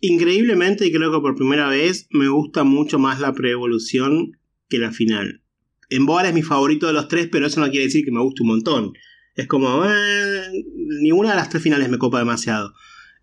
Increíblemente, 0.00 0.86
y 0.86 0.92
creo 0.92 1.12
que 1.12 1.20
por 1.20 1.36
primera 1.36 1.68
vez, 1.68 2.08
me 2.10 2.28
gusta 2.28 2.64
mucho 2.64 2.98
más 2.98 3.20
la 3.20 3.32
preevolución 3.32 4.38
que 4.68 4.78
la 4.78 4.90
final. 4.90 5.42
En 5.90 6.06
Boar 6.06 6.26
es 6.26 6.34
mi 6.34 6.42
favorito 6.42 6.86
de 6.86 6.92
los 6.94 7.08
tres, 7.08 7.28
pero 7.30 7.46
eso 7.46 7.60
no 7.60 7.70
quiere 7.70 7.84
decir 7.86 8.04
que 8.04 8.10
me 8.10 8.22
guste 8.22 8.42
un 8.42 8.48
montón. 8.48 8.92
Es 9.34 9.46
como, 9.46 9.84
eh, 9.86 10.64
ninguna 11.00 11.30
de 11.30 11.36
las 11.36 11.48
tres 11.48 11.62
finales 11.62 11.88
me 11.88 11.98
copa 11.98 12.18
demasiado. 12.18 12.74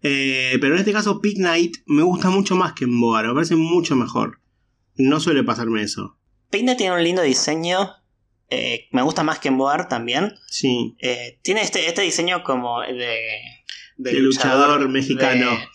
Eh, 0.02 0.58
pero 0.62 0.74
en 0.76 0.80
este 0.80 0.94
caso, 0.94 1.20
Pig 1.22 1.36
Knight 1.38 1.78
me 1.86 2.04
gusta 2.04 2.30
mucho 2.30 2.56
más 2.56 2.74
que 2.74 2.86
en 2.86 3.00
Boar, 3.00 3.28
me 3.28 3.34
parece 3.34 3.56
mucho 3.56 3.96
mejor. 3.96 4.40
No 4.96 5.20
suele 5.20 5.44
pasarme 5.44 5.82
eso. 5.84 6.18
Peine 6.50 6.76
tiene 6.76 6.96
un 6.96 7.04
lindo 7.04 7.22
diseño. 7.22 7.92
eh, 8.52 8.88
me 8.92 9.04
gusta 9.04 9.24
más 9.24 9.38
que 9.38 9.50
en 9.50 9.58
Boar 9.60 9.88
también. 9.88 10.34
Sí. 10.48 10.96
Eh, 11.00 11.38
tiene 11.44 11.62
este, 11.62 11.88
este 11.88 12.02
diseño 12.02 12.42
como 12.44 12.82
de. 12.82 13.20
De 13.98 14.14
luchador 14.14 14.90
mexicano. 14.90 15.52
de- 15.52 15.68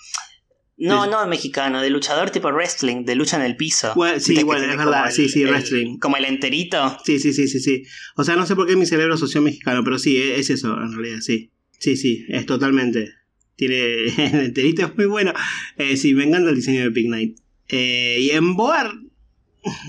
no, 0.76 1.04
De- 1.04 1.10
no 1.10 1.26
mexicano, 1.26 1.80
de 1.80 1.90
luchador 1.90 2.30
tipo 2.30 2.48
wrestling, 2.48 3.04
de 3.04 3.14
lucha 3.14 3.36
en 3.36 3.42
el 3.42 3.56
piso. 3.56 3.92
Bueno, 3.94 4.18
sí, 4.20 4.42
bueno, 4.42 4.64
es 4.70 4.76
verdad, 4.76 5.06
el- 5.08 5.12
sí, 5.12 5.28
sí, 5.28 5.42
el- 5.42 5.50
wrestling. 5.50 5.98
Como 5.98 6.16
el 6.16 6.24
enterito. 6.24 6.96
Sí, 7.04 7.18
sí, 7.18 7.32
sí, 7.32 7.46
sí, 7.48 7.60
sí. 7.60 7.84
O 8.16 8.24
sea, 8.24 8.36
no 8.36 8.44
sé 8.46 8.56
por 8.56 8.66
qué 8.66 8.76
mi 8.76 8.86
cerebro 8.86 9.14
asoció 9.14 9.40
mexicano, 9.40 9.82
pero 9.84 9.98
sí, 9.98 10.16
e- 10.16 10.38
es 10.38 10.50
eso, 10.50 10.74
en 10.80 10.92
realidad, 10.92 11.20
sí. 11.20 11.50
Sí, 11.78 11.96
sí, 11.96 12.24
es 12.28 12.46
totalmente. 12.46 13.10
Tiene. 13.56 14.04
El 14.40 14.44
enterito 14.46 14.86
es 14.86 14.96
muy 14.96 15.06
bueno. 15.06 15.32
Eh, 15.76 15.96
sí, 15.96 16.12
me 16.14 16.24
encanta 16.24 16.50
el 16.50 16.56
diseño 16.56 16.82
de 16.82 16.90
Pig 16.90 17.06
Knight. 17.06 17.38
Eh, 17.68 18.16
y 18.20 18.30
en 18.30 18.56
Boar, 18.56 18.92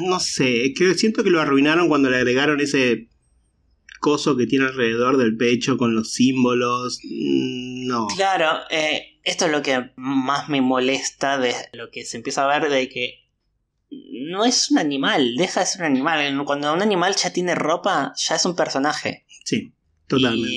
no 0.07 0.19
sé, 0.19 0.73
que 0.77 0.93
siento 0.93 1.23
que 1.23 1.29
lo 1.31 1.41
arruinaron 1.41 1.87
cuando 1.87 2.09
le 2.09 2.17
agregaron 2.17 2.61
ese 2.61 3.07
coso 3.99 4.37
que 4.37 4.45
tiene 4.45 4.65
alrededor 4.65 5.17
del 5.17 5.35
pecho 5.35 5.77
con 5.77 5.95
los 5.95 6.13
símbolos. 6.13 6.99
Mm, 7.03 7.87
No. 7.87 8.07
Claro, 8.15 8.49
eh, 8.69 9.14
esto 9.25 9.45
es 9.45 9.51
lo 9.51 9.61
que 9.61 9.91
más 9.95 10.49
me 10.49 10.61
molesta 10.61 11.37
de 11.37 11.53
lo 11.73 11.89
que 11.89 12.05
se 12.05 12.17
empieza 12.17 12.43
a 12.43 12.59
ver 12.59 12.69
de 12.71 12.87
que 12.87 13.25
no 13.89 14.45
es 14.45 14.71
un 14.71 14.77
animal, 14.77 15.35
deja 15.35 15.61
de 15.61 15.65
ser 15.65 15.81
un 15.81 15.87
animal. 15.87 16.45
Cuando 16.45 16.73
un 16.73 16.81
animal 16.81 17.15
ya 17.15 17.33
tiene 17.33 17.55
ropa, 17.55 18.13
ya 18.15 18.35
es 18.35 18.45
un 18.45 18.55
personaje. 18.55 19.25
Sí, 19.43 19.73
totalmente. 20.07 20.49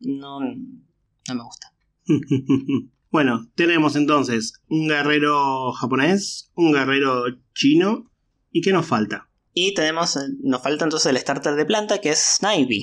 Y 0.00 0.16
no, 0.18 0.40
no 0.40 1.34
me 1.34 1.42
gusta. 1.42 1.72
bueno, 3.10 3.48
tenemos 3.54 3.96
entonces 3.96 4.60
un 4.68 4.88
guerrero 4.88 5.72
japonés, 5.72 6.50
un 6.54 6.72
guerrero 6.72 7.24
chino. 7.54 8.10
¿Y 8.50 8.60
qué 8.60 8.72
nos 8.72 8.86
falta? 8.86 9.28
Y 9.52 9.74
tenemos, 9.74 10.16
eh, 10.16 10.20
nos 10.42 10.62
falta 10.62 10.84
entonces 10.84 11.10
el 11.10 11.18
starter 11.18 11.54
de 11.54 11.64
planta 11.64 12.00
que 12.00 12.10
es 12.10 12.38
Snivy. 12.38 12.82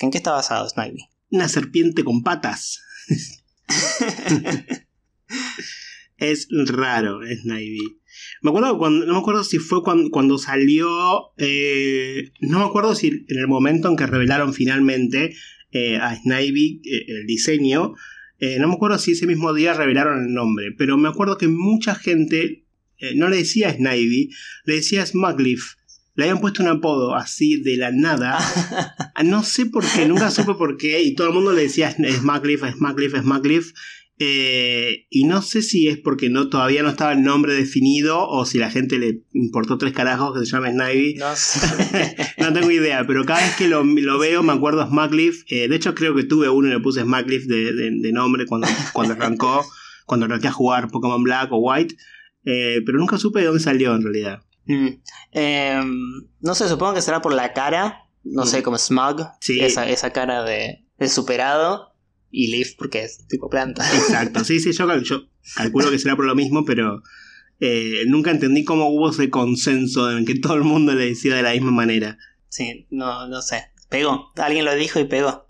¿En 0.00 0.10
qué 0.10 0.18
está 0.18 0.32
basado 0.32 0.68
Snivy? 0.68 1.08
Una 1.30 1.48
serpiente 1.48 2.04
con 2.04 2.22
patas. 2.22 2.82
es 6.18 6.48
raro, 6.50 7.22
es. 7.22 7.44
Me 7.44 8.50
acuerdo 8.50 8.78
cuando, 8.78 9.06
no 9.06 9.14
me 9.14 9.18
acuerdo 9.18 9.44
si 9.44 9.58
fue 9.58 9.82
cuando, 9.82 10.38
salió, 10.38 11.32
eh, 11.38 12.30
no 12.40 12.58
me 12.58 12.64
acuerdo 12.64 12.94
si 12.94 13.08
en 13.08 13.38
el 13.38 13.48
momento 13.48 13.88
en 13.88 13.96
que 13.96 14.06
revelaron 14.06 14.54
finalmente 14.54 15.34
eh, 15.72 15.96
a 15.96 16.14
Snivy 16.14 16.82
eh, 16.84 17.04
el 17.08 17.26
diseño, 17.26 17.94
no 18.58 18.68
me 18.68 18.74
acuerdo 18.74 18.98
si 18.98 19.12
ese 19.12 19.26
mismo 19.26 19.54
día 19.54 19.72
revelaron 19.72 20.26
el 20.26 20.34
nombre, 20.34 20.72
pero 20.76 20.98
me 20.98 21.08
acuerdo 21.08 21.38
que 21.38 21.48
mucha 21.48 21.94
gente 21.94 22.66
no 23.14 23.30
le 23.30 23.38
decía 23.38 23.72
Snivy, 23.72 24.30
le 24.66 24.74
decía 24.74 25.06
Smugliff. 25.06 25.76
Le 26.14 26.24
habían 26.24 26.40
puesto 26.40 26.62
un 26.62 26.68
apodo 26.68 27.14
así 27.14 27.60
de 27.60 27.76
la 27.76 27.90
nada. 27.90 28.38
No 29.24 29.42
sé 29.44 29.66
por 29.66 29.84
qué, 29.86 30.06
nunca 30.06 30.30
supe 30.30 30.54
por 30.54 30.76
qué. 30.76 31.02
Y 31.02 31.14
todo 31.14 31.28
el 31.28 31.34
mundo 31.34 31.52
le 31.52 31.62
decía 31.62 31.90
Smugliff, 31.92 32.62
Smugliff, 32.76 33.14
Smugliff. 33.14 33.72
Eh, 34.18 35.06
y 35.10 35.24
no 35.24 35.42
sé 35.42 35.60
si 35.60 35.88
es 35.88 35.98
porque 35.98 36.30
no 36.30 36.48
todavía 36.48 36.84
no 36.84 36.90
estaba 36.90 37.12
el 37.12 37.22
nombre 37.22 37.52
definido 37.54 38.28
o 38.28 38.46
si 38.46 38.58
la 38.58 38.70
gente 38.70 38.98
le 38.98 39.22
importó 39.32 39.76
tres 39.76 39.92
carajos 39.92 40.38
que 40.38 40.46
se 40.46 40.52
llama 40.52 40.70
Snivy. 40.70 41.14
No 41.14 41.34
sé. 41.34 42.16
no 42.38 42.52
tengo 42.52 42.70
idea, 42.70 43.04
pero 43.06 43.24
cada 43.24 43.40
vez 43.40 43.56
que 43.56 43.66
lo, 43.66 43.82
lo 43.82 44.18
veo 44.18 44.42
me 44.42 44.52
acuerdo 44.52 44.82
a 44.82 44.88
Smugliff. 44.88 45.44
Eh, 45.48 45.68
de 45.68 45.76
hecho, 45.76 45.94
creo 45.94 46.14
que 46.14 46.24
tuve 46.24 46.48
uno 46.48 46.68
y 46.68 46.72
le 46.72 46.80
puse 46.80 47.02
Smugliff 47.02 47.46
de, 47.46 47.72
de, 47.72 47.90
de, 48.00 48.12
nombre 48.12 48.46
cuando, 48.46 48.68
cuando 48.92 49.14
arrancó, 49.14 49.64
cuando 50.06 50.26
arranqué 50.26 50.48
a 50.48 50.52
jugar 50.52 50.90
Pokémon 50.90 51.22
Black 51.22 51.50
o 51.52 51.58
White. 51.58 51.96
Eh, 52.44 52.82
pero 52.84 52.98
nunca 52.98 53.18
supe 53.18 53.40
de 53.40 53.46
dónde 53.46 53.62
salió 53.62 53.94
en 53.94 54.02
realidad. 54.02 54.42
Mm. 54.66 54.88
Eh, 55.32 55.80
no 56.40 56.54
sé, 56.54 56.68
supongo 56.68 56.94
que 56.94 57.02
será 57.02 57.20
por 57.20 57.34
la 57.34 57.52
cara. 57.52 58.08
No 58.22 58.46
sé, 58.46 58.62
como 58.62 58.78
Smug. 58.78 59.26
Sí. 59.40 59.60
Esa, 59.60 59.88
esa 59.88 60.10
cara 60.10 60.44
de, 60.44 60.86
de 60.98 61.08
superado 61.08 61.94
y 62.30 62.48
Leaf 62.48 62.74
porque 62.76 63.04
es 63.04 63.26
tipo 63.28 63.48
planta. 63.48 63.86
Exacto, 63.94 64.44
sí, 64.44 64.60
sí, 64.60 64.72
yo, 64.72 64.98
yo 64.98 65.20
calculo 65.54 65.90
que 65.90 65.98
será 65.98 66.16
por 66.16 66.24
lo 66.24 66.34
mismo, 66.34 66.64
pero 66.64 67.02
eh, 67.60 68.04
nunca 68.06 68.30
entendí 68.30 68.64
cómo 68.64 68.88
hubo 68.88 69.10
ese 69.10 69.30
consenso 69.30 70.10
en 70.10 70.24
que 70.24 70.34
todo 70.34 70.54
el 70.54 70.64
mundo 70.64 70.94
le 70.94 71.06
decía 71.06 71.36
de 71.36 71.42
la 71.42 71.52
misma 71.52 71.70
manera. 71.70 72.18
Sí, 72.48 72.86
no, 72.90 73.28
no 73.28 73.40
sé. 73.40 73.70
Pegó, 73.88 74.32
alguien 74.36 74.64
lo 74.64 74.74
dijo 74.74 74.98
y 74.98 75.04
pegó. 75.04 75.46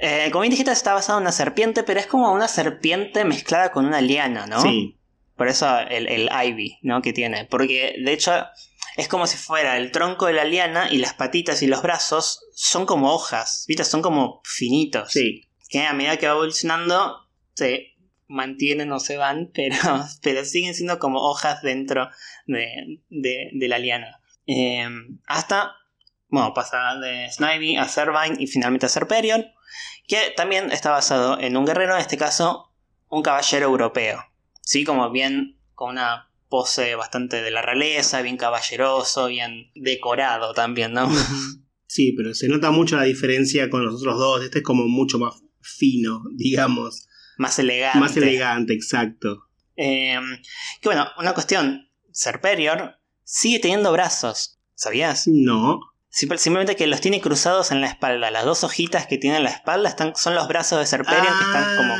Eh, 0.00 0.28
como 0.32 0.42
bien 0.42 0.50
dijiste, 0.50 0.72
está 0.72 0.94
basado 0.94 1.18
en 1.18 1.22
una 1.22 1.32
serpiente, 1.32 1.82
pero 1.82 2.00
es 2.00 2.06
como 2.06 2.32
una 2.32 2.48
serpiente 2.48 3.24
mezclada 3.24 3.70
con 3.70 3.86
una 3.86 4.00
liana, 4.00 4.46
¿no? 4.46 4.60
Sí. 4.60 4.97
Por 5.38 5.48
eso 5.48 5.78
el, 5.78 6.08
el 6.08 6.28
Ivy, 6.28 6.78
¿no? 6.82 7.00
Que 7.00 7.12
tiene. 7.12 7.46
Porque 7.46 7.94
de 8.04 8.12
hecho 8.12 8.32
es 8.96 9.06
como 9.06 9.28
si 9.28 9.36
fuera 9.36 9.76
el 9.76 9.92
tronco 9.92 10.26
de 10.26 10.32
la 10.32 10.44
liana 10.44 10.88
y 10.90 10.98
las 10.98 11.14
patitas 11.14 11.62
y 11.62 11.68
los 11.68 11.80
brazos 11.80 12.44
son 12.52 12.84
como 12.84 13.12
hojas, 13.12 13.64
¿viste? 13.68 13.84
Son 13.84 14.02
como 14.02 14.42
finitos. 14.44 15.12
Sí. 15.12 15.48
Que 15.68 15.86
a 15.86 15.92
medida 15.92 16.16
que 16.16 16.26
va 16.26 16.32
evolucionando 16.32 17.28
se 17.54 17.94
mantienen 18.26 18.90
o 18.90 18.98
se 18.98 19.16
van, 19.16 19.50
pero, 19.54 19.76
pero 20.20 20.44
siguen 20.44 20.74
siendo 20.74 20.98
como 20.98 21.20
hojas 21.20 21.62
dentro 21.62 22.10
de, 22.46 23.00
de, 23.08 23.50
de 23.52 23.68
la 23.68 23.78
liana. 23.78 24.20
Eh, 24.48 24.88
hasta, 25.26 25.76
bueno, 26.26 26.52
pasa 26.52 26.96
de 26.96 27.30
Snivy 27.30 27.76
a 27.76 27.86
Servine 27.86 28.36
y 28.40 28.48
finalmente 28.48 28.86
a 28.86 28.88
Serperion, 28.88 29.46
que 30.08 30.32
también 30.36 30.72
está 30.72 30.90
basado 30.90 31.38
en 31.38 31.56
un 31.56 31.64
guerrero, 31.64 31.94
en 31.94 32.00
este 32.00 32.16
caso 32.16 32.72
un 33.08 33.22
caballero 33.22 33.66
europeo. 33.66 34.24
Sí, 34.68 34.84
como 34.84 35.10
bien 35.10 35.58
con 35.74 35.92
una 35.92 36.30
pose 36.50 36.94
bastante 36.94 37.40
de 37.40 37.50
la 37.50 37.62
realeza, 37.62 38.20
bien 38.20 38.36
caballeroso, 38.36 39.28
bien 39.28 39.70
decorado 39.74 40.52
también, 40.52 40.92
¿no? 40.92 41.08
Sí, 41.86 42.12
pero 42.14 42.34
se 42.34 42.48
nota 42.48 42.70
mucho 42.70 42.98
la 42.98 43.04
diferencia 43.04 43.70
con 43.70 43.82
los 43.82 43.94
otros 43.94 44.18
dos. 44.18 44.44
Este 44.44 44.58
es 44.58 44.64
como 44.64 44.86
mucho 44.86 45.18
más 45.18 45.42
fino, 45.62 46.22
digamos. 46.36 47.08
Más 47.38 47.58
elegante. 47.58 47.98
Más 47.98 48.14
elegante, 48.14 48.74
exacto. 48.74 49.46
Eh, 49.74 50.20
que 50.82 50.88
bueno, 50.90 51.06
una 51.18 51.32
cuestión. 51.32 51.88
Serperior 52.12 53.00
sigue 53.24 53.60
teniendo 53.60 53.90
brazos. 53.90 54.60
¿Sabías? 54.74 55.26
No. 55.28 55.80
Simplemente 56.10 56.76
que 56.76 56.86
los 56.86 57.00
tiene 57.00 57.22
cruzados 57.22 57.70
en 57.70 57.80
la 57.80 57.86
espalda. 57.86 58.30
Las 58.30 58.44
dos 58.44 58.64
hojitas 58.64 59.06
que 59.06 59.16
tiene 59.16 59.38
en 59.38 59.44
la 59.44 59.50
espalda 59.50 59.88
están, 59.88 60.14
son 60.14 60.34
los 60.34 60.46
brazos 60.46 60.78
de 60.78 60.84
Serperior 60.84 61.26
ah, 61.26 61.38
que 61.38 61.44
están 61.46 61.76
como. 61.78 61.94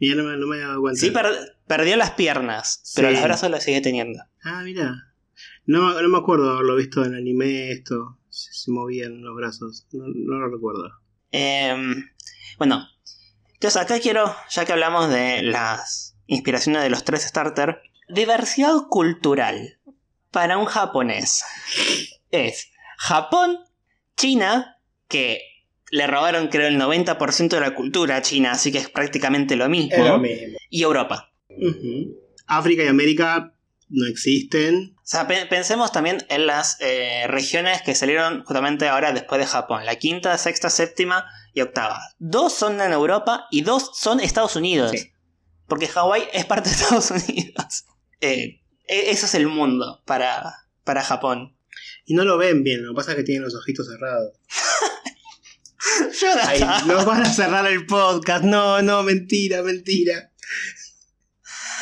Ya 0.00 0.14
no 0.16 0.24
me, 0.24 0.36
no 0.36 0.46
me 0.46 0.58
he 0.58 0.60
dado 0.60 0.82
cuenta. 0.82 1.00
Sí, 1.00 1.10
per 1.10 1.57
perdió 1.68 1.96
las 1.96 2.12
piernas, 2.12 2.82
pero 2.96 3.08
Sí. 3.08 3.14
los 3.14 3.22
brazos 3.22 3.50
los 3.50 3.62
sigue 3.62 3.80
teniendo. 3.80 4.20
Ah, 4.42 4.62
mira. 4.64 4.94
No, 5.66 6.00
no 6.00 6.08
me 6.08 6.18
acuerdo 6.18 6.50
haberlo 6.52 6.74
visto 6.76 7.04
en 7.04 7.14
anime 7.14 7.70
esto. 7.70 8.18
Se, 8.30 8.52
se 8.52 8.70
movían 8.70 9.22
los 9.22 9.36
brazos. 9.36 9.86
No, 9.92 10.04
no 10.06 10.38
lo 10.38 10.48
recuerdo. 10.50 10.90
Eh, 11.32 11.76
bueno, 12.58 12.88
entonces 13.52 13.80
acá 13.80 14.00
quiero, 14.00 14.34
ya 14.50 14.64
que 14.64 14.72
hablamos 14.72 15.10
de 15.10 15.42
las 15.42 16.16
inspiraciones 16.26 16.82
de 16.82 16.90
los 16.90 17.04
tres 17.04 17.22
starter, 17.22 17.82
diversidad 18.08 18.74
cultural 18.88 19.78
para 20.30 20.56
un 20.58 20.64
japonés 20.66 21.42
es 22.30 22.70
Japón, 22.98 23.58
China, 24.16 24.76
que 25.08 25.40
le 25.90 26.06
robaron 26.06 26.48
creo 26.48 26.68
el 26.68 26.78
90% 26.78 27.48
de 27.48 27.60
la 27.60 27.74
cultura 27.74 28.16
a 28.16 28.22
China, 28.22 28.52
así 28.52 28.72
que 28.72 28.78
es 28.78 28.88
prácticamente 28.90 29.56
lo 29.56 29.68
mismo, 29.68 30.18
mismo. 30.18 30.58
y 30.70 30.82
Europa. 30.82 31.27
Ujú. 31.60 32.16
África 32.46 32.82
y 32.84 32.86
América 32.88 33.54
no 33.90 34.06
existen. 34.06 34.94
O 34.98 35.00
sea, 35.04 35.26
pe- 35.26 35.46
pensemos 35.46 35.92
también 35.92 36.18
en 36.28 36.46
las 36.46 36.76
eh, 36.80 37.24
regiones 37.28 37.80
que 37.82 37.94
salieron 37.94 38.44
justamente 38.44 38.86
ahora 38.88 39.12
después 39.12 39.40
de 39.40 39.46
Japón. 39.46 39.84
La 39.86 39.96
quinta, 39.96 40.36
sexta, 40.38 40.68
séptima 40.70 41.24
y 41.54 41.62
octava. 41.62 42.00
Dos 42.18 42.52
son 42.54 42.80
en 42.80 42.92
Europa 42.92 43.46
y 43.50 43.62
dos 43.62 43.90
son 43.94 44.20
Estados 44.20 44.56
Unidos. 44.56 44.90
Sí. 44.92 45.10
Porque 45.66 45.88
Hawái 45.88 46.24
es 46.32 46.44
parte 46.44 46.68
de 46.70 46.74
Estados 46.76 47.10
Unidos. 47.28 47.84
Eh, 48.20 48.60
e- 48.86 49.10
eso 49.10 49.26
es 49.26 49.34
el 49.34 49.46
mundo 49.46 50.02
para, 50.06 50.54
para 50.84 51.02
Japón. 51.02 51.56
Y 52.04 52.14
no 52.14 52.24
lo 52.24 52.36
ven 52.38 52.62
bien, 52.64 52.82
lo 52.84 52.92
que 52.92 52.96
pasa 52.96 53.12
es 53.12 53.16
que 53.18 53.22
tienen 53.24 53.42
los 53.44 53.54
ojitos 53.54 53.86
cerrados. 53.86 54.32
Ay, 56.46 56.60
nos 56.86 57.04
van 57.04 57.22
a 57.22 57.32
cerrar 57.32 57.66
el 57.66 57.86
podcast. 57.86 58.44
No, 58.44 58.82
no, 58.82 59.02
mentira, 59.02 59.62
mentira. 59.62 60.32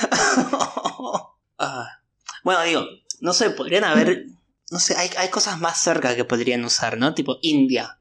Ah. 1.59 2.03
Bueno, 2.45 2.63
digo, 2.65 2.85
no 3.21 3.33
sé, 3.33 3.49
podrían 3.49 3.85
haber... 3.85 4.27
No 4.71 4.79
sé, 4.79 4.95
hay, 4.97 5.09
hay 5.17 5.31
cosas 5.31 5.59
más 5.59 5.81
cerca 5.81 6.15
que 6.15 6.25
podrían 6.27 6.65
usar, 6.67 6.99
¿no? 6.99 7.15
Tipo 7.15 7.39
India. 7.41 7.99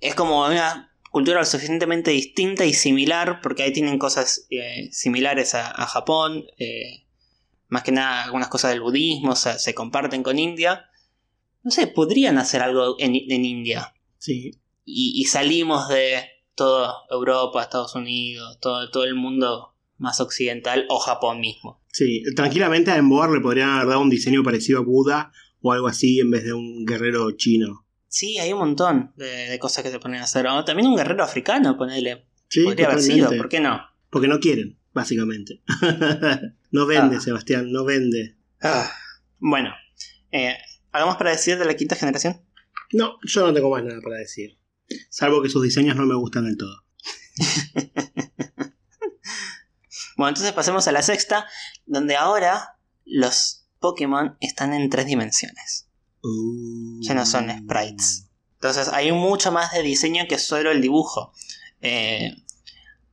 Es 0.00 0.14
como 0.16 0.44
una 0.44 0.92
cultura 1.10 1.38
lo 1.38 1.44
suficientemente 1.44 2.10
distinta 2.10 2.64
y 2.64 2.74
similar, 2.74 3.40
porque 3.42 3.62
ahí 3.62 3.72
tienen 3.72 3.98
cosas 3.98 4.46
eh, 4.50 4.88
similares 4.92 5.54
a, 5.54 5.70
a 5.70 5.86
Japón, 5.86 6.46
eh, 6.58 7.06
más 7.68 7.84
que 7.84 7.92
nada 7.92 8.24
algunas 8.24 8.48
cosas 8.48 8.72
del 8.72 8.80
budismo, 8.80 9.32
o 9.32 9.36
sea, 9.36 9.58
se 9.58 9.74
comparten 9.74 10.22
con 10.22 10.38
India. 10.38 10.90
No 11.62 11.70
sé, 11.70 11.86
podrían 11.86 12.38
hacer 12.38 12.60
algo 12.62 12.96
en, 12.98 13.14
en 13.14 13.44
India. 13.44 13.94
Sí. 14.18 14.58
Y, 14.84 15.20
y 15.20 15.24
salimos 15.26 15.88
de 15.88 16.24
toda 16.54 16.94
Europa, 17.10 17.62
Estados 17.62 17.94
Unidos, 17.94 18.58
todo, 18.60 18.90
todo 18.90 19.04
el 19.04 19.14
mundo 19.14 19.75
más 19.98 20.20
occidental 20.20 20.86
o 20.88 20.98
Japón 20.98 21.40
mismo. 21.40 21.82
Sí, 21.92 22.22
tranquilamente 22.34 22.90
a 22.90 22.96
Emboar 22.96 23.30
le 23.30 23.40
podrían 23.40 23.70
haber 23.70 23.88
dado 23.88 24.00
un 24.00 24.10
diseño 24.10 24.42
parecido 24.42 24.78
a 24.78 24.82
Buda 24.82 25.32
o 25.60 25.72
algo 25.72 25.88
así 25.88 26.20
en 26.20 26.30
vez 26.30 26.44
de 26.44 26.52
un 26.52 26.84
guerrero 26.84 27.30
chino. 27.32 27.86
Sí, 28.08 28.38
hay 28.38 28.52
un 28.52 28.60
montón 28.60 29.12
de, 29.16 29.26
de 29.48 29.58
cosas 29.58 29.82
que 29.84 29.90
se 29.90 29.98
ponen 29.98 30.20
a 30.20 30.24
hacer. 30.24 30.46
O 30.46 30.64
también 30.64 30.88
un 30.88 30.96
guerrero 30.96 31.22
africano, 31.24 31.76
ponele. 31.76 32.26
Sí, 32.48 32.62
Podría 32.64 32.86
haber 32.88 33.00
sido, 33.02 33.30
¿por 33.36 33.48
qué 33.48 33.60
no? 33.60 33.80
Porque 34.10 34.28
no 34.28 34.38
quieren, 34.38 34.78
básicamente. 34.92 35.62
no 36.70 36.86
vende, 36.86 37.16
Ah. 37.16 37.20
Sebastián, 37.20 37.72
no 37.72 37.84
vende. 37.84 38.36
Bueno, 39.38 39.70
eh, 40.30 40.54
¿algo 40.92 41.08
más 41.08 41.16
para 41.16 41.30
decir 41.32 41.58
de 41.58 41.64
la 41.64 41.74
quinta 41.76 41.96
generación? 41.96 42.40
No, 42.92 43.18
yo 43.24 43.46
no 43.46 43.52
tengo 43.52 43.70
más 43.70 43.82
nada 43.84 44.00
para 44.00 44.16
decir. 44.16 44.58
Salvo 45.10 45.42
que 45.42 45.48
sus 45.48 45.62
diseños 45.62 45.96
no 45.96 46.06
me 46.06 46.14
gustan 46.14 46.44
del 46.44 46.56
todo. 46.56 46.84
Bueno, 50.16 50.30
entonces 50.30 50.52
pasemos 50.52 50.88
a 50.88 50.92
la 50.92 51.02
sexta, 51.02 51.46
donde 51.84 52.16
ahora 52.16 52.78
los 53.04 53.66
Pokémon 53.78 54.36
están 54.40 54.72
en 54.72 54.90
tres 54.90 55.06
dimensiones. 55.06 55.88
Uh. 56.22 57.00
Ya 57.02 57.14
no 57.14 57.24
son 57.26 57.50
sprites. 57.50 58.26
Entonces 58.54 58.88
hay 58.88 59.12
mucho 59.12 59.52
más 59.52 59.72
de 59.72 59.82
diseño 59.82 60.24
que 60.28 60.38
solo 60.38 60.70
el 60.70 60.80
dibujo. 60.80 61.32
Eh, 61.82 62.34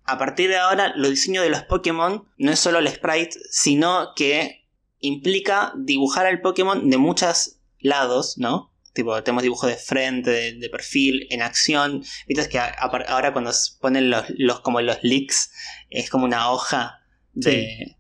a 0.05 0.17
partir 0.17 0.49
de 0.49 0.57
ahora, 0.57 0.93
los 0.95 1.11
diseños 1.11 1.43
de 1.43 1.49
los 1.49 1.63
Pokémon 1.63 2.27
no 2.37 2.51
es 2.51 2.59
solo 2.59 2.79
el 2.79 2.89
sprite, 2.89 3.37
sino 3.51 4.13
que 4.15 4.67
implica 4.99 5.73
dibujar 5.77 6.25
al 6.25 6.41
Pokémon 6.41 6.89
de 6.89 6.97
muchos 6.97 7.57
lados, 7.79 8.37
¿no? 8.37 8.72
Tipo, 8.93 9.21
tenemos 9.23 9.43
dibujo 9.43 9.67
de 9.67 9.75
frente, 9.75 10.29
de, 10.29 10.53
de 10.53 10.69
perfil, 10.69 11.27
en 11.31 11.41
acción. 11.41 12.03
Viste 12.27 12.47
que 12.49 12.59
a- 12.59 12.65
a- 12.67 13.05
ahora 13.09 13.33
cuando 13.33 13.51
se 13.51 13.77
ponen 13.79 14.09
los, 14.09 14.25
los 14.37 14.59
como 14.61 14.81
los 14.81 14.97
leaks, 15.03 15.51
es 15.89 16.09
como 16.09 16.25
una 16.25 16.51
hoja 16.51 16.99
de 17.33 17.97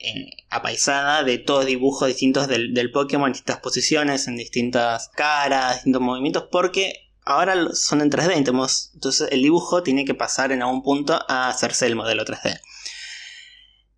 eh, 0.00 0.30
apaisada 0.50 1.22
de 1.24 1.38
todos 1.38 1.66
dibujos 1.66 2.08
distintos 2.08 2.48
del, 2.48 2.74
del 2.74 2.90
Pokémon 2.90 3.28
en 3.28 3.32
distintas 3.32 3.60
posiciones, 3.60 4.26
en 4.28 4.36
distintas 4.36 5.08
caras, 5.10 5.76
distintos 5.76 6.02
movimientos, 6.02 6.44
porque 6.50 7.12
ahora 7.24 7.54
son 7.74 8.00
en 8.00 8.10
3D, 8.10 8.36
entonces, 8.36 8.90
entonces 8.94 9.28
el 9.30 9.42
dibujo 9.42 9.82
tiene 9.82 10.04
que 10.04 10.14
pasar 10.14 10.50
en 10.52 10.62
algún 10.62 10.82
punto 10.82 11.18
a 11.28 11.48
hacerse 11.48 11.86
el 11.86 11.94
modelo 11.96 12.24
3D. 12.24 12.60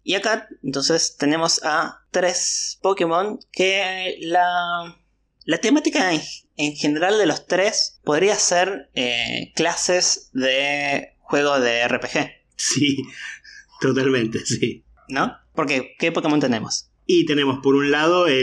Y 0.02 0.14
acá 0.14 0.48
entonces 0.62 1.16
tenemos 1.18 1.60
a 1.62 2.00
tres 2.10 2.78
Pokémon 2.82 3.38
que 3.52 4.16
la, 4.22 4.96
la 5.44 5.58
temática 5.58 6.12
en, 6.12 6.20
en 6.56 6.74
general 6.76 7.18
de 7.18 7.26
los 7.26 7.46
tres 7.46 8.00
podría 8.04 8.34
ser 8.36 8.90
eh, 8.94 9.52
clases 9.56 10.30
de 10.32 11.14
juego 11.20 11.58
de 11.60 11.86
RPG, 11.88 12.30
Sí, 12.56 12.98
totalmente, 13.80 14.44
sí. 14.44 14.84
¿no? 15.08 15.32
Porque, 15.54 15.94
¿qué 15.98 16.12
Pokémon 16.12 16.40
tenemos? 16.40 16.90
Y 17.06 17.26
tenemos 17.26 17.60
por 17.62 17.74
un 17.74 17.90
lado 17.90 18.26
el, 18.26 18.36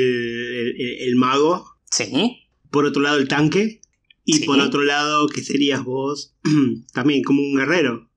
el- 0.77 1.01
el 1.07 1.15
mago, 1.15 1.77
Sí, 1.89 2.47
por 2.71 2.86
otro 2.86 3.01
lado 3.01 3.17
el 3.17 3.27
tanque, 3.27 3.79
y 4.25 4.33
Sí. 4.39 4.45
por 4.45 4.60
otro 4.60 4.83
lado, 4.83 5.27
que 5.29 5.41
serías 5.43 5.83
vos, 5.83 6.36
también 6.93 7.23
como 7.23 7.41
un 7.41 7.55
guerrero. 7.55 8.10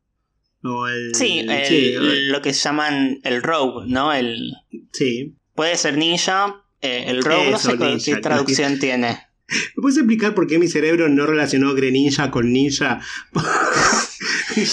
O 0.64 0.88
el, 0.88 1.14
sí, 1.14 1.38
el- 1.46 1.66
sí, 1.66 1.94
lo 2.28 2.42
que 2.42 2.52
llaman 2.52 3.20
el 3.22 3.42
rogue, 3.42 3.86
¿no? 3.86 4.12
El, 4.12 4.54
sí. 4.92 5.36
puede 5.54 5.76
ser 5.76 5.96
ninja, 5.96 6.64
eh, 6.82 7.04
el 7.08 7.22
rogue, 7.22 7.50
no 7.50 7.58
sé 7.58 7.76
qué- 7.78 7.84
ninja, 7.84 8.14
qué 8.14 8.20
traducción 8.20 8.78
tiene. 8.78 9.08
¿Me 9.76 9.80
puedes 9.82 9.98
explicar 9.98 10.34
por 10.34 10.46
qué 10.46 10.58
mi 10.58 10.68
cerebro 10.68 11.08
no 11.08 11.26
relacionó 11.26 11.74
Greninja 11.74 12.30
con 12.30 12.52
ninja? 12.52 13.00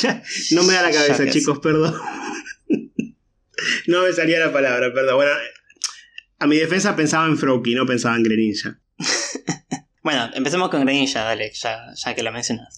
Ya, 0.02 0.22
no 0.52 0.64
me 0.64 0.74
da 0.74 0.82
la 0.82 0.92
cabeza, 0.92 1.30
chicos, 1.30 1.60
perdón. 1.60 1.96
no 3.88 4.02
me 4.04 4.12
salía 4.12 4.40
la 4.40 4.52
palabra, 4.52 4.92
perdón. 4.94 5.16
Bueno, 5.18 5.32
a 6.40 6.48
mi 6.48 6.58
defensa 6.58 6.96
pensaba 6.96 7.28
en 7.28 7.38
Froakie, 7.38 7.76
no 7.76 7.86
pensaba 7.86 8.16
en 8.16 8.24
Greninja. 8.24 8.80
Bueno, 10.04 10.30
empecemos 10.36 10.70
con 10.70 10.86
Greninja, 10.86 11.22
dale, 11.24 11.52
ya, 11.54 11.80
ya 11.94 12.16
que 12.16 12.24
la 12.24 12.32
mencionas. 12.32 12.78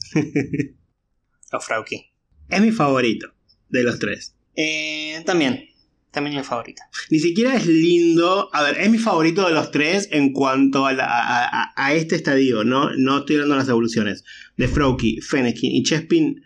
o 1.51 1.59
Frauki. 1.59 2.11
Es 2.49 2.59
mi 2.59 2.71
favorito 2.71 3.31
de 3.69 3.83
los 3.83 3.99
tres. 3.99 4.35
Eh, 4.55 5.21
también, 5.27 5.68
también 6.11 6.35
mi 6.37 6.43
favorita. 6.43 6.83
Ni 7.09 7.19
siquiera 7.19 7.55
es 7.55 7.65
lindo. 7.65 8.49
A 8.53 8.63
ver, 8.63 8.77
es 8.79 8.89
mi 8.89 8.97
favorito 8.97 9.45
de 9.47 9.53
los 9.53 9.71
tres 9.71 10.07
en 10.11 10.33
cuanto 10.33 10.85
a, 10.85 10.93
la- 10.93 11.05
a, 11.05 11.45
a- 11.63 11.73
a 11.75 11.93
este 11.93 12.15
estadio, 12.15 12.63
¿no? 12.63 12.91
No 12.97 13.19
estoy 13.19 13.37
dando 13.37 13.55
las 13.55 13.67
evoluciones. 13.69 14.23
De 14.57 14.67
Froakie, 14.67 15.21
Fennekin 15.21 15.71
y 15.71 15.83
Chespin, 15.83 16.41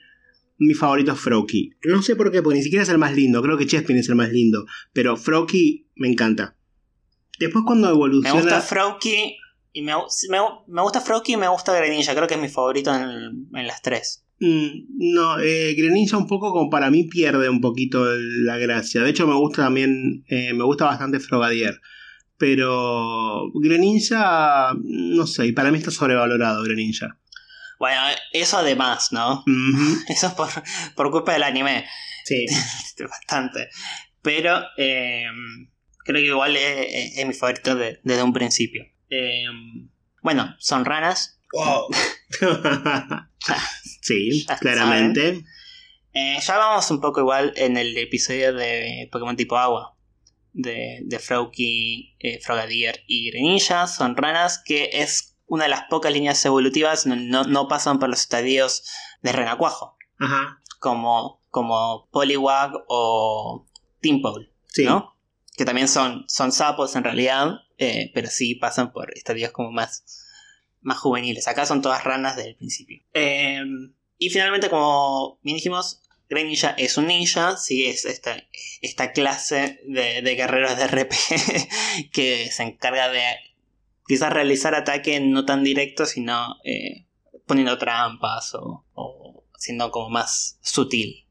mi 0.57 0.73
favorito 0.73 1.13
es 1.13 1.19
Froakie. 1.19 1.71
No 1.85 2.01
sé 2.01 2.15
por 2.15 2.31
qué, 2.31 2.41
porque 2.41 2.57
ni 2.59 2.63
siquiera 2.63 2.83
es 2.83 2.89
el 2.89 2.97
más 2.97 3.15
lindo. 3.15 3.41
Creo 3.41 3.57
que 3.57 3.65
Chespin 3.67 3.97
es 3.97 4.09
el 4.09 4.15
más 4.15 4.29
lindo. 4.31 4.65
Pero 4.91 5.17
Froakie 5.17 5.87
me 5.95 6.07
encanta. 6.09 6.55
Después 7.39 7.63
cuando 7.65 7.87
Me 7.87 7.93
evoluciona... 7.93 8.39
gusta 8.41 8.61
Frauki 8.61 9.37
y 9.73 9.81
me, 9.81 9.93
me, 10.29 10.37
me 10.67 10.81
gusta 10.83 11.01
Frauki 11.01 11.33
y 11.33 11.37
me 11.37 11.47
gusta 11.47 11.73
Greninja, 11.75 12.13
creo 12.13 12.27
que 12.27 12.35
es 12.35 12.39
mi 12.41 12.47
favorito 12.47 12.93
en, 12.93 13.47
en 13.53 13.67
las 13.67 13.81
tres. 13.81 14.23
Mm, 14.45 15.13
no, 15.13 15.39
eh, 15.39 15.73
Greninja 15.73 16.17
un 16.17 16.27
poco 16.27 16.51
como 16.51 16.69
para 16.69 16.89
mí 16.89 17.05
pierde 17.05 17.47
un 17.47 17.61
poquito 17.61 18.03
la 18.43 18.57
gracia. 18.57 19.01
De 19.01 19.09
hecho 19.11 19.25
me 19.25 19.35
gusta 19.35 19.63
también, 19.63 20.25
eh, 20.27 20.51
me 20.53 20.65
gusta 20.65 20.83
bastante 20.85 21.21
Frogadier. 21.21 21.79
Pero 22.37 23.49
Greninja, 23.53 24.73
no 24.83 25.25
sé, 25.27 25.47
y 25.47 25.51
para 25.53 25.71
mí 25.71 25.77
está 25.77 25.91
sobrevalorado 25.91 26.63
Greninja. 26.63 27.19
Bueno, 27.79 28.01
eso 28.33 28.57
además, 28.57 29.09
¿no? 29.13 29.43
Eso 30.09 30.27
es 30.27 30.33
por, 30.33 30.49
por 30.95 31.11
culpa 31.11 31.33
del 31.33 31.43
anime, 31.43 31.85
Sí. 32.25 32.45
bastante. 33.09 33.69
Pero 34.21 34.61
eh, 34.77 35.25
creo 36.05 36.21
que 36.21 36.27
igual 36.27 36.55
es, 36.57 37.17
es 37.17 37.25
mi 37.27 37.33
favorito 37.33 37.75
de- 37.75 37.99
desde 38.03 38.23
un 38.23 38.33
principio. 38.33 38.83
Bueno, 40.21 40.55
son 40.59 40.85
ranas. 40.85 41.39
Wow. 41.53 41.87
sí, 44.01 44.45
Ya 44.47 44.57
claramente. 44.57 45.43
Eh, 46.13 46.37
ya 46.45 46.57
vamos 46.57 46.89
un 46.91 47.01
poco 47.01 47.19
igual 47.21 47.53
en 47.55 47.77
el 47.77 47.97
episodio 47.97 48.53
de 48.53 49.07
Pokémon 49.11 49.35
tipo 49.35 49.57
agua. 49.57 49.95
De, 50.55 50.99
de 51.05 51.17
Frauki, 51.17 52.15
eh, 52.19 52.39
Frogadier 52.39 53.03
y 53.07 53.31
Greninja. 53.31 53.87
Son 53.87 54.15
ranas 54.15 54.61
que 54.63 54.89
es 54.93 55.35
una 55.47 55.63
de 55.63 55.69
las 55.71 55.85
pocas 55.89 56.11
líneas 56.13 56.43
evolutivas. 56.45 57.07
No, 57.07 57.15
no- 57.15 57.43
no 57.45 57.67
pasan 57.67 57.97
por 57.99 58.09
los 58.09 58.19
estadios 58.21 58.83
de 59.23 59.31
Renacuajo. 59.31 59.97
Ajá. 60.19 60.61
Como, 60.79 61.41
como 61.49 62.07
Poliwag 62.11 62.71
o 62.87 63.65
Timpole. 63.99 64.51
Sí. 64.67 64.83
¿no? 64.85 65.15
Que 65.57 65.65
también 65.65 65.87
son, 65.87 66.25
son 66.27 66.51
sapos 66.51 66.95
en 66.95 67.03
realidad. 67.03 67.61
eh, 67.79 68.11
pero 68.13 68.29
sí 68.29 68.53
pasan 68.55 68.91
por 68.91 69.11
estadios 69.17 69.51
como 69.51 69.71
más, 69.71 70.03
más 70.83 70.99
juveniles. 70.99 71.47
Acá 71.47 71.65
son 71.65 71.81
todas 71.81 72.03
ranas 72.03 72.35
desde 72.35 72.51
el 72.51 72.55
principio. 72.55 73.03
Eh, 73.13 73.61
y 74.17 74.29
finalmente, 74.29 74.69
como 74.69 75.39
bien 75.41 75.57
dijimos, 75.57 76.01
Greninja 76.29 76.71
es 76.71 76.97
un 76.97 77.07
ninja, 77.07 77.57
sí, 77.57 77.85
es 77.85 78.05
esta, 78.05 78.37
esta 78.81 79.11
clase 79.11 79.81
de, 79.87 80.21
de 80.21 80.35
guerreros 80.35 80.77
de 80.77 80.87
RPG 80.87 82.09
que 82.11 82.49
se 82.51 82.63
encarga 82.63 83.09
de 83.09 83.21
quizás 84.07 84.31
realizar 84.31 84.75
ataques 84.75 85.21
no 85.21 85.45
tan 85.45 85.63
directos, 85.63 86.09
sino 86.11 86.55
eh, 86.63 87.07
poniendo 87.45 87.77
trampas 87.77 88.53
o, 88.55 88.85
o 88.93 89.45
siendo 89.57 89.91
como 89.91 90.09
más 90.09 90.59
sutil. 90.61 91.27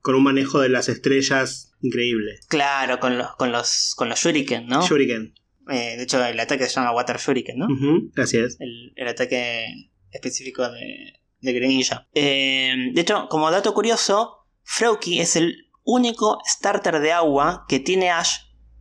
Con 0.00 0.14
un 0.14 0.22
manejo 0.22 0.60
de 0.60 0.68
las 0.68 0.88
estrellas 0.88 1.72
increíble. 1.82 2.38
Claro, 2.48 3.00
con 3.00 3.18
los, 3.18 3.34
con 3.36 3.50
los, 3.50 3.94
con 3.96 4.08
los 4.08 4.20
shuriken, 4.20 4.66
¿no? 4.66 4.86
Shuriken. 4.86 5.34
Eh, 5.70 5.96
de 5.96 6.02
hecho, 6.02 6.24
el 6.24 6.38
ataque 6.40 6.64
se 6.66 6.74
llama 6.74 6.92
Water 6.92 7.18
Shuriken, 7.18 7.58
¿no? 7.58 7.66
Ujú, 7.66 8.10
Así 8.16 8.38
es. 8.38 8.56
el, 8.60 8.92
el 8.96 9.08
ataque 9.08 9.66
específico 10.10 10.68
de, 10.70 11.20
de 11.40 11.52
Greninja. 11.52 12.08
Eh, 12.14 12.90
de 12.92 13.00
hecho, 13.00 13.28
como 13.28 13.50
dato 13.50 13.72
curioso, 13.74 14.46
Frauki 14.64 15.20
es 15.20 15.36
el 15.36 15.70
único 15.84 16.38
starter 16.46 17.00
de 17.00 17.12
agua 17.12 17.64
que 17.68 17.78
tiene 17.80 18.10
Ash 18.10 18.38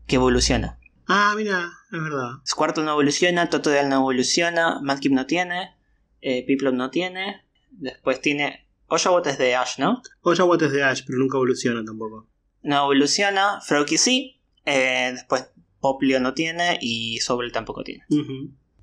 que 0.07 0.15
evoluciona. 0.15 0.79
Ah, 1.07 1.33
mira, 1.35 1.69
es 1.91 2.01
verdad. 2.01 2.29
Squirtle 2.47 2.83
no 2.83 2.91
evoluciona, 2.91 3.49
Totodile 3.49 3.87
no 3.87 3.97
evoluciona, 3.97 4.79
Mudkip 4.81 5.11
no 5.11 5.25
tiene, 5.25 5.75
eh, 6.21 6.45
Piplup 6.45 6.73
no 6.73 6.89
tiene, 6.89 7.41
después 7.71 8.21
tiene... 8.21 8.67
Oshawott 8.87 9.25
es 9.27 9.37
de 9.37 9.55
Ash, 9.55 9.77
¿no? 9.79 10.01
Oshawott 10.21 10.61
es 10.63 10.71
de 10.73 10.83
Ash, 10.83 11.03
pero 11.07 11.17
nunca 11.19 11.37
evoluciona 11.37 11.83
tampoco. 11.85 12.27
No 12.63 12.77
evoluciona, 12.83 13.61
Frauki 13.61 13.97
sí, 13.97 14.41
eh, 14.65 15.11
después 15.13 15.49
Poplio 15.81 16.19
no 16.21 16.33
tiene 16.33 16.77
y 16.81 17.19
Sobble 17.19 17.51
tampoco 17.51 17.83
tiene. 17.83 18.03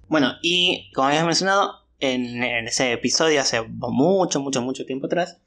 Bueno, 0.09 0.35
y 0.43 0.91
como 0.95 1.09
habías 1.09 1.25
mencionado, 1.25 1.87
en, 2.01 2.43
en 2.43 2.67
ese 2.69 2.93
episodio, 2.93 3.41
hace 3.41 3.63
mucho, 3.63 4.41
mucho, 4.41 4.61
mucho 4.63 4.85
tiempo 4.85 5.07
atrás, 5.07 5.39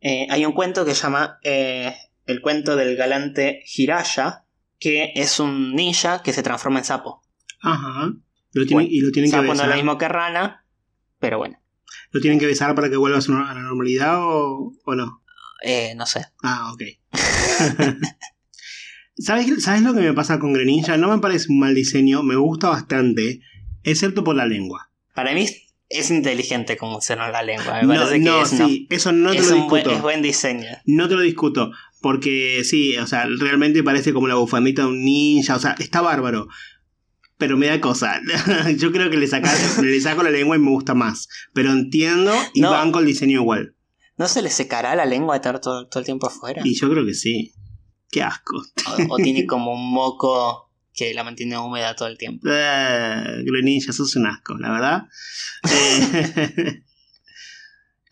eh, 0.00 0.26
hay 0.30 0.44
un 0.44 0.52
cuento 0.52 0.84
que 0.84 0.94
se 0.94 1.02
llama 1.02 1.38
eh, 1.42 1.94
El 2.26 2.40
cuento 2.42 2.76
del 2.76 2.96
galante 2.96 3.62
Hiraya, 3.76 4.44
que 4.78 5.12
es 5.14 5.40
un 5.40 5.74
ninja 5.74 6.22
que 6.22 6.32
se 6.32 6.42
transforma 6.42 6.80
en 6.80 6.84
sapo. 6.84 7.22
Ajá. 7.62 8.12
Lo 8.52 8.64
Bueno, 8.70 8.88
y 8.90 9.00
lo 9.00 9.10
tienen 9.10 9.30
que 9.30 9.36
sapo 9.36 9.46
no 9.46 9.52
es 9.52 9.58
besar. 9.58 9.68
lo 9.70 9.74
mismo 9.76 9.98
que 9.98 10.08
rana, 10.08 10.64
pero 11.18 11.38
bueno, 11.38 11.58
¿Lo 12.10 12.20
tienen 12.20 12.38
que 12.38 12.46
besar 12.46 12.74
para 12.74 12.88
que 12.88 12.96
vuelva 12.96 13.18
a 13.18 13.54
la 13.54 13.60
normalidad 13.62 14.18
o, 14.22 14.72
o 14.84 14.94
no? 14.94 15.22
eh, 15.62 15.94
no 15.96 16.06
sé. 16.06 16.24
Ah, 16.42 16.72
ok. 16.72 16.82
¿Sabes, 19.18 19.62
¿Sabes 19.64 19.82
lo 19.82 19.94
que 19.94 20.00
me 20.00 20.12
pasa 20.12 20.38
con 20.38 20.52
Greninja? 20.52 20.96
No 20.96 21.08
me 21.08 21.18
parece 21.20 21.46
un 21.50 21.58
mal 21.58 21.74
diseño, 21.74 22.22
me 22.22 22.36
gusta 22.36 22.68
bastante, 22.68 23.40
excepto 23.82 24.24
por 24.24 24.36
la 24.36 24.46
lengua. 24.46 24.90
Para 25.14 25.32
mí 25.34 25.46
es 25.88 26.10
inteligente 26.10 26.76
como 26.76 26.94
funciona 26.94 27.30
la 27.30 27.42
lengua. 27.42 27.80
Me 27.82 27.94
No, 27.94 28.00
parece 28.02 28.20
que 28.22 28.40
es, 28.42 28.52
no. 28.54 28.68
eso 28.90 29.12
no 29.12 29.30
te 29.32 29.38
Es 29.38 29.50
lo 29.50 29.56
buen, 29.56 29.62
discuto. 29.82 29.96
es 29.96 30.02
buen 30.02 30.22
diseño. 30.22 30.66
No 30.84 31.08
te 31.08 31.14
lo 31.14 31.20
discuto. 31.22 31.70
Porque 32.02 32.62
sí, 32.64 32.96
o 32.98 33.06
sea, 33.06 33.26
realmente 33.38 33.82
parece 33.82 34.12
como 34.12 34.28
la 34.28 34.34
bufandita 34.34 34.82
de 34.82 34.88
un 34.88 35.02
ninja. 35.04 35.56
O 35.56 35.58
sea, 35.58 35.74
está 35.78 36.02
bárbaro. 36.02 36.48
Pero 37.38 37.56
me 37.56 37.66
da 37.66 37.80
cosa. 37.80 38.20
Yo 38.76 38.92
creo 38.92 39.10
que 39.10 39.16
le, 39.16 39.26
saca- 39.26 39.52
le 39.82 40.00
saco 40.00 40.22
la 40.22 40.30
lengua 40.30 40.56
y 40.56 40.60
me 40.60 40.70
gusta 40.70 40.94
más. 40.94 41.28
Pero 41.54 41.72
entiendo 41.72 42.32
y 42.54 42.60
No. 42.60 42.70
banco 42.70 42.98
el 43.00 43.06
diseño 43.06 43.40
igual. 43.40 43.74
¿No 44.18 44.28
se 44.28 44.42
le 44.42 44.50
secará 44.50 44.94
la 44.96 45.04
lengua 45.06 45.34
de 45.34 45.38
estar 45.38 45.60
todo, 45.60 45.86
todo 45.88 46.00
el 46.00 46.06
tiempo 46.06 46.26
afuera? 46.26 46.62
Y 46.64 46.74
yo 46.74 46.88
creo 46.90 47.04
que 47.06 47.14
sí. 47.14 47.52
Qué 48.10 48.22
asco. 48.22 48.56
O, 49.08 49.14
o 49.14 49.16
tiene 49.18 49.46
como 49.46 49.72
un 49.72 49.90
moco 49.92 50.70
que 50.94 51.12
la 51.12 51.24
mantiene 51.24 51.58
húmeda 51.58 51.94
todo 51.94 52.08
el 52.08 52.16
tiempo. 52.16 52.48
Eh, 52.50 53.42
Greninja, 53.44 53.92
sos 53.92 54.16
un 54.16 54.26
asco, 54.26 54.56
la 54.58 54.70
verdad. 54.72 55.02
Eh, 55.70 56.82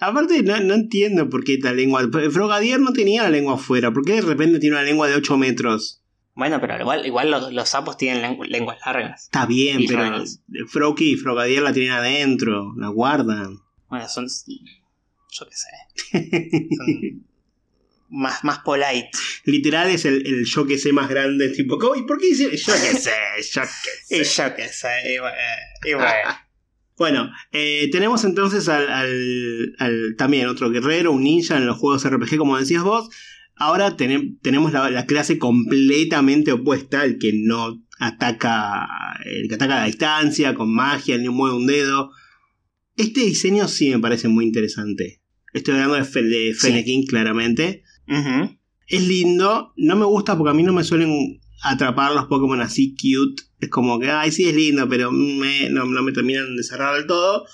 Aparte, 0.01 0.43
no, 0.43 0.61
no 0.61 0.75
entiendo 0.75 1.31
por 1.31 1.45
qué 1.45 1.59
la 1.63 1.73
lengua. 1.73 2.03
Frogadier 2.31 2.81
no 2.81 2.93
tenía 2.93 3.23
la 3.23 3.31
lengua 3.31 3.55
afuera. 3.55 3.93
¿Por 3.93 4.05
qué 4.05 4.15
de 4.15 4.21
repente 4.23 4.59
tiene 4.59 4.77
una 4.77 4.85
lengua 4.85 5.09
de 5.09 5.15
8 5.15 5.39
metros? 5.39 6.03
Bueno, 6.35 6.61
pero 6.61 6.79
igual, 6.79 7.07
igual 7.07 7.31
los, 7.31 7.53
los 7.53 7.69
sapos 7.69 7.97
tienen 7.97 8.21
lengu- 8.23 8.47
lenguas 8.47 8.79
largas. 8.85 9.25
Está 9.25 9.47
bien, 9.47 9.81
Y 9.81 9.87
pero. 9.87 10.25
Froki 10.69 11.13
y 11.13 11.17
Frogadier 11.17 11.63
la 11.63 11.73
tienen 11.73 11.93
adentro, 11.93 12.75
la 12.77 12.89
guardan. 12.89 13.61
Bueno, 13.89 14.09
son. 14.09 14.27
Yo 14.27 15.47
qué 15.47 15.55
sé. 15.57 16.69
Son 16.77 17.25
más, 18.15 18.43
más 18.45 18.59
polite. 18.61 19.11
Literal 19.45 19.91
es 19.91 20.05
el, 20.05 20.27
el 20.27 20.45
yo 20.45 20.67
que 20.67 20.79
sé 20.79 20.93
más 20.93 21.09
grande, 21.09 21.49
tipo. 21.51 21.79
¿y 21.97 22.03
por 22.07 22.19
qué 22.19 22.29
dice 22.29 22.45
yo 22.57 22.73
que 22.73 22.99
sé? 22.99 23.11
Yo 23.53 23.63
que 24.09 24.21
Y 24.21 24.25
sé. 24.25 24.43
yo 24.43 24.55
qué 24.55 24.69
sé. 24.69 24.89
Y 25.15 25.19
bueno. 25.19 25.37
y 25.87 25.95
bueno. 25.95 26.11
Bueno, 26.97 27.29
eh, 27.51 27.89
tenemos 27.91 28.23
entonces 28.23 28.69
al, 28.69 28.89
al- 28.89 29.75
al- 29.81 30.15
también 30.17 30.47
otro 30.47 30.71
guerrero, 30.71 31.11
un 31.11 31.25
ninja 31.25 31.57
en 31.57 31.67
los 31.67 31.77
juegos 31.77 32.09
RPG, 32.09 32.37
como 32.37 32.57
decías 32.57 32.85
vos. 32.85 33.09
Ahora 33.57 33.97
tenem- 33.97 34.39
tenemos 34.43 34.73
la, 34.73 34.89
la 34.91 35.05
clase 35.05 35.37
completamente 35.41 36.53
opuesta, 36.53 37.05
el 37.05 37.19
que 37.19 37.33
no 37.35 37.83
ataca, 37.99 38.87
el 39.25 39.49
que 39.49 39.57
ataca 39.57 39.77
a 39.79 39.81
la 39.81 39.87
distancia, 39.87 40.55
con 40.55 40.73
magia, 40.73 41.19
ni 41.19 41.29
mueve 41.31 41.57
un 41.57 41.67
dedo. 41.67 42.13
Este 42.97 43.23
diseño 43.23 43.67
sí 43.67 43.91
me 43.91 43.99
parece 43.99 44.29
muy 44.29 44.45
interesante. 44.45 45.21
Estoy 45.53 45.75
hablando 45.75 45.97
de, 45.97 46.05
Fe- 46.05 46.23
de 46.23 46.55
Sí. 46.55 46.61
Fennekin, 46.69 47.07
Es 48.87 49.03
lindo, 49.07 49.73
no 49.77 49.97
me 49.97 50.05
gusta 50.05 50.37
porque 50.37 50.51
a 50.51 50.55
mí 50.55 50.63
no 50.63 50.73
me 50.73 50.85
suelen 50.85 51.41
atrapar 51.63 52.13
los 52.13 52.27
Pokémon 52.27 52.61
así 52.61 52.95
cute. 52.97 53.43
Es 53.61 53.71
como 53.71 53.99
que, 53.99 54.11
ay, 54.11 54.31
sí 54.31 54.47
es 54.49 54.55
lindo, 54.55 54.89
pero 54.89 55.11
me- 55.11 55.71
no, 55.71 55.85
no 55.87 56.03
me 56.03 56.13
terminan 56.13 56.55
de 56.57 56.63
cerrar 56.63 56.95
del 56.97 57.07
todo. 57.07 57.47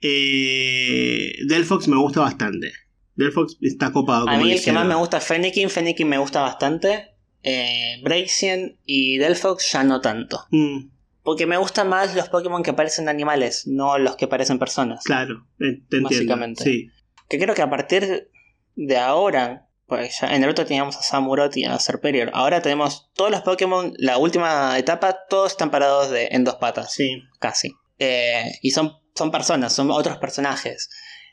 Eh, 0.00 1.32
Delphox 1.46 1.88
me 1.88 1.96
gusta 1.96 2.20
bastante. 2.20 2.72
Delphox 3.16 3.56
está 3.62 3.92
copado. 3.92 4.28
A 4.28 4.38
mí 4.38 4.52
el 4.52 4.62
que 4.62 4.72
más 4.72 4.86
me 4.86 4.94
gusta 4.94 5.18
es 5.18 5.24
Fennekin. 5.24 5.70
Fennekin 5.70 6.08
me 6.08 6.18
gusta 6.18 6.40
bastante. 6.40 7.08
Eh, 7.42 8.00
Braixen 8.04 8.78
y 8.84 9.18
Delphox 9.18 9.72
ya 9.72 9.82
no 9.84 10.00
tanto. 10.00 10.40
Mm, 10.50 10.90
Porque 11.22 11.46
me 11.46 11.56
gustan 11.56 11.88
más 11.88 12.14
los 12.14 12.28
Pokémon 12.28 12.62
que 12.62 12.72
parecen 12.72 13.08
animales, 13.08 13.64
no 13.66 13.98
los 13.98 14.16
que 14.16 14.28
parecen 14.28 14.58
personas. 14.58 15.02
claro, 15.04 15.46
te 15.58 15.68
entiendo. 15.68 16.08
Básicamente. 16.08 16.64
Sí. 16.64 16.88
Que 17.28 17.38
creo 17.38 17.54
que 17.54 17.62
a 17.62 17.70
partir 17.70 18.28
de 18.76 18.96
ahora, 18.96 19.67
pues 19.88 20.20
ya 20.20 20.34
en 20.34 20.44
el 20.44 20.50
otro 20.50 20.66
teníamos 20.66 20.96
a 20.96 21.02
Samurott 21.02 21.56
y 21.56 21.64
a 21.64 21.78
Serperior. 21.78 22.30
Ahora 22.34 22.60
tenemos 22.60 23.10
todos 23.14 23.30
los 23.30 23.40
Pokémon, 23.40 23.94
la 23.96 24.18
última 24.18 24.78
etapa, 24.78 25.24
todos 25.28 25.52
están 25.52 25.70
parados 25.70 26.10
de, 26.10 26.28
en 26.30 26.44
dos 26.44 26.56
patas, 26.56 26.92
Sí. 26.92 27.22
casi. 27.40 27.72
Eh, 27.98 28.58
y 28.60 28.70
son, 28.72 28.98
son 29.14 29.30
personas, 29.30 29.72
son 29.72 29.90
otros 29.90 30.18
personajes. 30.18 30.90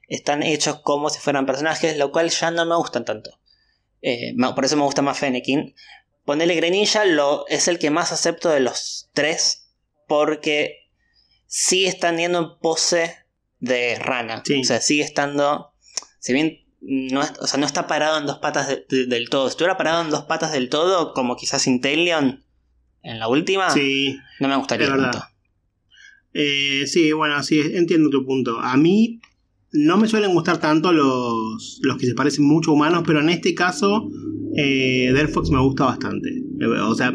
Están 0.08 0.42
hechos 0.42 0.80
como 0.84 1.10
si 1.10 1.20
fueran 1.20 1.46
personajes, 1.46 1.98
lo 1.98 2.14
cual 2.14 2.30
ya 2.30 2.50
no 2.50 2.66
me 2.66 2.78
gustan 2.78 3.04
tanto. 3.04 3.40
Eh, 4.02 4.34
por 4.56 4.64
eso 4.64 4.78
me 4.78 4.84
gusta 4.84 5.02
más 5.02 5.20
Fennekin. 5.20 5.76
Ponerle 6.24 6.56
Greninja 6.56 7.04
lo, 7.04 7.46
es 7.50 7.68
el 7.68 7.78
que 7.78 7.90
más 7.90 8.14
acepto 8.14 8.50
de 8.50 8.62
los 8.62 9.10
tres, 9.14 9.68
porque 10.08 10.90
sigue 11.46 11.90
estando 11.90 12.22
en 12.22 12.60
pose 12.60 13.18
de 13.60 13.96
rana. 14.00 14.44
Sí. 14.46 14.62
O 14.62 14.64
sea, 14.64 14.80
sigue 14.80 15.04
estando. 15.04 15.74
Si 16.20 16.32
bien 16.32 16.65
no, 16.88 17.22
o 17.42 17.48
sea, 17.48 17.60
no 17.60 17.66
está 17.66 17.88
parado 17.88 18.20
en 18.20 18.26
dos 18.28 18.38
patas 18.40 18.68
de- 18.68 18.86
de- 18.90 19.06
del 19.08 19.30
todo. 19.30 19.48
Si 19.48 19.52
estuviera 19.52 19.78
parado 19.78 20.04
en 20.04 20.10
dos 20.12 20.24
patas 20.26 20.52
del 20.52 20.70
todo, 20.70 21.14
como 21.14 21.36
quizás 21.36 21.66
Inteleon 21.68 22.44
en 23.02 23.20
la 23.20 23.28
última, 23.28 23.70
Sí. 23.72 24.18
no 24.40 24.48
me 24.48 24.56
gustaría 24.56 24.88
tanto. 24.88 25.24
Eh, 26.34 26.84
sí, 26.88 27.12
bueno, 27.14 27.42
sí, 27.44 27.60
entiendo 27.60 28.10
tu 28.10 28.26
punto. 28.26 28.60
A 28.60 28.76
mí 28.78 29.20
no 29.72 29.98
me 29.98 30.08
suelen 30.08 30.34
gustar 30.34 30.60
tanto 30.60 30.92
los, 30.92 31.80
los 31.82 31.98
que 31.98 32.06
se 32.08 32.14
parecen 32.14 32.46
mucho 32.46 32.72
a 32.72 32.74
humanos, 32.74 33.04
pero 33.06 33.20
en 33.22 33.30
este 33.30 33.54
caso, 33.56 34.10
eh, 34.58 35.12
Delphox 35.14 35.50
me 35.50 35.60
gusta 35.62 35.86
bastante. 35.86 36.30
O 36.84 36.96
sea, 36.96 37.14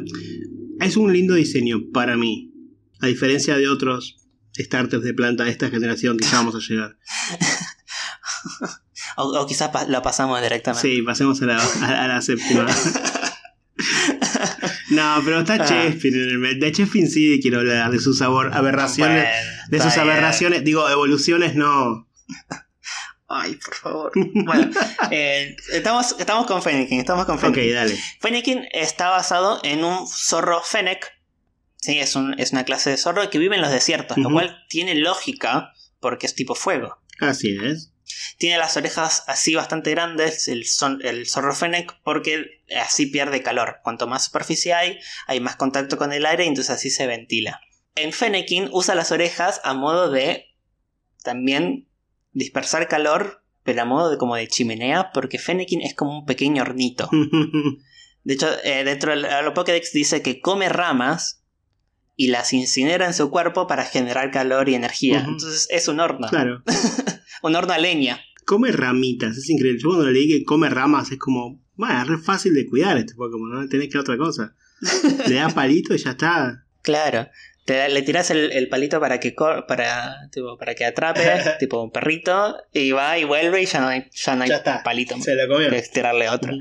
es 0.80 0.96
un 0.96 1.12
lindo 1.12 1.34
diseño 1.34 1.90
para 1.92 2.16
mí. 2.16 2.52
A 3.00 3.06
diferencia 3.06 3.56
de 3.56 3.68
otros 3.68 4.16
starters 4.58 5.02
de 5.02 5.14
planta 5.14 5.44
de 5.44 5.50
esta 5.50 5.70
generación 5.70 6.16
que 6.18 6.24
ya 6.26 6.36
vamos 6.38 6.54
a 6.54 6.58
llegar. 6.58 6.96
O, 9.22 9.40
o 9.40 9.46
quizás 9.46 9.68
pa- 9.70 9.84
lo 9.86 10.02
pasamos 10.02 10.40
directamente. 10.42 10.88
Sí, 10.88 11.02
pasemos 11.02 11.40
a 11.42 11.46
la, 11.46 11.56
a- 11.58 12.04
a 12.04 12.08
la 12.08 12.20
séptima. 12.22 12.66
No, 14.90 15.20
pero 15.24 15.40
está 15.40 15.54
Ah. 15.54 15.64
Chespin 15.64 16.14
en 16.14 16.28
el 16.30 16.38
medio. 16.38 16.58
De 16.60 16.72
Chespin 16.72 17.08
sí 17.08 17.38
quiero 17.40 17.58
hablar, 17.60 17.90
de 17.92 18.00
sus 18.00 18.20
abor- 18.22 18.50
aberraciones. 18.52 19.24
Bueno, 19.24 19.68
de 19.68 19.78
sus 19.80 19.94
bien. 19.94 20.00
aberraciones, 20.00 20.64
digo, 20.64 20.88
evoluciones 20.88 21.54
no. 21.54 22.08
Ay, 23.28 23.54
por 23.64 23.74
favor. 23.76 24.12
Bueno, 24.16 24.70
eh, 25.12 25.54
estamos, 25.72 26.16
estamos 26.18 26.46
con 26.46 26.60
Fennekin. 26.62 26.98
Estamos 26.98 27.24
con 27.26 27.36
Ok, 27.36 27.42
Fennekin. 27.42 27.74
dale. 27.74 27.98
Fennekin 28.20 28.66
está 28.72 29.10
basado 29.10 29.60
en 29.62 29.84
un 29.84 30.08
zorro 30.08 30.60
Fennec. 30.62 31.06
Sí, 31.76 31.98
es, 32.00 32.16
un- 32.16 32.34
es 32.40 32.50
una 32.50 32.64
clase 32.64 32.90
de 32.90 32.96
zorro 32.96 33.30
que 33.30 33.38
vive 33.38 33.54
en 33.54 33.62
los 33.62 33.70
desiertos, 33.70 34.18
lo 34.18 34.30
cual 34.30 34.64
tiene 34.68 34.96
lógica 34.96 35.72
porque 36.00 36.26
es 36.26 36.34
tipo 36.34 36.54
fuego. 36.56 36.98
Así 37.20 37.56
es. 37.62 37.92
Tiene 38.38 38.58
las 38.58 38.76
orejas 38.76 39.24
así 39.26 39.54
bastante 39.54 39.90
grandes, 39.90 40.48
el, 40.48 40.66
son- 40.66 41.00
el 41.04 41.26
zorro 41.28 41.54
Fennec, 41.54 41.94
porque 42.02 42.62
así 42.80 43.06
pierde 43.06 43.42
calor. 43.42 43.78
Cuanto 43.82 44.06
más 44.06 44.24
superficie 44.24 44.74
hay, 44.74 44.98
hay 45.26 45.40
más 45.40 45.56
contacto 45.56 45.96
con 45.98 46.12
el 46.12 46.26
aire 46.26 46.44
y 46.44 46.48
entonces 46.48 46.70
así 46.74 46.90
se 46.90 47.06
ventila. 47.06 47.60
En 47.96 48.12
Fennekin 48.12 48.68
usa 48.72 48.94
las 48.94 49.12
orejas 49.12 49.60
a 49.64 49.74
modo 49.74 50.10
de 50.10 50.46
también 51.22 51.88
dispersar 52.32 52.88
calor, 52.88 53.42
pero 53.62 53.82
a 53.82 53.84
modo 53.84 54.10
de 54.10 54.16
como 54.18 54.36
de 54.36 54.48
chimenea, 54.48 55.10
porque 55.12 55.38
Fennekin 55.38 55.82
es 55.82 55.94
como 55.94 56.18
un 56.20 56.26
pequeño 56.26 56.62
hornito. 56.62 57.08
De 58.22 58.34
hecho, 58.34 58.48
eh, 58.64 58.84
dentro 58.84 59.12
del 59.12 59.26
lo 59.44 59.54
Pokédex 59.54 59.92
dice 59.92 60.20
que 60.22 60.42
come 60.42 60.68
ramas 60.68 61.39
y 62.22 62.28
las 62.28 62.52
incinera 62.52 63.06
en 63.06 63.14
su 63.14 63.30
cuerpo 63.30 63.66
para 63.66 63.84
generar 63.86 64.30
calor 64.30 64.68
y 64.68 64.74
energía. 64.74 65.20
Entonces 65.26 65.66
es 65.70 65.88
un 65.88 66.00
horno. 66.00 66.28
claro. 66.28 66.62
Un 67.42 67.56
horno 67.56 67.72
a 67.72 67.78
leña. 67.78 68.20
Come 68.44 68.70
ramitas, 68.72 69.34
es 69.38 69.48
increíble. 69.48 69.80
Yo 69.82 69.88
cuando 69.88 70.10
leí 70.10 70.28
que 70.28 70.44
come 70.44 70.68
ramas 70.68 71.10
es 71.10 71.18
como, 71.18 71.62
bueno, 71.76 72.02
es 72.02 72.06
re 72.08 72.18
fácil 72.18 72.52
de 72.52 72.66
cuidar 72.66 72.98
este 72.98 73.14
Pokémon, 73.14 73.50
no 73.50 73.66
tenés 73.70 73.88
que 73.88 73.96
otra 73.96 74.18
cosa. 74.18 74.54
Le 75.26 75.36
das 75.36 75.54
palito 75.54 75.94
y 75.94 75.98
ya 75.98 76.10
está. 76.10 76.66
Claro. 76.82 77.28
Te 77.64 77.74
da- 77.76 77.88
le 77.88 78.02
tiras 78.02 78.30
el, 78.30 78.52
el 78.52 78.68
palito 78.68 79.00
para 79.00 79.20
que 79.20 79.34
cor- 79.34 79.64
para, 79.66 80.28
tipo, 80.30 80.58
para 80.58 80.74
que 80.74 80.84
atrape, 80.84 81.22
tipo 81.60 81.82
un 81.82 81.90
perrito, 81.90 82.56
y 82.74 82.90
va 82.90 83.16
y 83.16 83.24
vuelve 83.24 83.62
y 83.62 83.66
ya 83.66 83.80
no 83.80 83.88
hay, 83.88 84.04
ya 84.12 84.36
no 84.36 84.42
hay 84.42 84.50
Ya 84.50 84.56
está. 84.56 84.82
palito. 84.82 85.16
Se 85.22 85.34
lo 85.36 85.48
comió. 85.48 85.70
Que 85.70 85.80
tirarle 85.82 86.28
otro. 86.28 86.52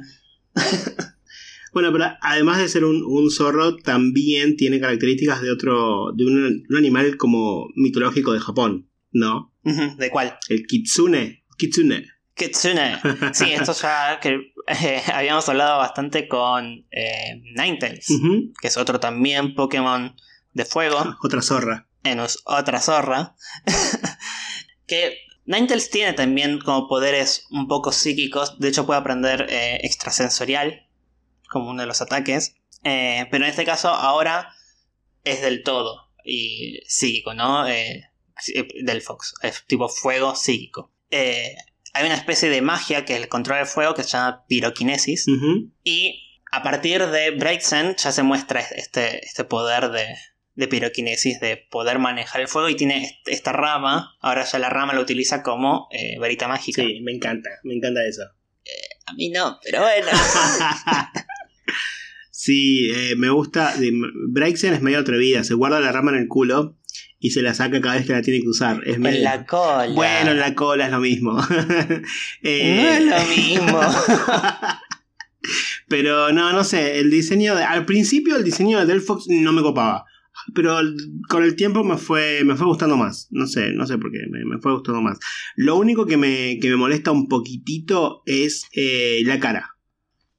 Bueno, 1.73 1.91
pero 1.91 2.05
además 2.21 2.57
de 2.59 2.67
ser 2.69 2.83
un, 2.85 3.03
un 3.03 3.29
zorro, 3.31 3.75
también 3.77 4.55
tiene 4.57 4.79
características 4.79 5.41
de 5.41 5.51
otro, 5.51 6.11
de 6.15 6.25
un, 6.25 6.63
un 6.69 6.77
animal 6.77 7.17
como 7.17 7.67
mitológico 7.75 8.33
de 8.33 8.39
Japón, 8.39 8.89
¿no? 9.11 9.53
¿De 9.63 10.09
cuál? 10.09 10.37
El 10.49 10.65
kitsune. 10.65 11.45
Kitsune. 11.57 12.07
Kitsune. 12.33 12.97
Sí, 13.33 13.51
esto 13.51 13.73
ya 13.73 14.19
que 14.21 14.53
eh, 14.67 15.01
habíamos 15.13 15.47
hablado 15.49 15.77
bastante 15.77 16.27
con 16.27 16.85
eh, 16.91 17.41
Ninetales, 17.55 18.07
que 18.61 18.67
es 18.67 18.77
otro 18.77 18.99
también 18.99 19.53
Pokémon 19.55 20.15
de 20.53 20.65
fuego, 20.65 21.17
Otra 21.21 21.41
zorra. 21.41 21.87
en 22.03 22.19
otra 22.45 22.79
zorra. 22.81 23.35
que 24.87 25.17
Ninetales 25.45 25.89
tiene 25.89 26.13
también 26.13 26.59
como 26.59 26.87
poderes 26.87 27.45
un 27.51 27.67
poco 27.67 27.91
psíquicos, 27.91 28.57
de 28.59 28.69
hecho 28.69 28.85
puede 28.85 28.99
aprender 28.99 29.47
eh, 29.49 29.79
extrasensorial 29.83 30.87
como 31.49 31.69
uno 31.69 31.81
de 31.81 31.87
los 31.87 32.01
ataques, 32.01 32.55
eh, 32.83 33.27
pero 33.31 33.43
en 33.45 33.49
este 33.49 33.65
caso 33.65 33.89
ahora 33.89 34.53
es 35.23 35.41
del 35.41 35.63
todo 35.63 36.09
y 36.23 36.79
psíquico, 36.87 37.33
¿no? 37.33 37.67
Eh, 37.67 38.03
sí, 38.37 38.53
del 38.83 39.01
Fox, 39.01 39.33
es 39.41 39.63
tipo 39.67 39.89
fuego 39.89 40.35
psíquico. 40.35 40.91
Eh, 41.11 41.55
hay 41.93 42.05
una 42.05 42.15
especie 42.15 42.49
de 42.49 42.61
magia 42.61 43.03
que 43.03 43.15
es 43.15 43.21
el 43.21 43.27
control 43.29 43.57
del 43.57 43.67
fuego 43.67 43.93
que 43.95 44.03
se 44.03 44.09
llama 44.09 44.45
piroquinesis. 44.47 45.25
Y 45.83 46.21
a 46.51 46.61
partir 46.63 47.07
de 47.07 47.31
Braixen 47.31 47.95
ya 47.97 48.11
se 48.11 48.21
muestra 48.23 48.59
este, 48.61 49.25
este 49.25 49.43
poder 49.43 49.89
de, 49.89 50.05
de 50.55 50.67
piroquinesis, 50.67 51.39
de 51.39 51.57
poder 51.57 51.97
manejar 51.99 52.41
el 52.41 52.47
fuego. 52.47 52.69
Y 52.69 52.75
tiene 52.75 53.03
est- 53.05 53.27
esta 53.27 53.51
rama. 53.53 54.15
Ahora 54.21 54.43
ya 54.45 54.59
la 54.59 54.69
rama 54.69 54.93
lo 54.93 55.01
utiliza 55.01 55.41
como 55.41 55.87
eh, 55.91 56.17
varita 56.19 56.47
mágica. 56.47 56.83
Sí, 56.83 56.99
me 57.01 57.11
encanta, 57.11 57.49
me 57.63 57.73
encanta 57.73 58.01
eso. 58.07 58.21
A 59.07 59.13
mí 59.13 59.29
no, 59.29 59.59
pero 59.63 59.81
bueno. 59.81 60.07
sí, 62.31 62.89
eh, 62.93 63.15
me 63.17 63.29
gusta. 63.29 63.73
Braixen 64.29 64.73
es 64.73 64.81
medio 64.81 64.99
atrevida, 64.99 65.43
se 65.43 65.53
guarda 65.53 65.79
la 65.79 65.91
rama 65.91 66.11
en 66.11 66.17
el 66.17 66.27
culo 66.27 66.77
y 67.19 67.31
se 67.31 67.41
la 67.41 67.53
saca 67.53 67.81
cada 67.81 67.95
vez 67.95 68.05
que 68.07 68.13
la 68.13 68.21
tiene 68.21 68.41
que 68.41 68.47
usar. 68.47 68.81
Es 68.85 68.97
medio- 68.99 69.17
en 69.17 69.23
la 69.25 69.45
cola. 69.45 69.93
Bueno, 69.93 70.31
en 70.31 70.39
la 70.39 70.55
cola 70.55 70.85
es 70.85 70.91
lo 70.91 70.99
mismo. 70.99 71.37
Eh, 72.43 72.75
No 72.75 72.89
es 72.89 73.05
lo 73.05 73.35
mismo. 73.35 73.79
Pero 75.87 76.31
no, 76.31 76.51
no 76.53 76.63
sé, 76.63 76.99
el 76.99 77.09
diseño 77.09 77.55
de- 77.55 77.63
al 77.63 77.85
principio 77.85 78.35
el 78.35 78.43
diseño 78.43 78.79
de 78.79 78.85
Delphox 78.85 79.25
no 79.29 79.51
me 79.53 79.61
copaba. 79.61 80.05
Pero 80.55 80.77
con 81.27 81.43
el 81.43 81.55
tiempo 81.55 81.83
me 81.83 81.97
fue, 81.97 82.43
me 82.45 82.55
fue 82.55 82.67
gustando 82.67 82.95
más. 82.97 83.27
No 83.31 83.47
sé, 83.47 83.71
no 83.73 83.85
sé 83.85 83.97
por 83.97 84.11
qué, 84.11 84.19
me, 84.29 84.45
me 84.45 84.59
fue 84.61 84.71
gustando 84.73 85.01
más. 85.01 85.17
Lo 85.55 85.75
único 85.75 86.05
que 86.05 86.17
me, 86.17 86.59
que 86.61 86.69
me 86.69 86.75
molesta 86.75 87.11
un 87.11 87.27
poquitito 87.27 88.21
es 88.25 88.65
eh, 88.73 89.21
la 89.25 89.39
cara. 89.39 89.75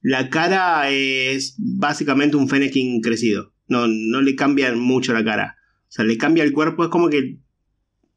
La 0.01 0.29
cara 0.29 0.89
es 0.89 1.55
básicamente 1.57 2.37
un 2.37 2.49
Fennekin 2.49 3.01
crecido. 3.01 3.53
No, 3.67 3.87
no 3.87 4.21
le 4.21 4.35
cambia 4.35 4.73
mucho 4.73 5.13
la 5.13 5.23
cara. 5.23 5.57
O 5.83 5.91
sea, 5.91 6.05
le 6.05 6.17
cambia 6.17 6.43
el 6.43 6.53
cuerpo, 6.53 6.83
es 6.83 6.89
como 6.89 7.09
que 7.09 7.37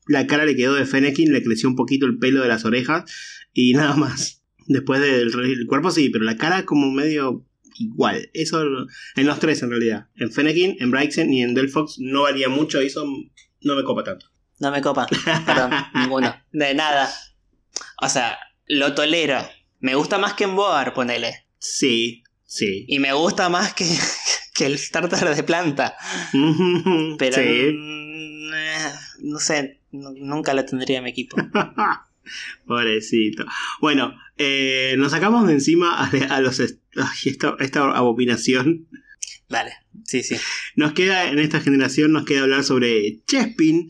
la 0.07 0.27
cara 0.27 0.45
le 0.45 0.57
quedó 0.57 0.75
de 0.75 0.87
Fennekin, 0.87 1.33
le 1.33 1.43
creció 1.43 1.69
un 1.69 1.77
poquito 1.77 2.07
el 2.07 2.19
pelo 2.19 2.43
de 2.43 2.49
las 2.49 2.65
orejas 2.65 3.05
y 3.53 3.73
nada 3.75 3.95
más. 3.97 4.43
Después 4.67 5.01
del 5.01 5.29
el 5.35 5.67
cuerpo 5.67 5.91
sí, 5.91 6.09
pero 6.09 6.25
la 6.25 6.37
cara 6.37 6.65
como 6.65 6.91
medio 6.91 7.45
igual. 7.79 8.31
Eso 8.33 8.65
en 9.17 9.27
los 9.27 9.39
tres 9.39 9.63
en 9.63 9.71
realidad. 9.71 10.09
En 10.17 10.33
Fennekin, 10.33 10.77
en 10.81 10.91
Braixen 10.91 11.33
y 11.33 11.43
en 11.43 11.55
Delphox 11.55 11.99
no 11.99 12.23
varía 12.23 12.49
mucho 12.49 12.83
y 12.83 12.87
eso 12.87 13.05
no 13.61 13.77
me 13.77 13.85
copa 13.85 14.05
tanto. 14.05 14.27
No 14.61 14.71
me 14.71 14.81
copa. 14.81 15.07
Perdón, 15.45 15.71
ninguno. 15.95 16.35
De 16.53 16.75
nada. 16.75 17.11
O 18.01 18.09
sea, 18.09 18.39
lo 18.67 18.95
tolero. 18.95 19.39
Me 19.81 19.95
gusta 19.95 20.19
más 20.19 20.35
que 20.35 20.45
en 20.45 20.57
Boar, 20.57 20.95
ponele. 20.95 21.44
Sí, 21.67 22.23
sí. 22.45 22.85
Y 22.89 22.99
me 22.99 23.13
gusta 23.15 23.49
más 23.49 23.73
que, 23.73 23.87
que 24.55 24.67
el 24.67 24.79
starter 24.79 25.35
de 25.35 25.43
planta. 25.43 25.97
Pero 27.19 27.37
sí. 27.37 27.43
eh, 27.43 27.75
no 29.23 29.39
sé, 29.39 29.81
nu- 29.93 30.15
nunca 30.19 30.53
lo 30.53 30.63
tendría 30.67 30.99
en 30.99 31.05
mi 31.05 31.11
equipo. 31.11 31.37
Pobrecito. 32.67 33.45
Bueno, 33.81 34.15
eh, 34.39 34.95
nos 34.99 35.13
sacamos 35.13 35.47
de 35.47 35.55
encima 35.55 35.95
a, 36.05 36.11
a 36.35 36.41
los. 36.41 36.61
Ay, 36.61 36.67
esta, 37.27 37.57
esta 37.61 37.91
abominación. 37.97 38.87
Dale, 39.49 39.73
sí, 40.05 40.23
sí. 40.23 40.37
Nos 40.77 40.93
queda, 40.93 41.29
en 41.31 41.39
esta 41.39 41.61
generación, 41.61 42.13
nos 42.13 42.25
queda 42.25 42.43
hablar 42.43 42.65
sobre 42.65 43.21
Chespin, 43.27 43.89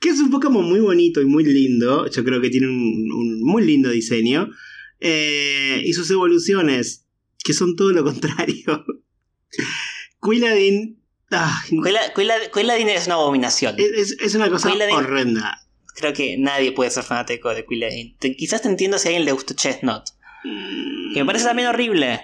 que 0.00 0.08
es 0.10 0.18
un 0.20 0.30
Pokémon 0.30 0.64
muy 0.68 0.80
bonito 0.80 1.20
y 1.20 1.26
muy 1.26 1.44
lindo. 1.44 2.08
Yo 2.10 2.24
creo 2.24 2.40
que 2.40 2.50
tiene 2.50 2.66
un, 2.68 3.10
un 3.12 3.42
muy 3.42 3.64
lindo 3.64 3.90
diseño. 3.90 4.50
Eh, 5.00 5.82
y 5.84 5.92
sus 5.94 6.10
evoluciones, 6.10 7.06
que 7.42 7.52
son 7.54 7.74
todo 7.76 7.90
lo 7.90 8.04
contrario. 8.04 8.84
Quilladin. 10.22 11.00
ah, 11.30 11.62
Quilladin 12.54 12.88
es 12.88 13.06
una 13.06 13.14
abominación. 13.16 13.76
es, 13.78 14.16
es 14.20 14.34
una 14.34 14.50
cosa 14.50 14.70
Quilladin- 14.70 14.94
horrenda. 14.96 15.60
Creo 15.96 16.12
que 16.12 16.36
nadie 16.38 16.72
puede 16.72 16.90
ser 16.90 17.02
fanático 17.04 17.52
de 17.54 17.66
Quilladin. 17.66 18.16
Te- 18.18 18.36
quizás 18.36 18.62
te 18.62 18.68
entiendo 18.68 18.98
si 18.98 19.08
a 19.08 19.10
alguien 19.10 19.24
le 19.24 19.32
gusta 19.32 19.54
Chestnut. 19.54 20.02
Que 20.42 21.20
me 21.20 21.24
parece 21.26 21.44
también 21.44 21.68
horrible. 21.68 22.20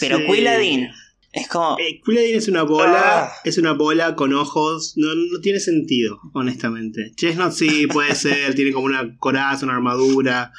Pero 0.00 0.18
Sí. 0.18 0.26
Quilladin 0.26 0.88
es 1.32 1.48
como. 1.48 1.78
Eh, 1.78 2.00
Quilladin 2.04 2.36
es 2.36 2.48
una 2.48 2.62
bola, 2.64 3.24
Ah. 3.26 3.32
es 3.44 3.56
una 3.58 3.72
bola 3.72 4.14
con 4.16 4.34
ojos, 4.34 4.94
no, 4.96 5.14
no 5.14 5.40
tiene 5.40 5.60
sentido, 5.60 6.18
honestamente. 6.34 7.12
Chestnut 7.16 7.52
sí 7.52 7.86
puede 7.86 8.14
ser, 8.14 8.54
tiene 8.56 8.72
como 8.72 8.86
una 8.86 9.16
coraza, 9.18 9.64
una 9.64 9.76
armadura, 9.76 10.52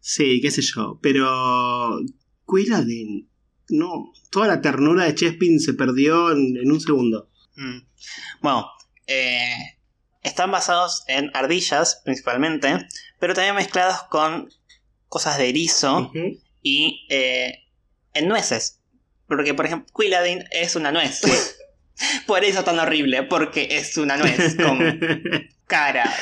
sí, 0.00 0.40
qué 0.40 0.50
sé 0.50 0.62
yo, 0.62 0.98
pero 1.02 2.00
Quilladin, 2.48 3.28
no, 3.68 4.12
toda 4.30 4.48
la 4.48 4.60
ternura 4.60 5.04
de 5.04 5.14
Chespin 5.14 5.60
se 5.60 5.74
perdió 5.74 6.32
en, 6.32 6.56
en 6.56 6.72
un 6.72 6.80
segundo. 6.80 7.30
Mm. 7.56 7.78
Bueno, 8.40 8.66
eh, 9.06 9.78
están 10.22 10.50
basados 10.50 11.04
en 11.08 11.30
ardillas 11.34 12.00
principalmente, 12.04 12.86
pero 13.18 13.34
también 13.34 13.54
mezclados 13.54 14.02
con 14.10 14.50
cosas 15.08 15.38
de 15.38 15.48
erizo 15.48 16.12
y 16.62 17.06
eh, 17.10 17.64
en 18.14 18.28
nueces. 18.28 18.80
Porque, 19.26 19.54
por 19.54 19.66
ejemplo, 19.66 19.92
Quilladin 19.96 20.44
es 20.50 20.76
una 20.76 20.92
nuez. 20.92 21.20
por 22.26 22.44
eso 22.44 22.64
tan 22.64 22.78
horrible, 22.78 23.22
porque 23.24 23.68
es 23.70 23.96
una 23.96 24.16
nuez 24.16 24.56
con 24.56 24.78
cara, 25.66 26.12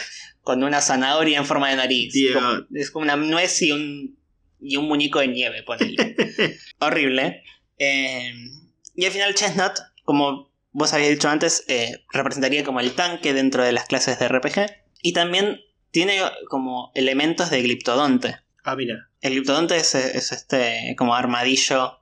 con 0.49 0.65
una 0.65 0.81
zanahoria 0.81 1.37
en 1.37 1.45
forma 1.45 1.69
de 1.69 1.77
nariz. 1.77 2.15
Como- 2.33 2.65
es 2.75 2.91
como 2.91 3.03
una 3.03 3.17
nuez 3.17 3.61
y 3.61 3.71
un, 3.71 4.19
y 4.59 4.77
un 4.79 4.89
muñeco 4.89 5.19
de 5.19 5.29
nieve, 5.29 5.63
ponele. 5.63 6.17
horrible. 6.81 7.43
Eh, 7.77 8.33
y 8.95 9.05
al 9.05 9.13
final 9.13 9.35
Chestnut, 9.35 9.73
como 10.05 10.51
vos 10.73 10.95
habías 10.95 11.11
dicho 11.11 11.29
antes, 11.29 11.65
eh, 11.69 12.03
representaría 12.15 12.65
como 12.65 12.81
el 12.81 12.93
tanque 12.93 13.35
dentro 13.35 13.63
de 13.63 13.73
las 13.73 13.85
clases 13.85 14.19
de 14.19 14.27
RPG. 14.27 14.71
Y 15.03 15.13
también 15.13 15.61
tiene 15.91 16.19
como 16.49 16.93
elementos 16.95 17.51
de 17.51 17.61
Gliptodonte. 17.61 18.37
Ah, 18.65 18.75
mira. 18.75 19.11
El 19.21 19.33
Gliptodonte 19.35 19.77
es, 19.77 19.95
es 19.95 20.33
este 20.33 20.95
como 20.97 21.15
armadillo 21.15 21.99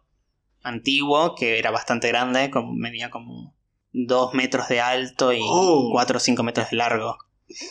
antiguo 0.63 1.35
que 1.35 1.59
era 1.59 1.73
bastante 1.73 2.07
grande, 2.09 2.51
como, 2.51 2.73
medía 2.75 3.11
como 3.11 3.57
2 3.93 4.35
metros 4.35 4.69
de 4.69 4.81
alto 4.81 5.33
y 5.33 5.41
Oh. 5.43 5.89
4 5.91 6.19
o 6.19 6.21
5 6.21 6.45
metros 6.45 6.71
de 6.71 6.77
largo. 6.77 7.19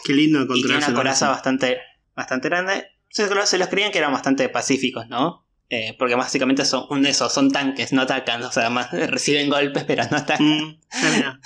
Qué 0.04 0.14
lindo 0.14 0.40
Y 0.40 0.44
encontrarse 0.44 0.78
tiene 0.78 0.86
una 0.86 0.96
coraza 0.96 1.30
bastante, 1.30 1.78
bastante 2.16 2.50
grande. 2.50 2.88
Se, 3.10 3.28
se 3.46 3.58
los 3.58 3.68
creían 3.68 3.92
que 3.92 3.98
eran 4.00 4.12
bastante 4.14 4.50
pacíficos, 4.50 5.08
¿no? 5.08 5.46
Eh, 5.70 5.96
porque 5.98 6.16
básicamente 6.16 6.64
son 6.64 6.86
un 6.92 7.06
eso, 7.06 7.28
son 7.30 7.52
tanques, 7.52 7.92
no 7.92 8.04
atacan, 8.04 8.44
o 8.44 8.52
sea, 8.52 8.70
más 8.70 8.92
reciben 9.10 9.50
golpes, 9.50 9.84
pero 9.84 10.04
no 10.10 10.18
atacan. 10.18 10.46
Mm. 10.46 10.80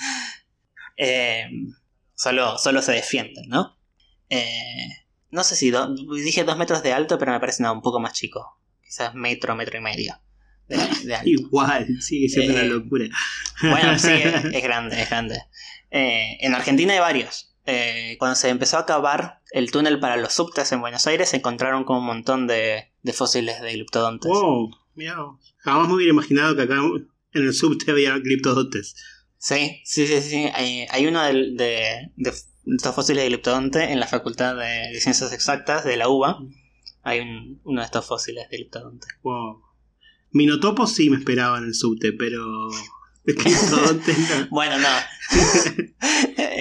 Eh, 1.02 1.46
solo, 2.14 2.58
solo 2.58 2.82
se 2.82 2.92
defienden, 2.92 3.48
¿no? 3.48 3.78
Eh, 4.28 4.86
no 5.30 5.44
sé 5.44 5.56
si 5.56 5.70
do- 5.70 5.94
dije 5.94 6.44
dos 6.44 6.58
metros 6.58 6.82
de 6.82 6.92
alto, 6.92 7.18
pero 7.18 7.32
me 7.32 7.40
parece 7.40 7.62
no, 7.62 7.72
un 7.72 7.80
poco 7.80 8.00
más 8.00 8.12
chico. 8.12 8.60
Quizás 8.84 9.14
metro, 9.14 9.56
metro 9.56 9.78
y 9.78 9.80
medio 9.80 10.20
de, 10.68 10.76
de 10.76 11.14
alto. 11.16 11.26
Igual, 11.30 11.86
sigue 12.02 12.28
siendo 12.28 12.52
una 12.52 12.64
locura. 12.64 13.06
Bueno, 13.62 13.98
sí, 13.98 14.10
es, 14.12 14.44
es 14.44 14.62
grande, 14.62 15.00
es 15.00 15.08
grande. 15.08 15.40
En 15.90 16.54
Argentina 16.54 16.92
hay 16.92 16.98
varios. 17.00 17.49
Eh, 17.66 18.16
cuando 18.18 18.34
se 18.36 18.48
empezó 18.48 18.78
a 18.78 18.86
cavar 18.86 19.40
el 19.52 19.70
túnel 19.70 20.00
para 20.00 20.16
los 20.16 20.32
subtes 20.32 20.72
en 20.72 20.80
Buenos 20.80 21.06
Aires, 21.06 21.28
se 21.28 21.36
encontraron 21.36 21.84
con 21.84 21.98
un 21.98 22.06
montón 22.06 22.46
de, 22.46 22.92
de 23.02 23.12
fósiles 23.12 23.60
de 23.60 23.72
gliptodontes. 23.74 24.30
Wow, 24.30 24.70
mira. 24.94 25.16
Jamás 25.58 25.88
me 25.88 25.94
hubiera 25.94 26.12
imaginado 26.12 26.56
que 26.56 26.62
acá 26.62 26.76
en 26.76 27.08
el 27.44 27.52
subte 27.54 27.90
había 27.90 28.16
gliptodontes. 28.18 28.94
Sí, 29.38 29.80
sí, 29.84 30.06
sí, 30.06 30.20
sí. 30.22 30.36
Hay, 30.54 30.86
hay 30.90 31.06
uno 31.06 31.22
de, 31.22 31.52
de 32.16 32.32
estos 32.76 32.94
fósiles 32.94 33.22
de 33.22 33.28
gliptodonte 33.28 33.92
en 33.92 34.00
la 34.00 34.06
Facultad 34.06 34.56
de, 34.56 34.98
Ciencias 35.00 35.32
Exactas 35.32 35.84
de 35.84 35.96
la 35.96 36.08
UBA. 36.08 36.38
Hay 37.02 37.20
un- 37.20 37.60
uno 37.64 37.80
de 37.80 37.84
estos 37.86 38.06
fósiles 38.06 38.48
de 38.50 38.56
gliptodonte. 38.58 39.06
Wow. 39.22 39.62
Minotopo 40.32 40.86
sí 40.86 41.08
me 41.10 41.16
esperaba 41.18 41.58
en 41.58 41.64
el 41.64 41.74
subte, 41.74 42.12
pero. 42.12 42.68
No. 43.70 44.00
Bueno, 44.50 44.78
no. 44.78 44.88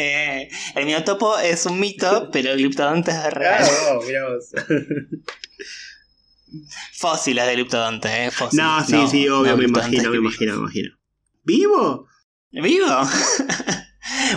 Eh, 0.01 0.49
el 0.75 0.85
minotopo 0.85 1.37
es 1.39 1.65
un 1.65 1.77
mito, 1.79 2.29
pero 2.31 2.51
el 2.51 2.57
gliptodonte 2.57 3.11
es 3.11 3.33
real. 3.33 3.65
wow, 3.91 4.01
mirá 4.05 4.29
vos. 4.29 4.49
Fósiles 6.93 7.45
de 7.45 7.53
gliptodonte, 7.55 8.25
¿eh? 8.25 8.31
Fósiles, 8.31 8.65
No, 8.65 8.83
sí, 8.85 9.07
sí, 9.09 9.27
obvio, 9.27 9.51
no 9.51 9.57
me 9.57 9.65
imagino, 9.65 10.09
me 10.09 10.17
imagino, 10.17 10.53
me 10.53 10.59
imagino. 10.59 10.89
¿Vivo? 11.43 12.07
¿Vivo? 12.51 12.87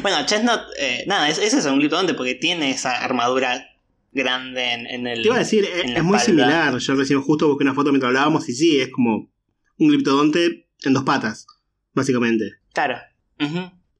bueno, 0.02 0.24
Chestnut, 0.26 0.60
eh, 0.78 1.04
nada, 1.06 1.28
es, 1.28 1.38
ese 1.38 1.58
es 1.58 1.64
un 1.66 1.78
gliptodonte 1.78 2.14
porque 2.14 2.34
tiene 2.34 2.70
esa 2.70 3.02
armadura 3.04 3.64
grande 4.12 4.72
en, 4.72 4.86
en 4.86 5.06
el. 5.06 5.22
Te 5.22 5.28
iba 5.28 5.36
a 5.36 5.40
decir, 5.40 5.64
es, 5.64 5.96
es 5.96 6.02
muy 6.02 6.18
similar. 6.18 6.76
Yo 6.76 6.94
recién 6.94 7.22
justo 7.22 7.48
busqué 7.48 7.64
una 7.64 7.74
foto 7.74 7.90
mientras 7.90 8.08
hablábamos 8.08 8.48
y 8.48 8.54
sí, 8.54 8.80
es 8.80 8.90
como 8.90 9.30
un 9.78 9.88
gliptodonte 9.88 10.68
en 10.84 10.92
dos 10.92 11.04
patas, 11.04 11.46
básicamente. 11.95 12.45
Claro. 12.72 12.99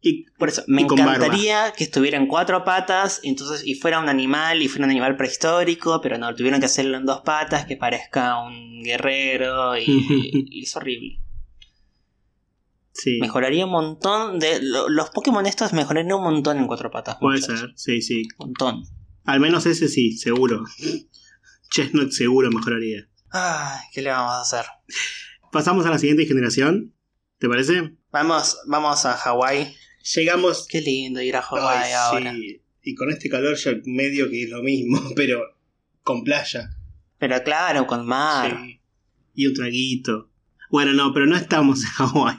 Y 0.05 0.24
Por 0.38 0.49
eso, 0.49 0.62
me 0.66 0.82
barba. 0.84 1.05
encantaría 1.14 1.72
que 1.76 1.84
estuviera 1.84 2.16
en 2.18 2.26
cuatro 2.26 2.64
patas 2.64 3.20
entonces, 3.22 3.64
y 3.66 3.74
fuera 3.76 4.01
un 4.01 4.09
animal 4.09 4.61
y 4.62 4.68
fuera 4.68 4.84
un 4.86 4.90
animal 4.90 5.16
prehistórico, 5.16 6.01
pero 6.01 6.18
no, 6.18 6.34
tuvieron 6.34 6.59
que 6.61 6.66
hacerlo 6.66 6.97
en 6.97 7.07
dos 7.07 7.20
patas, 7.20 7.66
que 7.66 7.76
parezca 7.76 8.38
un 8.43 8.82
guerrero 8.82 9.76
y, 9.78 9.84
y 10.51 10.62
es 10.64 10.74
horrible. 10.76 11.20
sí, 12.93 13.18
Mejoraría 13.20 13.64
un 13.64 13.70
montón 13.72 14.38
de... 14.38 14.61
lo- 14.62 14.88
los 14.88 15.11
Pokémon 15.11 15.47
estos 15.47 15.72
mejorarían 15.72 16.12
un 16.14 16.22
montón 16.24 16.59
en 16.59 16.66
cuatro 16.66 16.90
patas. 16.90 17.16
puede 17.20 17.38
muchachos. 17.40 17.61
ser, 17.61 17.70
sí, 17.76 18.03
sí. 18.03 18.22
Un 18.38 18.47
montón. 18.49 18.82
Al 19.24 19.38
menos 19.40 19.66
ese 19.66 19.88
sí, 19.88 20.16
seguro. 20.16 20.64
Chestnut 21.70 22.11
seguro 22.11 22.51
mejoraría. 22.51 23.09
Ay, 23.30 23.80
¿qué 23.95 24.03
le 24.03 24.11
vamos 24.11 24.32
a 24.32 24.40
hacer? 24.43 24.66
Pasamos 25.53 25.86
a 25.86 25.90
la 25.90 25.99
siguiente 25.99 26.26
generación, 26.26 26.93
¿te 27.43 27.49
parece? 27.49 27.97
Vamos, 28.12 28.57
vamos 28.68 29.05
a 29.05 29.14
Hawái. 29.16 29.74
Llegamos. 30.14 30.64
Qué 30.68 30.80
lindo 30.80 31.20
ir 31.20 31.34
a 31.34 31.43
Hawái 31.43 31.93
ahora. 31.93 32.32
sí. 32.32 32.62
Y 32.84 32.95
con 32.95 33.11
este 33.11 33.28
calor 33.28 33.57
ya 33.57 33.72
medio 33.84 34.30
que 34.30 34.45
es 34.45 34.51
lo 34.51 34.62
mismo, 34.62 35.01
pero 35.16 35.40
con 36.05 36.22
playa. 36.22 36.70
Pero 37.18 37.43
claro, 37.43 37.84
con 37.88 38.07
mar. 38.07 38.57
Sí. 38.64 38.80
Y 39.34 39.47
un 39.49 39.55
traguito. 39.55 40.30
Bueno, 40.70 40.93
no, 40.93 41.12
pero 41.12 41.26
no 41.26 41.36
estamos 41.36 41.82
en 41.82 41.90
Hawái. 41.90 42.36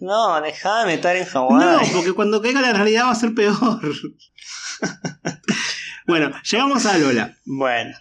No, 0.00 0.40
déjame 0.40 0.94
estar 0.94 1.14
en 1.14 1.26
No, 1.34 1.48
Hawái. 1.48 1.90
porque 1.92 2.12
cuando 2.14 2.40
caiga 2.40 2.62
la 2.62 2.72
realidad 2.72 3.04
va 3.04 3.10
a 3.10 3.14
ser 3.14 3.34
peor. 3.34 3.58
bueno, 6.06 6.32
llegamos 6.50 6.86
a 6.86 6.96
Lola. 6.96 7.36
Bueno. 7.44 7.94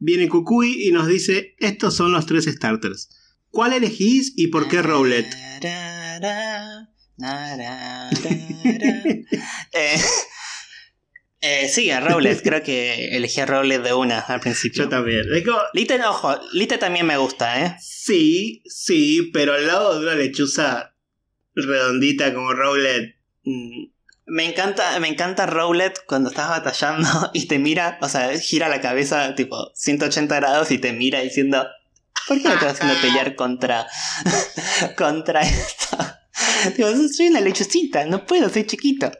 Viene 0.00 0.28
Kukui 0.28 0.88
y 0.88 0.90
nos 0.90 1.06
dice: 1.06 1.54
Estos 1.58 1.94
son 1.94 2.10
los 2.10 2.26
tres 2.26 2.46
starters. 2.46 3.20
¿Cuál 3.52 3.74
elegís 3.74 4.32
y 4.36 4.48
por 4.48 4.66
qué 4.68 4.80
Rowlet? 4.82 5.26
eh, 9.72 9.96
eh, 11.42 11.68
sí, 11.68 11.90
a 11.90 12.00
Rowlet. 12.00 12.42
Creo 12.42 12.62
que 12.62 13.14
elegí 13.16 13.40
a 13.40 13.46
Rowlet 13.46 13.82
de 13.82 13.92
una 13.92 14.20
al 14.20 14.40
principio. 14.40 14.84
Yo 14.84 14.88
también. 14.88 15.24
Como, 15.44 15.58
Lite, 15.74 16.02
ojo, 16.04 16.34
Lite 16.52 16.78
también 16.78 17.06
me 17.06 17.18
gusta, 17.18 17.64
¿eh? 17.64 17.76
Sí, 17.80 18.62
sí, 18.66 19.30
pero 19.34 19.52
al 19.54 19.66
lado 19.66 20.00
de 20.00 20.06
una 20.06 20.14
lechuza 20.14 20.94
redondita 21.54 22.32
como 22.32 22.54
Rowlet. 22.54 23.16
mm, 23.44 23.84
Me 24.26 24.46
encanta, 24.46 24.98
me 24.98 25.08
encanta 25.08 25.44
Rowlet 25.44 26.04
cuando 26.06 26.30
estás 26.30 26.48
batallando 26.48 27.06
y 27.34 27.46
te 27.48 27.58
mira, 27.58 27.98
o 28.00 28.08
sea, 28.08 28.30
gira 28.38 28.68
la 28.70 28.80
cabeza 28.80 29.34
tipo 29.34 29.70
180 29.74 30.36
grados 30.36 30.70
y 30.70 30.78
te 30.78 30.94
mira 30.94 31.20
diciendo, 31.20 31.66
¿por 32.28 32.40
qué 32.40 32.48
me 32.48 32.54
estás 32.54 32.72
haciendo 32.80 33.00
pelear 33.00 33.34
contra, 33.34 33.86
contra 34.96 35.40
esto? 35.42 35.96
Digo, 36.76 36.88
soy 37.08 37.28
una 37.28 37.40
lechucita, 37.40 38.04
no 38.06 38.24
puedo, 38.26 38.48
soy 38.48 38.64
chiquito. 38.66 39.10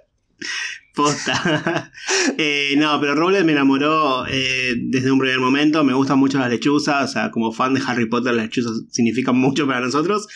Posta. 0.95 1.91
Eh, 2.39 2.75
no, 2.79 3.01
pero 3.01 3.15
Rowlet 3.15 3.45
me 3.45 3.53
enamoró 3.53 4.25
eh, 4.29 4.75
desde 4.77 5.11
un 5.11 5.19
primer 5.19 5.41
momento. 5.41 5.83
Me 5.83 5.93
gustan 5.93 6.19
mucho 6.19 6.39
las 6.39 6.51
lechuzas. 6.51 7.11
O 7.11 7.13
sea, 7.13 7.31
como 7.31 7.53
fan 7.53 7.75
de 7.75 7.83
Harry 7.87 8.07
Potter, 8.09 8.33
las 8.35 8.45
lechuzas 8.45 8.73
significan 8.91 9.37
mucho 9.37 9.67
para 9.67 9.81
nosotros. 9.81 10.29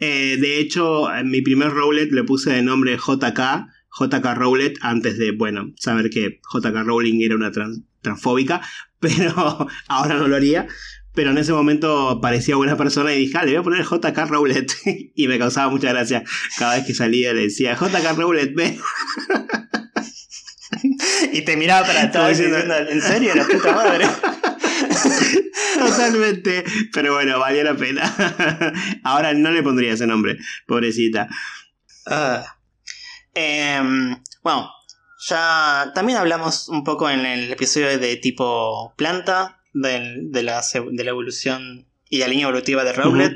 Eh, 0.00 0.36
de 0.38 0.58
hecho, 0.58 1.12
en 1.14 1.30
mi 1.30 1.40
primer 1.40 1.70
Rowlet 1.70 2.12
le 2.12 2.24
puse 2.24 2.50
de 2.50 2.62
nombre 2.62 2.96
JK. 2.98 3.40
JK 3.98 4.24
Rowlet 4.34 4.78
antes 4.82 5.18
de, 5.18 5.32
bueno, 5.32 5.72
saber 5.76 6.10
que 6.10 6.40
JK 6.52 6.84
Rowling 6.84 7.22
era 7.22 7.34
una 7.36 7.50
trans- 7.52 7.80
transfóbica, 8.02 8.60
pero 9.00 9.66
ahora 9.88 10.14
no 10.16 10.28
lo 10.28 10.36
haría. 10.36 10.66
Pero 11.14 11.30
en 11.30 11.38
ese 11.38 11.52
momento 11.52 12.20
parecía 12.20 12.56
buena 12.56 12.76
persona 12.76 13.12
y 13.12 13.18
dije, 13.18 13.36
ah, 13.38 13.44
le 13.44 13.52
voy 13.52 13.60
a 13.60 13.62
poner 13.62 13.84
JK 13.84 14.16
Rowlet. 14.28 14.72
y 15.14 15.28
me 15.28 15.38
causaba 15.38 15.70
mucha 15.70 15.90
gracia. 15.90 16.22
Cada 16.58 16.76
vez 16.76 16.86
que 16.86 16.94
salía 16.94 17.32
le 17.32 17.42
decía, 17.42 17.74
JK 17.74 18.16
Rowlet, 18.16 18.54
ve. 18.54 18.78
y 21.32 21.42
te 21.42 21.56
miraba 21.56 21.86
para 21.86 22.02
atrás 22.02 22.38
diciendo, 22.38 22.58
¿en 22.58 23.02
serio? 23.02 23.34
La 23.34 23.44
puta 23.44 23.72
madre. 23.72 24.06
Totalmente. 25.78 26.64
Pero 26.92 27.14
bueno, 27.14 27.38
valía 27.38 27.64
la 27.64 27.74
pena. 27.74 28.14
Ahora 29.02 29.34
no 29.34 29.50
le 29.50 29.62
pondría 29.62 29.92
ese 29.94 30.06
nombre, 30.06 30.38
pobrecita. 30.66 31.28
Em, 33.34 34.16
bueno, 34.42 34.70
ya 35.28 35.92
también 35.94 36.18
hablamos 36.18 36.68
un 36.68 36.84
poco 36.84 37.08
en 37.08 37.24
el 37.24 37.52
episodio 37.52 37.98
de 37.98 38.16
tipo 38.16 38.94
planta, 38.96 39.59
de, 39.72 40.42
la, 40.42 40.62
evolución 41.10 41.86
y 42.08 42.18
la 42.18 42.28
línea 42.28 42.44
evolutiva 42.44 42.84
de 42.84 42.92
Rowlet, 42.92 43.34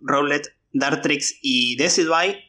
Rowlet 0.00 0.54
Dartrix 0.72 1.38
y 1.42 1.76
Decidueye 1.76 2.46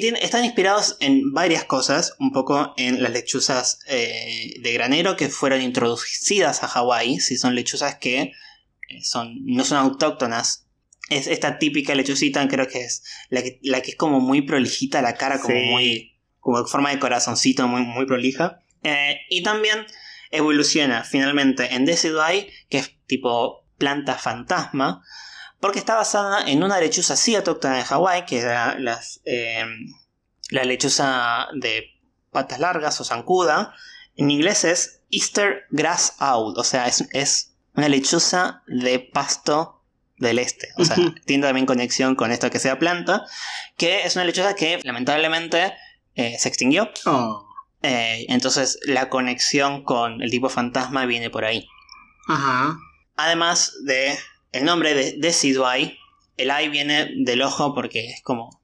que 0.00 0.14
están 0.20 0.44
inspirados 0.44 0.96
en 0.98 1.32
varias 1.32 1.64
cosas, 1.64 2.16
un 2.18 2.32
poco 2.32 2.74
en 2.76 3.00
las 3.00 3.12
lechuzas 3.12 3.78
eh, 3.86 4.54
de 4.60 4.72
granero 4.72 5.16
que 5.16 5.28
fueron 5.28 5.62
introducidas 5.62 6.64
a 6.64 6.68
Hawái, 6.68 7.20
si 7.20 7.36
son 7.36 7.54
lechuzas 7.54 7.96
que 7.96 8.32
eh, 8.88 9.02
son, 9.02 9.44
no 9.44 9.64
son 9.64 9.78
autóctonas. 9.78 10.66
Es 11.10 11.28
esta 11.28 11.58
típica 11.58 11.94
lechucita, 11.94 12.46
creo 12.48 12.66
que 12.66 12.80
es 12.80 13.04
la 13.28 13.42
que, 13.42 13.60
la 13.62 13.82
que 13.82 13.92
es 13.92 13.96
como 13.96 14.18
muy 14.18 14.42
prolijita, 14.42 15.00
la 15.00 15.14
cara 15.14 15.40
como 15.40 15.60
muy, 15.60 16.18
como 16.40 16.64
forma 16.66 16.90
de 16.90 16.98
corazoncito, 16.98 17.68
muy, 17.68 17.82
muy 17.82 18.06
prolija. 18.06 18.58
Eh, 18.82 19.20
y 19.30 19.44
también 19.44 19.86
evoluciona 20.36 21.04
finalmente 21.04 21.74
en 21.74 21.84
Decidueye, 21.84 22.52
que 22.68 22.78
es 22.78 22.94
tipo 23.06 23.64
planta 23.78 24.14
fantasma, 24.14 25.02
porque 25.60 25.78
está 25.78 25.94
basada 25.94 26.48
en 26.48 26.62
una 26.62 26.80
lechuza 26.80 27.16
sí 27.16 27.34
autóctona 27.34 27.76
de 27.76 27.84
Hawái, 27.84 28.26
que 28.26 28.40
era 28.40 28.78
las, 28.78 29.20
em, 29.24 29.92
la 30.50 30.64
lechuza 30.64 31.48
de 31.54 31.86
patas 32.30 32.58
largas 32.58 33.00
o 33.00 33.04
zancuda. 33.04 33.74
En 34.16 34.30
inglés 34.30 34.64
es 34.64 35.00
Easter 35.10 35.64
Grass 35.70 36.16
Owl, 36.20 36.54
o 36.56 36.64
sea, 36.64 36.86
es, 36.86 37.50
una 37.74 37.88
lechuza 37.88 38.62
de 38.66 39.00
pasto 39.00 39.82
del 40.18 40.38
este. 40.38 40.68
O 40.76 40.84
sea, 40.84 40.96
tiene 41.26 41.44
también 41.44 41.66
conexión 41.66 42.14
con 42.14 42.30
esto 42.30 42.50
que 42.50 42.60
sea 42.60 42.78
planta, 42.78 43.24
que 43.76 44.04
es 44.04 44.14
una 44.14 44.24
lechuza 44.24 44.54
que 44.54 44.80
lamentablemente 44.84 45.74
eh, 46.14 46.36
se 46.38 46.48
extinguió. 46.48 46.90
Oh. 47.06 47.53
Eh, 47.86 48.24
entonces 48.30 48.78
la 48.86 49.10
conexión 49.10 49.84
con 49.84 50.22
el 50.22 50.30
tipo 50.30 50.48
fantasma 50.48 51.04
viene 51.04 51.28
por 51.28 51.44
ahí. 51.44 51.68
Ajá. 52.26 52.78
Además 53.14 53.74
de 53.84 54.18
el 54.52 54.64
nombre 54.64 54.94
de 54.94 55.16
Decidueye, 55.18 55.98
el 56.38 56.50
eye 56.50 56.70
viene 56.70 57.10
del 57.14 57.42
ojo 57.42 57.74
porque 57.74 58.08
es 58.08 58.22
como... 58.22 58.62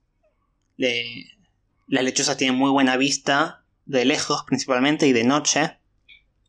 las 0.75 2.03
lechuzas 2.03 2.37
tienen 2.37 2.57
muy 2.57 2.71
buena 2.71 2.97
vista, 2.97 3.63
de 3.85 4.05
lejos 4.05 4.43
principalmente 4.47 5.05
y 5.05 5.13
de 5.13 5.23
noche. 5.23 5.77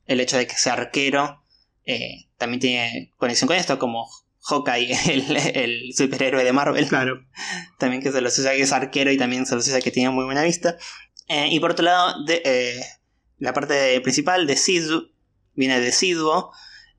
El 0.07 0.21
hecho 0.21 0.39
de 0.39 0.47
que 0.47 0.55
sea 0.55 0.73
arquero 0.73 1.45
eh, 1.85 2.27
también 2.39 2.61
tiene 2.61 3.13
conexión 3.19 3.49
con 3.49 3.57
esto, 3.59 3.79
como 3.79 4.09
Hawkeye, 4.45 4.97
el, 5.63 5.93
superhéroe 5.95 6.43
de 6.43 6.53
Marvel. 6.55 6.89
Claro. 6.89 7.27
También 7.79 8.03
que 8.03 8.13
se 8.13 8.23
lo 8.23 8.29
asocia 8.29 8.53
que 8.53 8.63
es 8.63 8.73
arquero 8.73 9.13
y 9.13 9.19
también 9.19 9.45
se 9.45 9.55
lo 9.55 9.61
asocia 9.61 9.83
que 9.83 9.91
tiene 9.91 10.09
muy 10.09 10.25
buena 10.25 10.43
vista. 10.43 10.79
Eh, 11.33 11.49
y 11.51 11.61
por 11.61 11.71
otro 11.71 11.85
lado, 11.85 12.25
de, 12.25 12.43
eh, 12.45 12.81
la 13.39 13.53
parte 13.53 14.01
principal, 14.03 14.47
decidu, 14.47 15.11
viene 15.55 15.79
de 15.81 15.87
deciduo, 15.87 16.53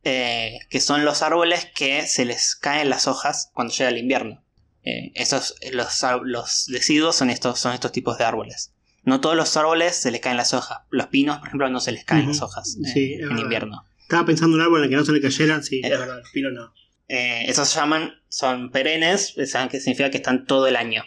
eh, 0.04 0.60
que 0.70 0.82
son 0.82 1.06
los 1.06 1.22
árboles 1.22 1.68
que 1.74 2.06
se 2.08 2.26
les 2.26 2.56
caen 2.56 2.90
las 2.90 3.08
hojas 3.08 3.52
cuando 3.54 3.74
llega 3.74 3.90
el 3.90 3.98
invierno. 3.98 4.44
Eh, 4.84 5.12
esos, 5.16 5.56
los, 5.72 6.04
los 6.24 6.66
deciduos 6.68 7.16
son 7.16 7.30
estos, 7.30 7.60
son 7.60 7.74
estos 7.74 7.94
tipos 7.94 8.18
de 8.18 8.26
árboles. 8.26 8.74
No 9.04 9.22
todos 9.22 9.38
los 9.38 9.56
árboles 9.56 9.96
se 9.96 10.12
les 10.12 10.20
caen 10.20 10.36
las 10.36 10.54
hojas. 10.54 10.80
Los 10.90 11.08
pinos, 11.08 11.38
por 11.38 11.48
ejemplo, 11.48 11.70
no 11.70 11.80
se 11.80 11.94
les 11.94 12.04
caen 12.04 12.28
las 12.28 12.42
hojas 12.42 12.78
eh, 12.96 13.20
en 13.22 13.38
invierno. 13.38 13.86
Estaba 14.02 14.26
pensando 14.26 14.58
en 14.58 14.62
un 14.62 14.66
árbol 14.66 14.80
en 14.80 14.84
el 14.86 14.90
que 14.90 14.96
no 14.98 15.06
se 15.06 15.12
le 15.14 15.22
cayeran, 15.22 15.64
sí, 15.64 15.80
es 15.82 15.90
verdad, 15.90 16.20
los 16.20 16.30
pinos 16.32 16.52
no. 16.54 16.74
esos 17.08 17.70
se 17.70 17.80
llaman, 17.80 18.16
son 18.28 18.72
perennes, 18.72 19.36
que 19.36 19.80
significa 19.80 20.12
que 20.12 20.18
están 20.18 20.46
todo 20.46 20.68
el 20.68 20.76
año. 20.76 21.04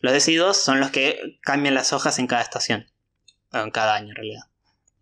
Los 0.00 0.12
deciduos 0.12 0.56
son 0.56 0.80
los 0.80 0.90
que 0.90 1.38
cambian 1.42 1.74
las 1.74 1.92
hojas 1.92 2.18
en 2.18 2.26
cada 2.26 2.42
estación. 2.42 2.86
O 3.52 3.58
en 3.58 3.70
cada 3.70 3.96
año 3.96 4.10
en 4.10 4.16
realidad. 4.16 4.42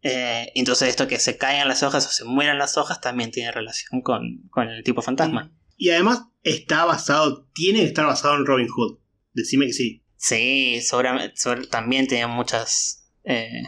Eh, 0.02 0.52
entonces 0.54 0.88
esto 0.88 1.08
que 1.08 1.18
se 1.18 1.36
caigan 1.36 1.68
las 1.68 1.82
hojas 1.82 2.06
o 2.06 2.10
se 2.10 2.24
mueran 2.24 2.58
las 2.58 2.76
hojas 2.76 3.00
también 3.00 3.30
tiene 3.30 3.50
relación 3.50 4.02
con, 4.02 4.48
el 4.56 4.84
tipo 4.84 5.02
fantasma. 5.02 5.52
Y 5.76 5.90
además 5.90 6.22
está 6.42 6.84
basado, 6.84 7.48
tiene 7.54 7.80
que 7.80 7.86
estar 7.86 8.06
basado 8.06 8.36
en 8.36 8.46
Robin 8.46 8.68
Hood. 8.68 8.98
Decime 9.32 9.66
que 9.66 9.72
sí. 9.72 10.02
Sí, 10.16 10.80
seguramente 10.80 11.34
también 11.70 12.06
tiene 12.06 12.26
muchas... 12.26 13.10
Eh, 13.24 13.64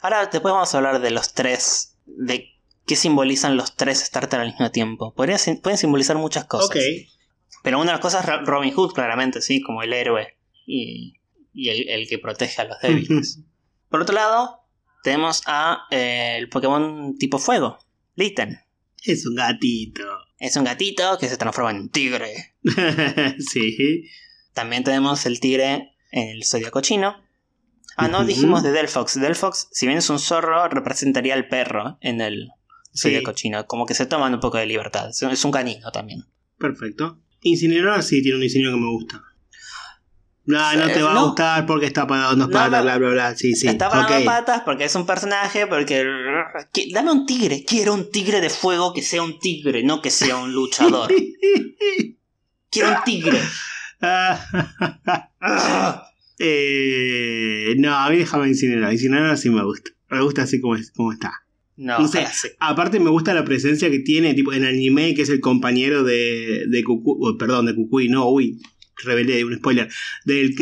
ahora 0.00 0.26
después 0.26 0.52
vamos 0.54 0.72
a 0.72 0.78
hablar 0.78 1.00
de 1.00 1.10
los 1.10 1.34
tres, 1.34 1.98
de 2.06 2.48
qué 2.86 2.96
simbolizan 2.96 3.56
los 3.56 3.76
tres 3.76 3.98
starters 3.98 4.42
al 4.42 4.50
mismo 4.52 4.70
tiempo. 4.70 5.12
pueden 5.14 5.38
simbolizar 5.76 6.16
muchas 6.16 6.44
cosas. 6.44 6.70
Ok. 6.70 6.76
Pero 7.62 7.78
una 7.78 7.92
de 7.92 7.92
las 7.92 8.00
cosas 8.00 8.24
es 8.24 8.46
Robin 8.46 8.72
Hood, 8.72 8.92
claramente, 8.92 9.42
sí, 9.42 9.60
como 9.60 9.82
el 9.82 9.92
héroe 9.92 10.38
y, 10.66 11.14
el, 11.54 11.88
el, 11.88 12.08
que 12.08 12.18
protege 12.18 12.62
a 12.62 12.64
los 12.64 12.80
débiles. 12.80 13.40
Por 13.88 14.02
otro 14.02 14.14
lado, 14.14 14.60
tenemos 15.02 15.42
a 15.46 15.86
eh, 15.90 16.36
el 16.38 16.48
Pokémon 16.48 17.16
tipo 17.18 17.38
fuego, 17.38 17.78
Litten. 18.16 18.58
Es 19.02 19.26
un 19.26 19.34
gatito. 19.34 20.02
Es 20.38 20.56
un 20.56 20.64
gatito 20.64 21.18
que 21.18 21.28
se 21.28 21.36
transforma 21.36 21.70
en 21.70 21.90
tigre. 21.90 22.54
sí. 23.38 24.08
También 24.54 24.82
tenemos 24.82 25.26
el 25.26 25.40
tigre 25.40 25.94
en 26.10 26.28
el 26.28 26.44
zodiaco 26.44 26.80
chino. 26.80 27.22
Ah, 27.96 28.08
no, 28.08 28.24
dijimos 28.24 28.62
de 28.62 28.72
Delphox. 28.72 29.20
Delphox, 29.20 29.68
si 29.70 29.86
bien 29.86 29.98
es 29.98 30.10
un 30.10 30.18
zorro, 30.18 30.68
representaría 30.68 31.34
al 31.34 31.48
perro 31.48 31.98
en 32.00 32.20
el 32.20 32.48
zodiaco 32.96 33.32
chino. 33.32 33.66
Como 33.66 33.86
que 33.86 33.94
se 33.94 34.06
toman 34.06 34.34
un 34.34 34.40
poco 34.40 34.58
de 34.58 34.66
libertad. 34.66 35.10
Es 35.10 35.44
un 35.44 35.52
canino 35.52 35.90
también. 35.92 36.24
Perfecto. 36.58 37.20
Incinerador 37.42 38.02
sí 38.02 38.22
tiene 38.22 38.36
un 38.36 38.42
diseño 38.42 38.70
que 38.70 38.78
me 38.78 38.90
gusta. 38.90 39.22
No, 40.46 40.74
no 40.74 40.92
te 40.92 41.02
va 41.02 41.12
a 41.12 41.22
gustar 41.22 41.66
porque 41.66 41.86
está 41.86 42.06
parado 42.06 42.36
dos 42.36 42.48
patas, 42.48 42.82
bla, 42.82 42.98
bla, 42.98 43.10
bla. 43.10 43.34
Sí, 43.34 43.54
sí. 43.54 43.66
Está 43.66 43.88
parado 43.88 44.14
dos 44.14 44.24
patas 44.24 44.60
porque 44.62 44.84
es 44.84 44.94
un 44.94 45.06
personaje, 45.06 45.66
porque. 45.66 46.04
Dame 46.92 47.12
un 47.12 47.24
tigre. 47.24 47.64
Quiero 47.66 47.94
un 47.94 48.10
tigre 48.10 48.42
de 48.42 48.50
fuego 48.50 48.92
que 48.92 49.00
sea 49.00 49.22
un 49.22 49.38
tigre, 49.38 49.82
no 49.82 50.02
que 50.02 50.10
sea 50.10 50.36
un 50.36 50.52
luchador. 50.52 51.10
Quiero 52.70 52.90
un 52.90 52.96
tigre. 53.04 53.38
eh, 56.38 57.74
no, 57.78 57.96
a 57.96 58.10
mí 58.10 58.18
déjame 58.18 58.48
incinerar. 58.48 58.92
Incinerar 58.92 59.38
sí 59.38 59.48
me 59.48 59.64
gusta. 59.64 59.92
Me 60.10 60.22
gusta 60.22 60.42
así 60.42 60.60
como, 60.60 60.76
como 60.94 61.12
está. 61.12 61.32
No, 61.76 61.98
no 61.98 62.06
sé, 62.06 62.24
aparte 62.60 63.00
me 63.00 63.10
gusta 63.10 63.34
la 63.34 63.44
presencia 63.44 63.90
que 63.90 63.98
tiene 63.98 64.34
tipo 64.34 64.52
en 64.52 64.64
anime 64.64 65.12
que 65.14 65.22
es 65.22 65.28
el 65.28 65.40
compañero 65.40 66.04
de, 66.04 66.66
de 66.68 66.84
Kukui, 66.84 67.36
perdón, 67.36 67.66
de 67.66 67.74
Kukui, 67.74 68.08
no, 68.08 68.28
uy, 68.28 68.60
revelé 69.02 69.44
un 69.44 69.56
spoiler, 69.56 69.90
del, 70.24 70.54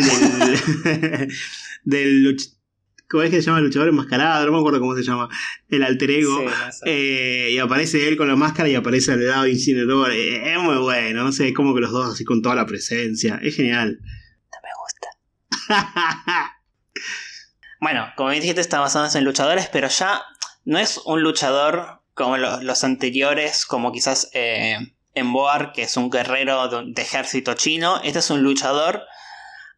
del, 1.84 2.36
¿cómo 3.08 3.22
es 3.22 3.30
que 3.30 3.36
se 3.36 3.42
llama 3.42 3.58
el 3.58 3.64
luchador 3.64 3.88
enmascarado? 3.88 4.46
No 4.46 4.52
me 4.52 4.58
acuerdo 4.58 4.80
cómo 4.80 4.96
se 4.96 5.02
llama, 5.02 5.28
el 5.68 5.82
alter 5.82 6.10
ego. 6.10 6.44
Eh, 6.86 7.50
y 7.52 7.58
aparece 7.58 8.08
él 8.08 8.16
con 8.16 8.28
la 8.28 8.36
máscara 8.36 8.68
y 8.68 8.74
aparece 8.74 9.12
al 9.12 9.26
lado 9.26 9.46
Incinerador. 9.46 10.12
Eh, 10.12 10.54
es 10.54 10.58
muy 10.58 10.76
bueno, 10.76 11.24
no 11.24 11.32
sé, 11.32 11.52
como 11.52 11.74
que 11.74 11.80
los 11.80 11.92
dos 11.92 12.14
así 12.14 12.24
con 12.24 12.40
toda 12.40 12.54
la 12.54 12.66
presencia. 12.66 13.38
Es 13.42 13.56
genial. 13.56 14.00
No 14.00 14.58
me 14.62 14.70
gusta. 14.80 15.08
bueno, 17.80 18.12
como 18.16 18.30
bien 18.30 18.40
dijiste, 18.40 18.62
está 18.62 18.80
basado 18.80 19.08
en 19.16 19.24
luchadores, 19.24 19.68
pero 19.70 19.88
ya 19.88 20.22
no 20.64 20.78
es 20.78 21.00
un 21.04 21.22
luchador 21.22 22.02
como 22.14 22.36
los, 22.36 22.84
anteriores, 22.84 23.66
como 23.66 23.92
quizás 23.92 24.30
eh, 24.34 24.78
en 25.14 25.32
Boar, 25.32 25.72
que 25.72 25.82
es 25.82 25.96
un 25.96 26.10
guerrero 26.10 26.68
de, 26.68 27.02
ejército 27.02 27.54
chino. 27.54 28.00
Este 28.02 28.18
es 28.18 28.30
un 28.30 28.42
luchador 28.42 29.02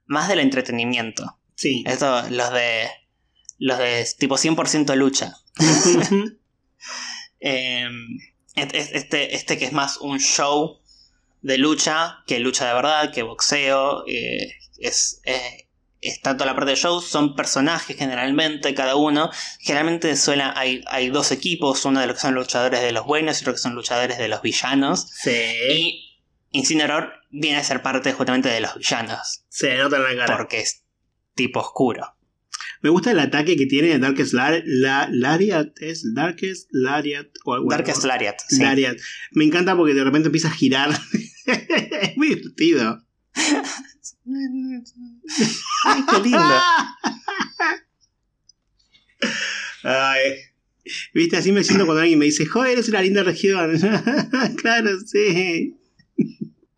más 0.07 0.29
del 0.29 0.41
entretenimiento. 0.41 1.39
Sí. 1.55 1.85
Esto, 1.87 2.23
los 2.31 2.53
de. 2.53 2.89
Los 3.59 3.79
de 3.79 4.07
tipo 4.19 4.37
100% 4.37 4.95
lucha. 4.97 5.37
Em, 7.47 8.19
este, 8.55 9.35
este 9.35 9.59
que 9.59 9.67
es 9.67 9.73
más 9.73 9.99
un 9.99 10.19
show 10.19 10.81
de 11.43 11.59
lucha 11.59 12.23
que 12.27 12.39
lucha 12.39 12.67
de 12.67 12.73
verdad, 12.73 13.13
que 13.13 13.23
boxeo. 13.23 14.05
Eh, 14.07 14.55
es, 14.79 15.21
eh, 15.25 15.64
está 16.09 16.35
toda 16.35 16.47
la 16.47 16.55
parte 16.55 16.71
de 16.71 16.77
show, 16.77 17.01
son 17.01 17.35
personajes 17.35 17.97
generalmente, 17.97 18.75
cada 18.75 18.97
uno. 18.97 19.31
Generalmente 19.61 20.17
suena, 20.17 20.53
hay, 20.57 20.83
hay 20.87 21.09
dos 21.11 21.33
equipos, 21.33 21.85
uno 21.85 22.01
de 22.01 22.07
los 22.07 22.17
que 22.17 22.23
son 22.23 22.35
luchadores 22.35 22.81
de 22.81 22.93
los 22.93 23.05
buenos 23.07 23.39
y 23.39 23.43
otro 23.43 23.55
que 23.55 23.59
son 23.59 23.75
luchadores 23.75 24.19
de 24.19 24.29
los 24.29 24.43
villanos. 24.43 25.09
Sí. 25.11 25.31
Y 25.71 26.05
Incineroar 26.51 27.21
viene 27.31 27.59
a 27.59 27.65
ser 27.65 27.83
parte 27.83 28.13
justamente 28.13 28.49
de 28.49 28.61
los 28.61 28.77
villanos. 28.77 29.45
Se 29.49 29.77
nota 29.77 29.97
en 29.97 30.03
la 30.05 30.17
cara. 30.17 30.37
Porque 30.37 30.61
es 30.61 30.85
tipo 31.35 31.61
oscuro. 31.61 32.17
Me 32.81 32.91
gusta 32.91 33.11
el 33.11 33.19
ataque 33.19 33.57
que 33.57 33.67
tiene 33.67 33.99
Darkest 33.99 34.35
la, 34.35 35.09
Lariat. 35.11 35.69
¿Es 35.81 36.15
Darkest 36.15 36.69
Lariat? 36.71 37.27
O, 37.45 37.69
Darkest 37.69 38.05
Lariat. 38.05 38.37
Sí. 38.47 38.63
Lariat. 38.63 38.99
Me 39.33 39.45
encanta 39.45 39.75
porque 39.77 39.95
de 39.95 40.05
repente 40.05 40.29
empieza 40.29 40.49
a 40.49 40.53
girar. 40.53 40.91
es 41.47 42.17
muy 42.17 42.29
divertido. 42.29 43.03
Ay, 45.85 46.03
qué 46.11 46.21
lindo. 46.23 46.55
Ay. 49.83 50.21
Viste, 51.15 51.37
así 51.37 51.53
me 51.53 51.65
siento 51.65 51.87
cuando 51.87 52.03
alguien 52.03 52.19
me 52.19 52.27
dice, 52.27 52.45
joder, 52.47 52.79
es 52.79 52.89
una 52.89 53.01
linda 53.01 53.23
región. 53.23 53.79
claro, 54.61 54.91
sí. 55.07 55.79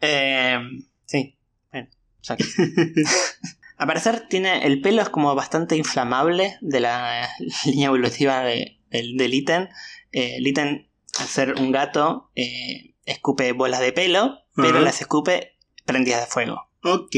Eh, 0.01 0.59
sí. 1.07 1.37
Bueno, 1.72 1.89
ya 2.22 2.37
Al 3.77 3.87
parecer 3.87 4.27
tiene. 4.29 4.64
El 4.66 4.81
pelo 4.81 5.03
es 5.03 5.09
como 5.09 5.35
bastante 5.35 5.77
inflamable 5.77 6.57
de 6.61 6.81
la 6.81 7.29
línea 7.64 7.89
evolutiva 7.89 8.41
de, 8.43 8.79
del, 8.91 9.35
ítem. 9.35 9.68
Eh, 10.12 10.37
el 10.37 10.47
ítem, 10.47 10.87
al 11.18 11.27
ser 11.27 11.55
un 11.55 11.72
gato, 11.72 12.31
eh, 12.37 12.95
escupe 13.05 13.53
bolas 13.53 13.81
de 13.81 13.93
pelo, 13.93 14.39
pero 14.55 14.81
las 14.81 15.01
escupe 15.01 15.57
prendidas 15.85 16.20
de 16.20 16.27
fuego. 16.27 16.70
Ok. 16.87 17.16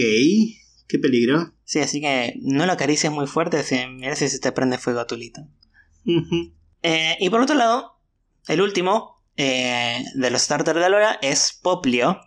Qué 0.88 0.98
peligro. 0.98 1.54
Sí, 1.64 1.80
así 1.80 2.00
que 2.00 2.34
no 2.40 2.64
lo 2.64 2.72
acaricies 2.72 3.12
muy 3.12 3.26
fuerte, 3.26 3.62
mira 3.90 4.16
si 4.16 4.28
se 4.28 4.38
te 4.38 4.52
prende 4.52 4.78
fuego 4.78 5.00
a 5.00 5.06
tu 5.06 5.16
ítem. 5.16 5.46
Eh, 6.82 7.16
y 7.20 7.28
por 7.28 7.42
otro 7.42 7.54
lado, 7.54 8.00
el 8.46 8.62
último 8.62 9.22
de 9.36 10.30
los 10.30 10.42
starters 10.42 10.78
de 10.78 10.84
Alora 10.86 11.18
es 11.22 11.58
Poplio, 11.62 12.18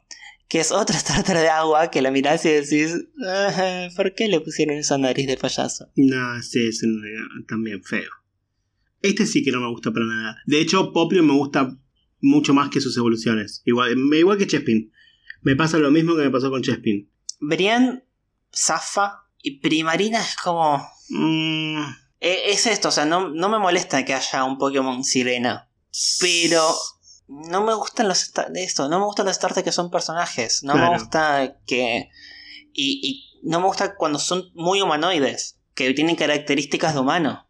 que 0.48 0.60
es 0.60 0.72
otro 0.72 0.96
starter 1.00 1.38
de 1.38 1.50
agua 1.50 1.90
que 1.90 2.02
la 2.02 2.12
mirás 2.12 2.46
y 2.46 2.50
decís, 2.50 2.96
¿por 3.96 4.14
qué 4.14 4.28
le 4.28 4.40
pusieron 4.42 4.78
esa 4.78 4.98
nariz 4.98 5.26
de 5.28 5.38
payaso? 5.38 5.90
No, 5.96 6.42
sí, 6.44 6.68
es 6.68 6.82
también 7.48 7.84
feo. 7.84 8.10
Este 9.02 9.26
sí 9.26 9.44
que 9.44 9.52
no 9.52 9.62
me 9.62 9.70
gusta 9.70 9.92
para 9.92 10.06
nada. 10.06 10.38
De 10.46 10.62
hecho, 10.62 10.94
Poplio 10.94 11.24
me 11.24 11.34
gusta 11.34 11.76
mucho 12.22 12.54
más 12.54 12.70
que 12.70 12.82
sus 12.82 12.96
evoluciones. 12.98 13.64
Igual, 13.66 13.98
igual 14.14 14.38
que 14.38 14.46
Chespin. 14.46 14.92
Me 15.42 15.56
pasa 15.56 15.80
lo 15.80 15.90
mismo 15.90 16.16
que 16.16 16.22
me 16.22 16.30
pasó 16.30 16.52
con 16.52 16.62
Chespin. 16.62 17.10
Brian, 17.42 18.04
Zafa 18.56 19.26
y 19.42 19.60
Primarina 19.60 20.22
es 20.22 20.36
como... 20.38 20.88
Mm, 21.10 21.82
e, 22.22 22.52
es 22.52 22.68
esto, 22.68 22.90
o 22.90 22.92
sea, 22.92 23.06
no, 23.06 23.30
no 23.30 23.50
me 23.50 23.60
molesta 23.60 24.06
que 24.06 24.14
haya 24.14 24.46
un 24.46 24.58
Pokémon 24.58 25.04
sirena. 25.04 25.68
Pero 26.20 26.74
no 27.28 27.64
me 27.66 27.74
gustan 27.74 28.08
los 28.08 28.32
de 28.34 28.64
esto, 28.64 28.88
no 28.88 29.00
me 29.00 29.06
gustan 29.06 29.26
los 29.26 29.36
starters 29.36 29.64
que 29.64 29.72
son 29.72 29.92
personajes, 29.92 30.64
no 30.64 30.76
me 30.76 30.90
gusta 30.90 31.58
que 31.66 32.10
y, 32.74 33.40
no 33.44 33.60
me 33.60 33.68
gusta 33.68 33.96
cuando 33.96 34.20
son 34.20 34.52
muy 34.54 34.82
humanoides, 34.82 35.60
que 35.74 35.94
tienen 35.94 36.16
características 36.16 36.94
de 36.94 37.00
humano. 37.00 37.48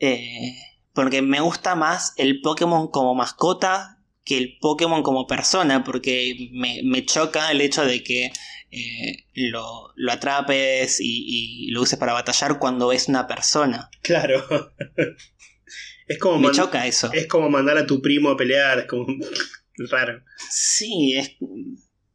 Eh, 0.00 0.54
porque 0.92 1.22
me 1.22 1.40
gusta 1.40 1.74
más 1.74 2.14
el 2.16 2.40
Pokémon 2.40 2.88
como 2.88 3.14
mascota 3.14 3.98
que 4.24 4.36
el 4.36 4.58
Pokémon 4.60 5.02
como 5.02 5.26
persona, 5.26 5.84
porque 5.84 6.50
me, 6.52 7.04
choca 7.06 7.50
el 7.50 7.60
hecho 7.60 7.84
de 7.84 8.02
que 8.04 8.30
eh, 8.70 9.24
lo, 9.34 9.92
atrapes 10.10 11.00
y, 11.00 11.66
y, 11.66 11.70
lo 11.70 11.82
uses 11.82 11.98
para 11.98 12.12
batallar 12.12 12.58
cuando 12.58 12.92
es 12.92 13.08
una 13.08 13.26
persona. 13.26 13.90
Claro. 14.02 14.46
Es 16.08 16.18
como 16.18 16.38
Me 16.38 16.50
choca 16.52 16.86
eso. 16.86 17.12
Es 17.12 17.26
como 17.26 17.50
mandar 17.50 17.76
a 17.76 17.86
tu 17.86 18.00
primo 18.00 18.30
a 18.30 18.36
pelear, 18.36 18.78
es 18.78 18.86
como 18.86 19.06
raro. 19.90 20.22
Sí, 20.50 21.14
es. 21.16 21.36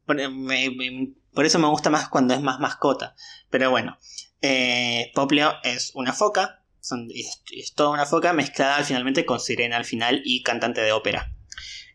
Por, 0.05 1.45
eso 1.45 1.59
me 1.59 1.67
gusta 1.67 1.91
más 1.91 2.09
cuando 2.09 2.33
es 2.33 2.41
más 2.41 2.59
mascota. 2.59 3.15
Pero 3.51 3.69
bueno, 3.69 3.97
eh, 4.41 5.11
Poplio 5.13 5.53
es 5.63 5.91
una 5.93 6.11
foca, 6.11 6.65
es, 7.13 7.73
toda 7.75 7.91
una 7.91 8.07
foca 8.07 8.33
mezclada 8.33 8.83
finalmente 8.83 9.25
con 9.25 9.39
sirena 9.39 9.77
al 9.77 9.85
final 9.85 10.21
y 10.25 10.41
cantante 10.41 10.81
de 10.81 10.91
ópera. 10.91 11.31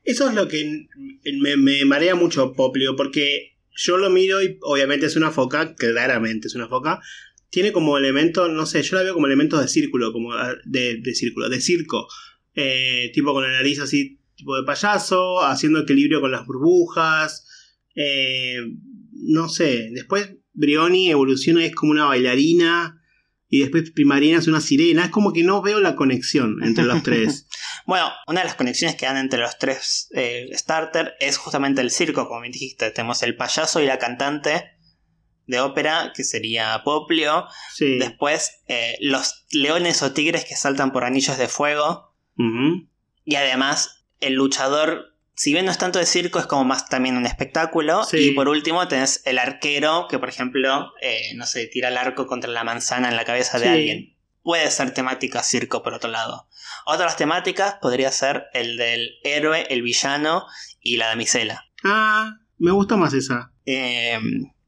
Eso 0.05 0.29
es 0.29 0.35
lo 0.35 0.47
que 0.47 0.87
me, 1.41 1.57
me 1.57 1.85
marea 1.85 2.15
mucho 2.15 2.53
Poplio, 2.53 2.95
porque 2.95 3.58
yo 3.79 3.97
lo 3.97 4.11
miro 4.11 4.43
y 4.43 4.59
obviamente 4.63 5.07
es 5.07 5.15
una 5.15 5.31
foca, 5.31 5.77
claramente 5.77 6.49
es 6.49 6.55
una 6.57 6.69
foca, 6.69 7.01
tiene 7.49 7.73
como 7.73 7.97
elemento, 7.97 8.49
no 8.49 8.67
sé, 8.67 8.83
yo 8.83 8.97
la 8.97 9.05
veo 9.05 9.15
como 9.15 9.27
elementos 9.27 9.61
de 9.61 9.69
círculo, 9.69 10.13
como 10.13 10.33
ah, 10.33 10.57
de, 10.65 11.01
círculo, 11.15 11.49
de 11.49 11.61
circo. 11.61 12.09
Eh, 12.55 13.11
tipo 13.15 13.33
con 13.33 13.45
la 13.45 13.51
nariz 13.51 13.79
así, 13.79 14.19
tipo 14.35 14.57
de 14.57 14.65
payaso, 14.65 15.43
haciendo 15.45 15.81
equilibrio 15.81 16.21
con 16.21 16.33
las 16.33 16.45
burbujas. 16.45 17.47
Eh, 17.95 18.59
no 19.13 19.49
sé, 19.49 19.91
después 19.93 20.35
Brioni 20.53 21.11
evoluciona 21.11 21.63
y 21.63 21.67
es 21.67 21.75
como 21.75 21.93
una 21.93 22.07
bailarina. 22.07 23.01
Y 23.49 23.61
después 23.61 23.93
Primarina 23.93 24.39
es 24.39 24.49
una 24.49 24.61
sirena. 24.61 25.05
Es 25.05 25.11
como 25.11 25.33
que 25.33 25.43
no 25.43 25.63
veo 25.63 25.81
la 25.81 25.97
conexión 25.97 26.63
entre 26.63 26.85
los 26.85 27.03
tres. 27.05 27.48
Bueno, 27.89 28.13
una 28.27 28.41
de 28.41 28.45
las 28.45 28.55
conexiones 28.55 28.97
que 28.97 29.07
dan 29.07 29.17
entre 29.17 29.39
los 29.39 29.57
tres 29.57 30.11
eh, 30.13 30.51
starter 30.53 31.17
es 31.21 31.39
justamente 31.39 31.81
el 31.81 31.91
circo, 31.91 32.29
como 32.29 32.41
me 32.41 32.51
dijiste. 32.51 32.91
Tenemos 32.91 33.23
el 33.23 33.35
payaso 33.35 33.81
y 33.81 33.87
la 33.87 33.99
cantante 33.99 34.73
de 35.47 35.61
ópera, 35.61 36.13
que 36.15 36.23
sería 36.23 36.83
Poplio. 36.85 37.47
Después, 37.99 38.61
eh, 38.69 38.99
los 39.01 39.47
leones 39.53 40.03
o 40.03 40.13
tigres 40.13 40.45
que 40.45 40.55
saltan 40.55 40.93
por 40.93 41.03
anillos 41.03 41.39
de 41.39 41.49
fuego. 41.49 42.15
Y 43.25 43.37
además, 43.37 44.05
el 44.21 44.35
luchador, 44.35 45.17
si 45.35 45.55
bien 45.55 45.65
no 45.65 45.71
es 45.71 45.79
tanto 45.79 45.99
de 45.99 46.05
circo, 46.05 46.39
es 46.41 46.47
como 46.47 46.65
más 46.65 46.91
también 46.91 47.17
un 47.17 47.25
espectáculo. 47.25 48.07
Y 48.13 48.33
por 48.33 48.51
último, 48.51 48.87
tenés 48.87 49.23
el 49.25 49.39
arquero, 49.39 50.09
que 50.11 50.19
por 50.19 50.29
ejemplo, 50.29 50.93
eh, 51.01 51.33
no 51.37 51.47
sé, 51.47 51.67
tira 51.69 51.89
el 51.89 51.97
arco 51.97 52.27
contra 52.27 52.51
la 52.51 52.65
manzana 52.65 53.09
en 53.09 53.17
la 53.17 53.25
cabeza 53.25 53.59
de 53.59 53.69
alguien. 53.71 54.17
Puede 54.43 54.71
ser 54.71 54.93
temática 54.93 55.43
circo, 55.43 55.83
por 55.83 55.95
otro 55.95 56.11
lado. 56.11 56.49
Otras 56.91 57.19
temáticas 57.19 57.75
podría 57.83 58.11
ser 58.11 58.47
el 58.55 58.79
del 58.79 59.19
héroe, 59.23 59.67
el 59.69 59.83
villano 59.83 60.47
y 60.81 60.97
la 60.97 61.09
damisela. 61.09 61.67
Ah, 61.85 62.39
me 62.57 62.71
gusta 62.71 62.97
más 62.97 63.13
esa. 63.13 63.53
Eh, 63.67 64.19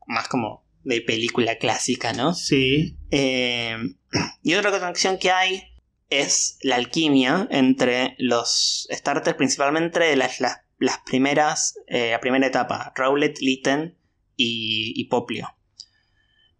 más 0.06 0.28
como 0.28 0.66
de 0.84 1.00
película 1.00 1.56
clásica, 1.56 2.12
¿no? 2.12 2.34
Sí. 2.34 2.98
Eh, 3.10 3.74
y 4.42 4.52
otra 4.52 4.70
conexión 4.70 5.16
que 5.16 5.30
hay 5.30 5.62
es 6.10 6.58
la 6.60 6.76
alquimia 6.76 7.48
entre 7.50 8.16
los 8.18 8.86
starters, 8.92 9.38
principalmente 9.38 10.14
las, 10.14 10.40
las, 10.40 10.98
primeras, 11.06 11.78
eh, 11.86 12.10
la 12.10 12.20
primera 12.20 12.46
etapa, 12.46 12.92
Rowlet, 12.96 13.38
Litten 13.40 13.96
y, 14.36 15.02
Poplio. 15.04 15.48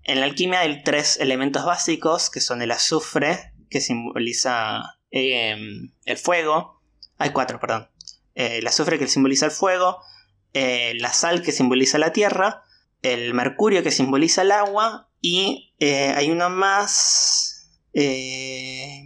En 0.04 0.20
la 0.20 0.24
alquimia 0.24 0.60
hay 0.60 0.82
tres 0.84 1.20
elementos 1.20 1.66
básicos, 1.66 2.30
que 2.30 2.40
son 2.40 2.62
el 2.62 2.70
azufre, 2.70 3.52
que 3.68 3.82
simboliza 3.82 4.96
em, 5.10 5.92
el 6.04 6.16
fuego. 6.16 6.80
Hay 7.18 7.30
cuatro, 7.30 7.60
perdón. 7.60 7.88
Eh, 8.34 8.58
el 8.58 8.66
azufre 8.66 8.98
que 8.98 9.06
simboliza 9.06 9.46
el 9.46 9.52
fuego, 9.52 9.98
la 10.52 11.12
sal 11.12 11.42
que 11.42 11.52
simboliza 11.52 11.98
la 11.98 12.12
tierra, 12.12 12.64
el 13.02 13.34
mercurio 13.34 13.82
que 13.82 13.90
simboliza 13.90 14.42
el 14.42 14.52
agua 14.52 15.08
y 15.20 15.72
eh, 15.78 16.12
hay 16.16 16.30
uno 16.30 16.50
más 16.50 17.68
eh, 17.92 19.04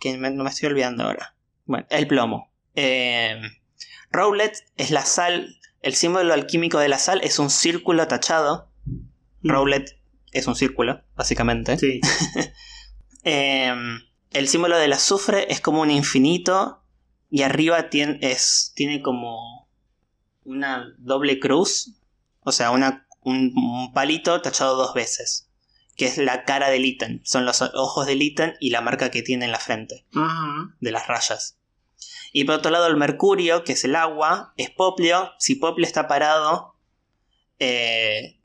que 0.00 0.16
no 0.16 0.44
me 0.44 0.50
estoy 0.50 0.68
olvidando 0.68 1.04
ahora. 1.04 1.34
Bueno, 1.66 1.86
el 1.90 2.06
plomo. 2.06 2.52
Eh, 2.74 3.40
Rowlet 4.10 4.56
es 4.76 4.90
la 4.90 5.04
sal, 5.04 5.56
el 5.82 5.94
símbolo 5.94 6.32
alquímico 6.32 6.78
de 6.78 6.88
la 6.88 6.98
sal 6.98 7.20
es 7.22 7.38
un 7.38 7.50
círculo 7.50 8.06
tachado. 8.08 8.70
Mm. 8.84 9.50
Rowlet 9.50 9.98
es 10.32 10.46
un 10.46 10.56
círculo, 10.56 11.02
básicamente. 11.16 11.78
Sí. 11.78 12.00
el 14.32 14.48
símbolo 14.48 14.76
del 14.76 14.92
azufre 14.92 15.52
es 15.52 15.60
como 15.60 15.82
un 15.82 15.90
infinito 15.90 16.82
y 17.30 17.42
arriba 17.42 17.90
tiene, 17.90 18.18
es, 18.22 18.72
tiene 18.74 19.02
como 19.02 19.68
una 20.44 20.94
doble 20.98 21.40
cruz, 21.40 21.94
o 22.40 22.52
sea, 22.52 22.70
una 22.70 23.06
un, 23.22 23.92
palito 23.92 24.40
tachado 24.40 24.76
dos 24.76 24.94
veces, 24.94 25.50
que 25.96 26.06
es 26.06 26.18
la 26.18 26.44
cara 26.44 26.70
del 26.70 26.86
ítem. 26.86 27.20
Son 27.24 27.44
los 27.44 27.62
ojos 27.62 28.06
del 28.06 28.22
ítem 28.22 28.54
y 28.60 28.70
la 28.70 28.80
marca 28.80 29.10
que 29.10 29.22
tiene 29.22 29.44
en 29.44 29.52
la 29.52 29.58
frente 29.58 30.06
de 30.80 30.92
las 30.92 31.06
rayas. 31.06 31.58
Y 32.32 32.44
por 32.44 32.56
otro 32.56 32.70
lado, 32.70 32.86
el 32.86 32.96
mercurio, 32.96 33.64
que 33.64 33.72
es 33.72 33.84
el 33.84 33.96
agua, 33.96 34.52
es 34.56 34.70
Poplio. 34.70 35.32
Si 35.38 35.54
Poplio 35.54 35.86
está 35.86 36.06
parado, 36.06 36.74
eh, 37.58 38.37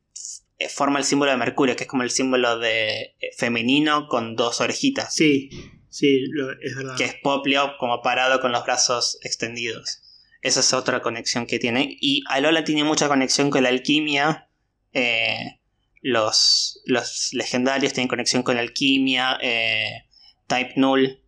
forma 0.70 1.00
el 1.00 1.06
símbolo 1.06 1.32
de 1.32 1.38
mercurio, 1.38 1.76
que 1.76 1.84
es 1.84 1.90
como 1.90 2.04
el 2.04 2.12
símbolo 2.12 2.60
de 2.60 3.16
eh, 3.20 3.32
femenino 3.38 4.08
con 4.08 4.36
dos 4.36 4.62
orejitas. 4.62 5.14
Sí, 5.14 5.50
sí, 5.90 6.24
es 6.62 6.76
verdad. 6.76 6.96
Que 6.96 7.06
es 7.06 7.16
Poplio 7.22 7.74
como 7.80 8.02
parado 8.02 8.40
con 8.40 8.52
los 8.52 8.64
brazos 8.64 9.20
extendidos. 9.24 10.02
Esa 10.42 10.60
es 10.60 10.74
otra 10.74 11.02
conexión 11.02 11.46
que 11.46 11.60
tiene. 11.60 11.98
Y 12.02 12.24
Alola 12.28 12.64
tiene 12.64 12.84
mucha 12.84 13.08
conexión 13.08 13.50
con 13.50 13.64
la 13.64 13.70
alquimia 13.70 14.50
eh, 14.94 15.60
los, 16.02 16.82
los, 16.86 17.30
legendarios 17.34 17.94
tienen 17.94 18.08
conexión 18.08 18.44
con 18.44 18.56
la 18.56 18.62
alquimia. 18.62 19.38
Eh, 19.42 20.04
Type 20.48 20.74
Null 20.76 21.22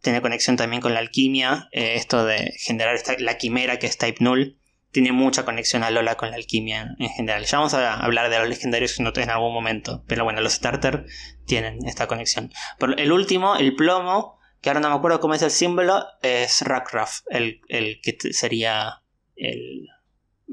tiene 0.00 0.20
conexión 0.20 0.56
también 0.56 0.82
con 0.82 0.94
la 0.94 1.00
alquimia. 1.00 1.68
Eh, 1.72 1.94
esto 1.96 2.24
de 2.24 2.52
generar 2.58 2.94
esta, 2.94 3.16
la 3.18 3.38
quimera 3.38 3.78
que 3.78 3.86
es 3.86 3.96
Type 3.96 4.22
Null. 4.22 4.58
Tiene 4.92 5.12
mucha 5.12 5.44
conexión 5.44 5.82
a 5.82 5.90
Lola 5.90 6.16
con 6.16 6.30
la 6.30 6.36
alquimia 6.36 6.94
en 6.98 7.08
general. 7.08 7.44
Ya 7.44 7.58
vamos 7.58 7.74
a 7.74 7.94
hablar 7.94 8.30
de 8.30 8.38
los 8.38 8.48
legendarios 8.48 8.98
en 9.00 9.30
algún 9.30 9.52
momento, 9.52 10.04
pero 10.06 10.24
bueno, 10.24 10.40
los 10.40 10.52
starter 10.52 11.06
tienen 11.46 11.84
esta 11.86 12.06
conexión. 12.06 12.52
Pero 12.78 12.96
el 12.96 13.10
último, 13.10 13.56
el 13.56 13.74
plomo, 13.74 14.38
que 14.60 14.70
ahora 14.70 14.80
no 14.80 14.90
me 14.90 14.94
acuerdo 14.94 15.18
cómo 15.18 15.34
es 15.34 15.42
el 15.42 15.50
símbolo, 15.50 16.04
es 16.22 16.62
Rockruff, 16.62 17.20
el, 17.30 17.62
el 17.68 18.00
que 18.02 18.16
sería 18.32 19.02
el 19.34 19.88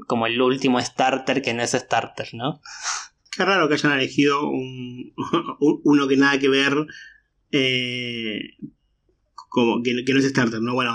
como 0.06 0.26
el 0.26 0.40
último 0.40 0.80
starter 0.80 1.42
que 1.42 1.54
no 1.54 1.62
es 1.62 1.72
starter, 1.72 2.28
¿no? 2.32 2.60
Qué 3.30 3.44
raro 3.44 3.68
que 3.68 3.74
hayan 3.74 3.92
elegido 3.92 4.48
un, 4.48 5.12
uno 5.84 6.08
que 6.08 6.16
nada 6.16 6.38
que 6.38 6.48
ver 6.48 6.74
eh, 7.52 8.56
como 9.34 9.82
que, 9.82 9.92
no 9.94 10.18
es 10.18 10.28
starter, 10.28 10.60
¿no? 10.60 10.74
Bueno, 10.74 10.94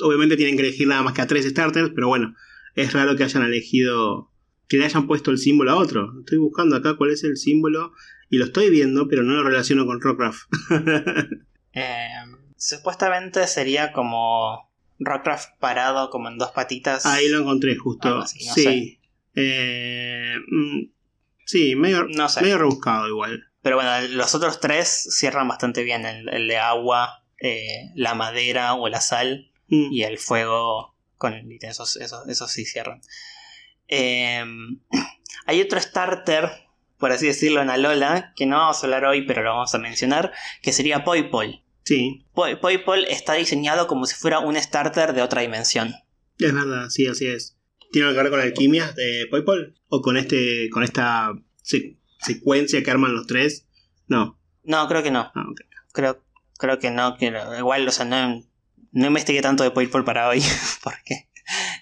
obviamente 0.00 0.36
tienen 0.36 0.56
que 0.56 0.62
elegir 0.62 0.86
nada 0.88 1.02
más 1.02 1.14
que 1.14 1.22
a 1.22 1.26
tres 1.26 1.46
starters, 1.46 1.90
pero 1.94 2.08
bueno, 2.08 2.34
es 2.76 2.92
raro 2.92 3.16
que 3.16 3.24
hayan 3.24 3.42
elegido, 3.42 4.30
que 4.68 4.76
le 4.76 4.84
hayan 4.84 5.06
puesto 5.06 5.30
el 5.30 5.38
símbolo 5.38 5.72
a 5.72 5.76
otro. 5.76 6.12
Estoy 6.20 6.38
buscando 6.38 6.76
acá 6.76 6.96
cuál 6.96 7.10
es 7.10 7.24
el 7.24 7.36
símbolo 7.36 7.92
y 8.30 8.36
lo 8.36 8.44
estoy 8.44 8.70
viendo, 8.70 9.08
pero 9.08 9.22
no 9.22 9.34
lo 9.34 9.42
relaciono 9.42 9.86
con 9.86 10.00
Rockcraft. 10.00 10.42
eh, 11.72 12.08
supuestamente 12.56 13.46
sería 13.46 13.92
como 13.92 14.70
Rockcraft 14.98 15.58
parado 15.58 16.10
como 16.10 16.28
en 16.28 16.38
dos 16.38 16.50
patitas. 16.50 17.06
Ahí 17.06 17.28
lo 17.28 17.40
encontré 17.40 17.76
justo. 17.76 18.24
sí. 18.26 19.00
Eh, 19.34 20.34
mm, 20.48 20.90
sí, 21.44 21.76
medio, 21.76 22.06
medio 22.08 22.58
rebuscado 22.58 23.08
igual. 23.08 23.44
Pero 23.62 23.76
bueno, 23.76 23.90
los 24.10 24.34
otros 24.34 24.60
tres 24.60 25.08
cierran 25.10 25.48
bastante 25.48 25.82
bien. 25.82 26.04
El, 26.06 26.48
de 26.48 26.56
agua, 26.58 27.24
eh, 27.40 27.90
la 27.94 28.14
madera 28.14 28.74
o 28.74 28.88
la 28.88 29.00
sal 29.00 29.50
mm. 29.68 29.92
y 29.92 30.02
el 30.02 30.18
fuego 30.18 30.95
con 31.18 31.34
el 31.34 31.46
Esos, 31.60 31.96
esos, 31.96 32.50
sí 32.50 32.64
cierran. 32.64 33.00
Em, 33.88 34.80
hay 35.46 35.60
otro 35.60 35.80
starter, 35.80 36.50
por 36.98 37.12
así 37.12 37.26
decirlo, 37.26 37.62
en 37.62 37.70
Alola, 37.70 38.32
que 38.36 38.46
no 38.46 38.56
vamos 38.56 38.82
a 38.82 38.86
hablar 38.86 39.04
hoy, 39.04 39.26
pero 39.26 39.42
lo 39.42 39.50
vamos 39.50 39.74
a 39.74 39.78
mencionar, 39.78 40.32
que 40.62 40.72
sería 40.72 41.04
Poipol. 41.04 41.62
Sí. 41.84 42.24
Poipol 42.34 43.04
está 43.04 43.34
diseñado 43.34 43.86
como 43.86 44.06
si 44.06 44.16
fuera 44.16 44.40
un 44.40 44.56
starter 44.56 45.12
de 45.12 45.22
otra 45.22 45.42
dimensión. 45.42 45.94
Es 46.38 46.52
verdad, 46.52 46.88
sí, 46.88 47.06
así 47.06 47.26
es. 47.26 47.56
¿Tiene 47.92 48.10
que 48.10 48.16
ver 48.16 48.30
con 48.30 48.38
la 48.40 48.44
alquimia 48.44 48.92
de 48.92 49.26
Poipol? 49.30 49.78
¿O 49.88 50.02
con 50.02 50.16
este 50.16 50.68
con 50.70 50.82
esta 50.82 51.32
secuencia 51.62 52.82
que 52.82 52.90
arman 52.90 53.14
los 53.14 53.26
tres? 53.26 53.66
No. 54.08 54.38
No, 54.64 54.88
creo 54.88 55.02
que 55.02 55.12
no. 55.12 55.30
Ah, 55.34 55.44
creo, 55.92 56.22
creo 56.58 56.78
que 56.80 56.90
no. 56.90 57.16
Que, 57.16 57.32
igual, 57.58 57.86
o 57.86 57.92
sea, 57.92 58.04
no, 58.04 58.42
no 58.96 59.08
investigué 59.08 59.42
tanto 59.42 59.62
de 59.62 59.70
Poipol 59.70 60.04
para 60.04 60.26
hoy, 60.26 60.42
porque 60.82 61.28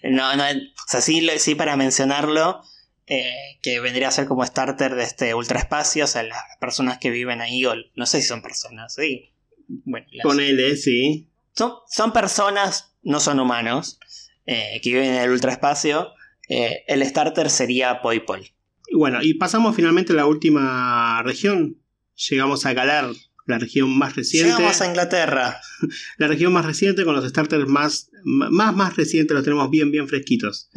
no, 0.03 0.35
no, 0.37 0.43
o 0.45 0.89
sea, 0.89 1.01
sí, 1.01 1.27
sí 1.39 1.55
para 1.55 1.77
mencionarlo, 1.77 2.61
eh, 3.07 3.59
que 3.63 3.79
vendría 3.79 4.09
a 4.09 4.11
ser 4.11 4.27
como 4.27 4.45
starter 4.45 4.97
de 4.97 5.05
este 5.05 5.33
ultraespacio, 5.33 6.05
o 6.05 6.09
sea, 6.09 6.25
las 6.25 6.43
personas 6.61 6.99
que 6.99 7.11
viven 7.11 7.41
ahí, 7.41 7.65
o 7.67 7.75
no 7.95 8.07
sé 8.07 8.21
si 8.21 8.27
son 8.27 8.43
personas, 8.43 8.95
sí. 8.95 9.31
Bueno, 9.69 10.07
Ponele, 10.25 10.77
sí. 10.77 11.31
Son, 11.53 11.75
son 11.89 12.13
personas, 12.13 12.97
no 13.03 13.21
son 13.21 13.39
humanos, 13.39 14.01
eh, 14.47 14.81
que 14.83 14.91
viven 14.91 15.15
en 15.15 15.23
el 15.23 15.31
ultraespacio. 15.31 16.13
Eh, 16.49 16.83
el 16.89 17.07
starter 17.07 17.49
sería 17.49 18.03
Poipol. 18.03 18.45
Bueno, 18.93 19.23
y 19.23 19.35
pasamos 19.35 19.77
finalmente 19.77 20.13
a 20.13 20.17
la 20.17 20.27
última 20.27 21.23
región. 21.23 21.81
Llegamos 22.29 22.67
a 22.67 22.75
Galar, 22.75 23.07
la 23.47 23.59
región 23.59 23.97
más 23.97 24.17
reciente. 24.17 24.51
Llegamos 24.51 24.81
a 24.81 24.87
Inglaterra. 24.87 25.61
La 26.19 26.29
región 26.29 26.53
más 26.53 26.65
reciente 26.65 27.05
con 27.05 27.15
los 27.15 27.29
starters 27.29 27.69
más, 27.69 28.11
más, 28.25 28.75
más 28.75 28.97
recientes, 28.97 29.35
los 29.35 29.45
tenemos 29.45 29.71
bien, 29.71 29.91
bien 29.91 30.09
fresquitos. 30.09 30.71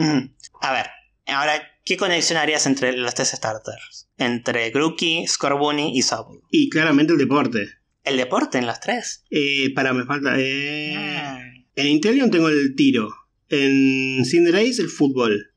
A 0.61 0.73
ver, 0.73 0.87
ahora, 1.27 1.61
¿qué 1.85 1.97
conexión 1.97 2.37
harías 2.37 2.65
entre 2.65 2.95
los 2.97 3.13
tres 3.15 3.29
starters? 3.29 4.09
Entre 4.17 4.69
Grookey, 4.71 5.25
Scorbunny 5.27 5.97
y 5.97 6.01
Sobble. 6.01 6.41
Y 6.51 6.69
claramente 6.69 7.13
el 7.13 7.19
deporte. 7.19 7.69
¿El 8.03 8.17
deporte 8.17 8.57
en 8.57 8.65
los 8.65 8.79
tres? 8.79 9.23
Eh, 9.29 9.73
para, 9.73 9.93
me 9.93 10.05
falta. 10.05 10.35
Eh, 10.37 10.95
ah. 10.97 11.39
En 11.75 12.01
tengo 12.01 12.49
el 12.49 12.75
tiro. 12.75 13.13
En 13.49 14.25
Cinderace 14.25 14.81
el 14.81 14.89
fútbol. 14.89 15.53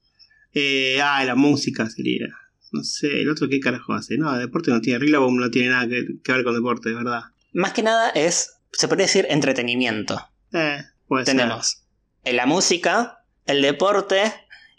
Eh, 0.53 1.01
ah, 1.03 1.25
la 1.25 1.35
música 1.35 1.89
sería. 1.89 2.29
No 2.73 2.85
sé, 2.85 3.23
el 3.23 3.29
otro 3.29 3.49
qué 3.49 3.61
carajo 3.61 3.93
hace. 3.95 4.16
No, 4.16 4.37
deporte 4.39 4.71
no 4.71 4.81
tiene. 4.81 4.99
Rillaboom 4.99 5.37
no 5.37 5.51
tiene 5.51 5.71
nada 5.71 5.89
que, 5.89 6.33
ver 6.33 6.45
con 6.45 6.55
deporte, 6.55 6.91
de 6.91 6.95
verdad. 6.95 7.23
Más 7.53 7.73
que 7.73 7.83
nada 7.83 8.11
es, 8.11 8.55
se 8.73 8.89
puede 8.89 9.03
decir, 9.03 9.27
entretenimiento. 9.29 10.21
Eh, 10.53 10.83
puede 11.07 11.25
Tenemos 11.25 11.81
la 12.25 12.47
música, 12.47 13.25
el 13.47 13.62
deporte 13.62 14.33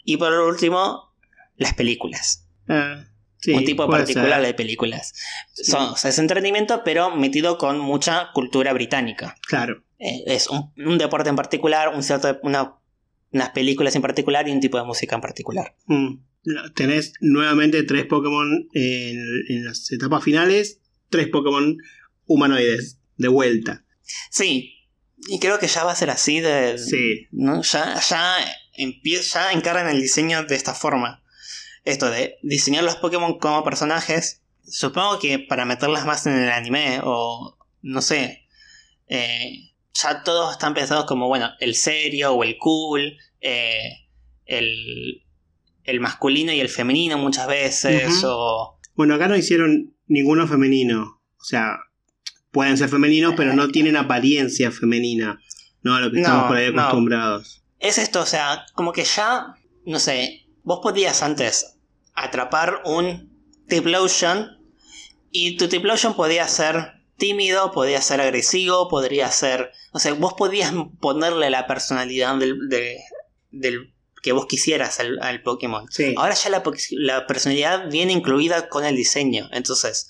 y 0.04 0.16
por 0.16 0.32
último, 0.32 1.14
las 1.56 1.74
películas. 1.74 2.46
Eh, 2.68 3.04
un 3.48 3.64
tipo 3.64 3.88
particular 3.88 4.40
de 4.42 4.54
películas. 4.54 5.12
Son, 5.52 5.94
es 5.94 6.18
entretenimiento, 6.18 6.82
pero 6.84 7.14
metido 7.14 7.58
con 7.58 7.78
mucha 7.78 8.30
cultura 8.32 8.72
británica. 8.72 9.36
Claro. 9.46 9.82
Eh, 9.98 10.22
es 10.26 10.48
un, 10.48 10.98
deporte 10.98 11.28
en 11.28 11.36
particular, 11.36 11.94
un 11.94 12.02
cierto, 12.02 12.38
una, 12.42 12.76
unas 13.32 13.50
películas 13.50 13.94
en 13.96 14.02
particular 14.02 14.48
y 14.48 14.52
un 14.52 14.60
tipo 14.60 14.78
de 14.78 14.84
música 14.84 15.14
en 15.14 15.20
particular. 15.20 15.74
Mm 15.86 16.16
tenés 16.74 17.14
nuevamente 17.20 17.82
tres 17.82 18.06
Pokémon 18.06 18.68
en, 18.72 19.64
las 19.64 19.90
etapas 19.92 20.22
finales, 20.22 20.80
tres 21.08 21.28
Pokémon 21.28 21.76
humanoides 22.26 22.98
de 23.16 23.28
vuelta. 23.28 23.84
Sí, 24.30 24.74
y 25.28 25.38
creo 25.38 25.58
que 25.58 25.68
ya 25.68 25.84
va 25.84 25.92
a 25.92 25.96
ser 25.96 26.10
así 26.10 26.40
de... 26.40 26.78
Sí. 26.78 27.28
¿no? 27.30 27.62
Ya, 27.62 28.00
ya, 28.00 28.36
empieza, 28.74 29.50
ya 29.50 29.52
encargan 29.52 29.88
el 29.88 30.00
diseño 30.00 30.44
de 30.44 30.54
esta 30.54 30.74
forma. 30.74 31.22
Esto 31.84 32.10
de 32.10 32.36
diseñar 32.42 32.84
los 32.84 32.96
Pokémon 32.96 33.38
como 33.38 33.64
personajes, 33.64 34.42
supongo 34.64 35.18
que 35.18 35.38
para 35.38 35.64
meterlas 35.64 36.06
más 36.06 36.26
en 36.26 36.34
el 36.34 36.50
anime 36.50 37.00
o 37.02 37.56
no 37.82 38.02
sé. 38.02 38.46
Eh, 39.08 39.72
ya 39.94 40.22
todos 40.22 40.52
están 40.52 40.74
pensados 40.74 41.04
como, 41.04 41.28
bueno, 41.28 41.50
el 41.60 41.74
serio 41.74 42.32
o 42.32 42.44
el 42.44 42.56
cool, 42.58 43.18
eh, 43.40 44.06
el, 44.46 45.22
el 45.84 46.00
masculino 46.00 46.52
y 46.52 46.60
el 46.60 46.68
femenino 46.68 47.18
muchas 47.18 47.46
veces. 47.46 48.22
o... 48.24 48.78
Bueno, 48.94 49.14
acá 49.14 49.28
no 49.28 49.36
hicieron 49.36 49.94
ninguno 50.06 50.46
femenino. 50.46 51.20
O 51.38 51.44
sea, 51.44 51.78
pueden 52.50 52.76
ser 52.76 52.88
femeninos, 52.88 53.34
pero 53.36 53.54
no 53.54 53.68
tienen 53.68 53.96
apariencia 53.96 54.70
femenina. 54.70 55.40
No 55.82 55.96
a 55.96 56.00
lo 56.00 56.12
que 56.12 56.20
estamos 56.20 56.46
por 56.46 56.56
ahí 56.56 56.66
acostumbrados. 56.66 57.64
Es 57.80 57.98
esto, 57.98 58.20
o 58.20 58.26
sea, 58.26 58.64
como 58.74 58.92
que 58.92 59.02
ya, 59.02 59.56
no 59.84 59.98
sé, 59.98 60.46
vos 60.62 60.78
podías 60.80 61.22
antes 61.22 61.78
atrapar 62.14 62.82
un 62.84 63.32
Tiplosion 63.68 64.58
y 65.32 65.56
tu 65.56 65.68
Tiplosion 65.68 66.14
podía 66.14 66.46
ser 66.46 66.92
tímido, 67.16 67.72
podía 67.72 68.00
ser 68.00 68.20
agresivo, 68.20 68.88
podría 68.88 69.30
ser... 69.30 69.72
O 69.92 69.98
sea, 69.98 70.14
vos 70.14 70.34
podías 70.34 70.72
ponerle 71.00 71.50
la 71.50 71.66
personalidad 71.66 72.36
del, 72.36 72.68
del 73.50 73.92
que 74.22 74.32
vos 74.32 74.46
quisieras 74.46 75.00
al, 75.00 75.42
Pokémon. 75.42 75.86
Ahora 76.16 76.34
ya 76.34 76.48
la, 76.48 77.26
personalidad 77.26 77.90
viene 77.90 78.12
incluida 78.12 78.68
con 78.68 78.84
el 78.84 78.96
diseño. 78.96 79.48
Entonces, 79.52 80.08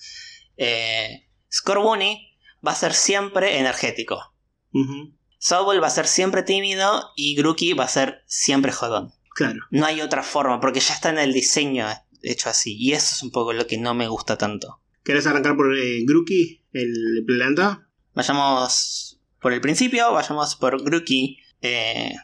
eh, 0.59 1.27
Scorbunny 1.51 2.37
va 2.65 2.73
a 2.73 2.77
ser 2.77 2.93
siempre 2.93 3.59
energético. 3.59 4.35
Uh 4.73 5.13
va 5.51 5.87
a 5.87 5.91
ser 5.91 6.07
siempre 6.07 6.45
tímido 6.45 7.11
y 7.17 7.35
Grookey 7.35 7.73
va 7.73 7.85
a 7.85 7.89
ser 7.89 8.23
siempre 8.27 8.71
jodón. 8.71 9.13
Claro. 9.35 9.61
No 9.71 9.87
hay 9.87 10.01
otra 10.01 10.23
forma, 10.23 10.61
porque 10.61 10.79
ya 10.79 10.95
está 10.95 11.11
en 11.11 11.19
el 11.19 11.33
diseño 11.33 11.87
hecho 12.23 12.49
así. 12.49 12.77
Y 12.79 12.93
eso 12.93 13.15
es 13.17 13.23
un 13.23 13.31
poco 13.31 13.53
lo 13.53 13.67
que 13.67 13.79
no 13.79 13.95
me 13.95 14.07
gusta 14.07 14.39
tanto. 14.39 14.81
¿Querés 15.03 15.27
arrancar 15.27 15.57
por 15.57 15.77
eh, 15.77 16.05
Grookey, 16.07 16.63
el 16.73 17.25
planta? 17.27 17.89
Vayamos 18.15 19.21
por 19.41 19.53
el 19.53 19.61
principio, 19.61 20.13
vayamos 20.13 20.55
por 20.55 20.83
Grookey. 20.85 21.39
Eh, 21.63 22.15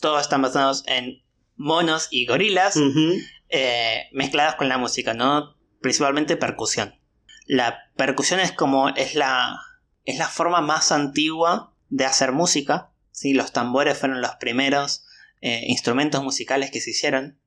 todos 0.00 0.20
están 0.20 0.42
basados 0.42 0.84
en 0.86 1.22
monos 1.58 2.08
y 2.10 2.24
gorilas 2.24 2.78
eh, 3.50 4.08
mezclados 4.12 4.54
con 4.54 4.68
la 4.68 4.78
música, 4.78 5.12
¿no? 5.12 5.56
Principalmente 5.80 6.36
percusión. 6.36 6.94
La 7.46 7.90
percusión 7.96 8.40
es 8.40 8.52
como 8.52 8.88
es 8.90 9.14
la 9.14 9.60
es 10.08 10.16
la 10.16 10.28
forma 10.28 10.62
más 10.62 10.90
antigua 10.90 11.74
de 11.90 12.06
hacer 12.06 12.32
música. 12.32 12.90
¿sí? 13.10 13.34
Los 13.34 13.52
tambores 13.52 13.98
fueron 13.98 14.22
los 14.22 14.36
primeros 14.36 15.04
eh, 15.42 15.64
instrumentos 15.66 16.22
musicales 16.22 16.70
que 16.70 16.80
se 16.80 16.92
hicieron. 16.92 17.38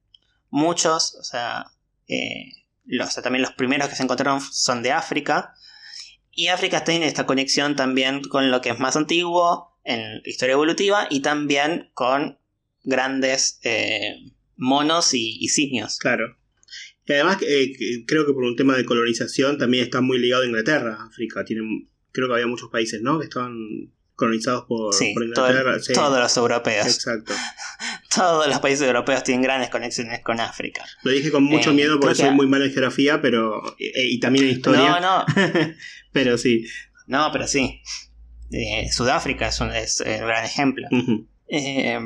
Muchos, 0.51 1.15
o 1.15 1.23
sea, 1.23 1.71
eh, 2.07 2.51
los, 2.85 3.15
también 3.15 3.41
los 3.41 3.53
primeros 3.53 3.89
que 3.89 3.95
se 3.95 4.03
encontraron 4.03 4.41
son 4.41 4.83
de 4.83 4.91
África. 4.91 5.55
Y 6.29 6.49
África 6.49 6.83
tiene 6.83 7.07
esta 7.07 7.25
conexión 7.25 7.75
también 7.75 8.21
con 8.21 8.51
lo 8.51 8.61
que 8.61 8.69
es 8.69 8.79
más 8.79 8.95
antiguo 8.95 9.75
en 9.83 10.21
historia 10.25 10.53
evolutiva 10.53 11.07
y 11.09 11.21
también 11.21 11.89
con 11.95 12.37
grandes 12.83 13.59
eh, 13.63 14.15
monos 14.57 15.13
y, 15.13 15.47
simios. 15.49 15.97
Claro. 15.99 16.37
Y 17.05 17.13
además 17.13 17.37
eh, 17.41 17.73
creo 18.07 18.25
que 18.25 18.33
por 18.33 18.43
un 18.43 18.55
tema 18.55 18.75
de 18.77 18.85
colonización 18.85 19.57
también 19.57 19.83
está 19.83 20.01
muy 20.01 20.17
ligado 20.19 20.43
a 20.43 20.45
Inglaterra, 20.45 20.97
África. 21.09 21.43
Tienen, 21.43 21.89
creo 22.11 22.27
que 22.27 22.33
había 22.35 22.47
muchos 22.47 22.69
países, 22.69 23.01
¿no? 23.01 23.19
Que 23.19 23.25
estaban 23.25 23.55
colonizados 24.15 24.65
por, 24.67 24.93
Sí, 24.93 25.13
por 25.13 25.23
todo- 25.33 25.47
Inglaterra. 25.49 25.79
sí, 25.79 25.93
todos 25.93 26.19
los 26.19 26.37
europeos. 26.37 26.85
Exacto. 26.85 27.33
Todos 28.13 28.45
los 28.47 28.59
países 28.59 28.85
europeos 28.85 29.23
tienen 29.23 29.41
grandes 29.41 29.69
conexiones 29.69 30.21
con 30.21 30.39
África. 30.41 30.85
Lo 31.03 31.11
dije 31.11 31.31
con 31.31 31.43
mucho 31.45 31.71
Eh, 31.71 31.73
miedo 31.73 31.97
porque 31.99 32.17
que- 32.17 32.23
soy 32.27 32.35
muy 32.35 32.45
malo 32.45 32.65
en 32.65 32.71
geografía, 32.71 33.21
pero 33.21 33.61
eh, 33.79 34.05
y 34.05 34.19
también 34.19 34.45
en 34.45 34.51
historia. 34.51 34.99
No, 34.99 34.99
no, 34.99 35.25
pero 36.11 36.37
sí. 36.37 36.65
no, 37.07 37.29
pero 37.31 37.47
sí. 37.47 37.81
Eh, 38.51 38.89
Sudáfrica 38.91 39.47
es 39.47 39.59
un, 39.61 39.71
es, 39.71 40.01
un 40.01 40.27
gran 40.27 40.43
ejemplo. 40.43 40.87
Eh, 41.47 41.97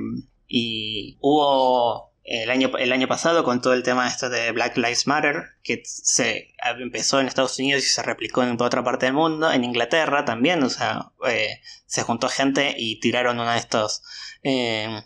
y 0.47 1.17
hubo 1.21 2.13
el 2.23 2.49
año, 2.49 2.71
el 2.79 2.91
año 2.91 3.07
pasado 3.07 3.43
con 3.43 3.61
todo 3.61 3.73
el 3.73 3.83
tema 3.83 4.07
esto 4.07 4.29
de 4.29 4.51
Black 4.51 4.77
Lives 4.77 5.05
Matter, 5.05 5.43
que 5.63 5.83
se 5.85 6.53
empezó 6.79 7.19
en 7.19 7.27
Estados 7.27 7.59
Unidos 7.59 7.83
y 7.83 7.87
se 7.87 8.01
replicó 8.01 8.41
en 8.43 8.59
otra 8.59 8.83
parte 8.83 9.05
del 9.05 9.13
mundo, 9.13 9.51
en 9.51 9.63
Inglaterra 9.63 10.25
también, 10.25 10.63
o 10.63 10.69
sea, 10.69 11.11
eh, 11.29 11.59
se 11.85 12.01
juntó 12.01 12.27
gente 12.27 12.73
y 12.77 12.99
tiraron 12.99 13.39
una 13.39 13.53
de 13.53 13.59
estos 13.59 14.01
eh, 14.41 15.03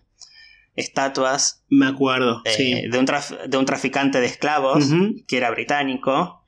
estatuas 0.75 1.63
Me 1.69 1.87
acuerdo. 1.87 2.41
eh, 2.45 2.51
sí. 2.55 2.87
de, 2.89 2.97
un 2.97 3.05
traf- 3.05 3.45
de 3.47 3.57
un 3.57 3.65
traficante 3.65 4.19
de 4.21 4.25
esclavos 4.27 4.85
que 5.27 5.37
era 5.37 5.51
británico. 5.51 6.45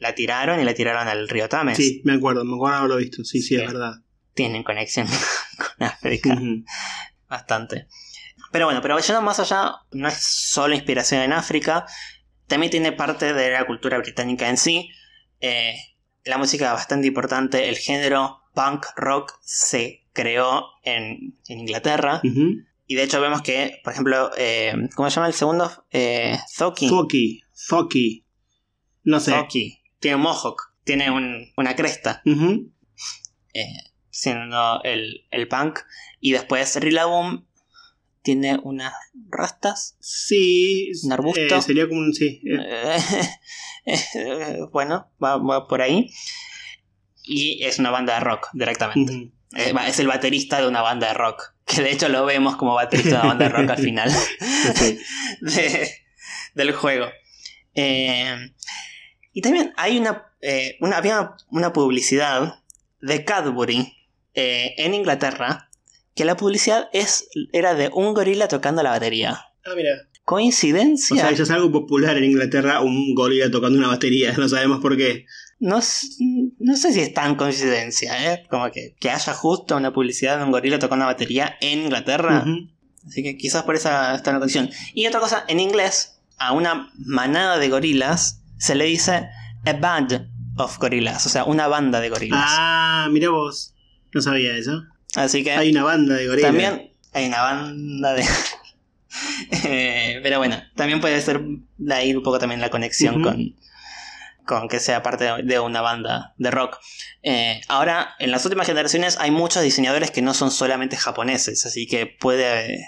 la 0.00 0.14
tiraron 0.14 0.60
y 0.60 0.64
la 0.64 0.74
tiraron 0.74 1.08
al 1.08 1.28
río 1.28 1.48
Tames. 1.48 1.76
Sí, 1.76 2.02
me 2.04 2.12
acuerdo, 2.14 2.44
me 2.44 2.54
acuerdo 2.54 2.76
haberlo 2.78 2.96
visto. 2.98 3.24
Sí, 3.24 3.40
sí, 3.40 3.48
Sí. 3.48 3.56
es 3.56 3.66
verdad. 3.72 3.94
Tienen 4.34 4.62
conexión 4.62 5.06
con 5.56 5.86
África. 5.86 6.34
Ujú. 6.34 6.64
Bastante. 7.32 7.86
Pero 8.52 8.66
bueno, 8.66 8.80
pero 8.82 8.98
yendo 8.98 9.22
más 9.22 9.40
allá, 9.40 9.76
no 9.92 10.08
es 10.08 10.14
solo 10.22 10.74
inspiración 10.74 11.22
en 11.22 11.32
África, 11.32 11.86
también 12.46 12.70
tiene 12.70 12.92
parte 12.92 13.32
de 13.32 13.50
la 13.50 13.66
cultura 13.66 13.98
británica 13.98 14.48
en 14.48 14.56
sí. 14.58 14.90
Eh, 15.40 15.74
la 16.24 16.38
música 16.38 16.66
es 16.66 16.72
bastante 16.72 17.06
importante, 17.08 17.68
el 17.68 17.76
género 17.78 18.42
punk 18.54 18.84
rock 18.96 19.32
se 19.42 20.04
creó 20.12 20.66
en, 20.84 21.38
en 21.48 21.58
Inglaterra. 21.60 22.20
Y 22.86 22.94
de 22.94 23.02
hecho 23.04 23.20
vemos 23.20 23.40
que, 23.42 23.80
por 23.82 23.92
ejemplo, 23.94 24.30
eh, 24.36 24.74
¿cómo 24.94 25.08
se 25.08 25.14
llama 25.16 25.28
el 25.28 25.32
segundo? 25.34 25.86
Eh, 25.90 26.38
Zoki. 26.54 26.88
Foki, 26.88 27.40
Foki. 27.54 28.26
No 29.04 29.18
sé. 29.18 29.30
Zoki. 29.32 29.82
Tiene 29.98 30.16
un 30.16 30.22
mohawk, 30.22 30.74
tiene 30.84 31.10
un- 31.10 31.50
una 31.56 31.74
cresta, 31.74 32.20
Ujú. 32.26 32.70
eh, 33.54 33.64
siendo 34.12 34.80
el, 34.84 35.26
el 35.32 35.48
punk. 35.48 35.80
Y 36.20 36.30
después 36.32 36.76
Rillaboom 36.76 37.44
tiene 38.22 38.60
unas 38.62 38.92
rastas. 39.28 39.96
Sí. 39.98 40.92
¿Un 41.02 41.12
arbusto? 41.12 41.40
eh, 41.40 41.62
sería 41.62 41.88
como 41.88 42.00
un. 42.02 42.14
Sí. 42.14 42.40
eh, 43.84 44.60
bueno, 44.72 45.10
va, 45.22 45.38
va 45.38 45.66
por 45.66 45.82
ahí. 45.82 46.10
Y 47.24 47.64
es 47.64 47.78
una 47.78 47.90
banda 47.90 48.14
de 48.14 48.20
rock 48.20 48.48
directamente. 48.52 49.32
es 49.52 49.98
el 49.98 50.06
baterista 50.06 50.60
de 50.60 50.68
una 50.68 50.82
banda 50.82 51.08
de 51.08 51.14
rock. 51.14 51.54
Que 51.64 51.82
de 51.82 51.92
hecho 51.92 52.08
lo 52.08 52.24
vemos 52.26 52.56
como 52.56 52.74
baterista 52.74 53.10
de 53.10 53.16
una 53.16 53.28
banda 53.28 53.44
de 53.46 53.50
rock 53.50 53.70
al 53.70 53.78
final 53.82 54.10
Sí. 54.10 54.98
de- 55.40 55.90
del 56.54 56.72
juego. 56.72 57.06
Eh, 57.74 58.52
y 59.32 59.40
también 59.40 59.72
hay 59.76 59.98
una, 59.98 60.26
eh, 60.42 60.76
una, 60.80 60.98
había 60.98 61.34
una 61.48 61.72
publicidad 61.72 62.60
de 63.00 63.24
Cadbury 63.24 63.90
eh, 64.34 64.74
en 64.78 64.94
Inglaterra 64.94 65.68
que 66.14 66.24
la 66.24 66.36
publicidad 66.36 66.88
es, 66.92 67.28
era 67.52 67.74
de 67.74 67.90
un 67.92 68.14
gorila 68.14 68.48
tocando 68.48 68.82
la 68.82 68.90
batería. 68.90 69.46
Ah, 69.64 69.72
mira. 69.76 69.90
O 69.92 70.24
¿Coincidencia? 70.24 71.16
sea, 71.16 71.32
ya 71.32 71.42
es 71.42 71.50
algo 71.50 71.72
popular 71.72 72.16
en 72.16 72.24
Inglaterra, 72.24 72.80
un 72.80 73.14
gorila 73.14 73.50
tocando 73.50 73.78
una 73.78 73.88
batería. 73.88 74.32
No 74.38 74.48
sabemos 74.48 74.80
por 74.80 74.96
qué. 74.96 75.26
No, 75.58 75.80
no 76.58 76.76
sé 76.76 76.92
si 76.92 77.00
es 77.00 77.14
tan 77.14 77.36
coincidencia, 77.36 78.32
¿eh? 78.32 78.44
Como 78.50 78.70
que, 78.70 78.94
que 78.98 79.10
haya 79.10 79.32
justo 79.32 79.76
una 79.76 79.92
publicidad 79.92 80.38
de 80.38 80.44
un 80.44 80.50
gorila 80.50 80.78
tocando 80.78 81.04
una 81.04 81.12
batería 81.12 81.56
en 81.60 81.82
Inglaterra. 81.84 82.44
Así 83.06 83.22
que 83.22 83.36
quizás 83.36 83.62
por 83.62 83.76
esa 83.76 84.14
está 84.14 84.32
la 84.32 84.38
conexión. 84.38 84.70
Y 84.94 85.06
otra 85.06 85.20
cosa, 85.20 85.44
en 85.48 85.60
inglés, 85.60 86.20
a 86.36 86.52
una 86.52 86.90
manada 86.96 87.58
de 87.58 87.68
gorilas 87.68 88.42
se 88.58 88.74
le 88.74 88.84
dice 88.86 89.28
a 89.64 89.72
band 89.74 90.28
of 90.56 90.78
gorillas, 90.78 91.26
o 91.26 91.28
sea, 91.28 91.44
una 91.44 91.68
banda 91.68 92.00
de 92.00 92.10
gorilas. 92.10 92.40
Ah, 92.44 93.08
mira 93.10 93.30
vos. 93.30 93.71
No 94.12 94.20
sabía 94.20 94.56
eso. 94.56 94.82
Así 95.14 95.42
que 95.44 95.52
Hay 95.52 95.70
una 95.70 95.84
banda 95.84 96.14
de 96.14 96.26
gorilas. 96.26 96.48
también 96.50 96.92
hay 97.12 97.26
una 97.26 97.42
banda 97.42 98.14
de... 98.14 98.24
Eh, 99.64 100.20
pero 100.22 100.38
bueno, 100.38 100.62
también 100.74 101.00
puede 101.00 101.20
ser 101.20 101.42
de 101.76 101.94
ahí 101.94 102.14
un 102.14 102.22
poco 102.22 102.38
también 102.38 102.60
la 102.60 102.70
conexión 102.70 103.22
con, 103.22 103.56
con 104.46 104.68
que 104.68 104.80
sea 104.80 105.02
parte 105.02 105.24
de- 105.24 105.42
de 105.42 105.60
una 105.60 105.80
banda 105.80 106.34
de 106.38 106.50
rock. 106.50 106.78
Eh, 107.22 107.60
ahora, 107.68 108.14
en 108.18 108.30
las 108.30 108.44
últimas 108.44 108.66
generaciones 108.66 109.18
hay 109.18 109.30
muchos 109.30 109.62
diseñadores 109.62 110.10
que 110.10 110.22
no 110.22 110.34
son 110.34 110.50
solamente 110.50 110.96
japoneses, 110.96 111.64
así 111.66 111.86
que 111.86 112.06
puede... 112.06 112.78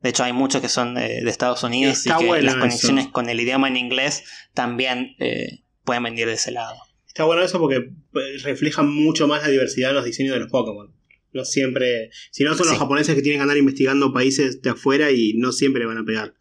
De 0.00 0.08
hecho, 0.08 0.24
hay 0.24 0.32
muchos 0.32 0.60
que 0.60 0.68
son 0.68 0.98
eh, 0.98 1.20
de 1.22 1.30
Estados 1.30 1.62
Unidos 1.62 1.98
Está 1.98 2.16
y 2.16 2.18
que 2.22 2.26
bueno 2.26 2.44
las 2.46 2.56
conexiones 2.56 3.04
eso. 3.04 3.12
con 3.12 3.28
el 3.28 3.40
idioma 3.40 3.68
en 3.68 3.76
inglés 3.76 4.24
también 4.52 5.14
eh, 5.20 5.62
pueden 5.84 6.02
venir 6.02 6.26
de 6.26 6.32
ese 6.32 6.50
lado. 6.50 6.74
Está 7.12 7.24
bueno 7.24 7.42
eso 7.42 7.58
porque 7.58 7.76
eh, 7.76 8.38
refleja 8.42 8.82
mucho 8.82 9.26
más 9.28 9.42
la 9.42 9.48
diversidad 9.48 9.90
en 9.90 9.96
los 9.96 10.04
diseños 10.06 10.32
de 10.32 10.40
los 10.40 10.50
Pokémon. 10.50 10.90
No 11.34 11.44
siempre. 11.44 12.08
Si 12.30 12.42
no, 12.42 12.54
son 12.54 12.68
los 12.68 12.78
japoneses 12.78 13.14
que 13.14 13.20
tienen 13.20 13.38
que 13.38 13.42
andar 13.42 13.58
investigando 13.58 14.12
países 14.14 14.62
de 14.62 14.70
afuera 14.70 15.10
y 15.10 15.34
no 15.34 15.52
siempre 15.52 15.84
van 15.84 15.98
a 15.98 16.04
pegar. 16.04 16.34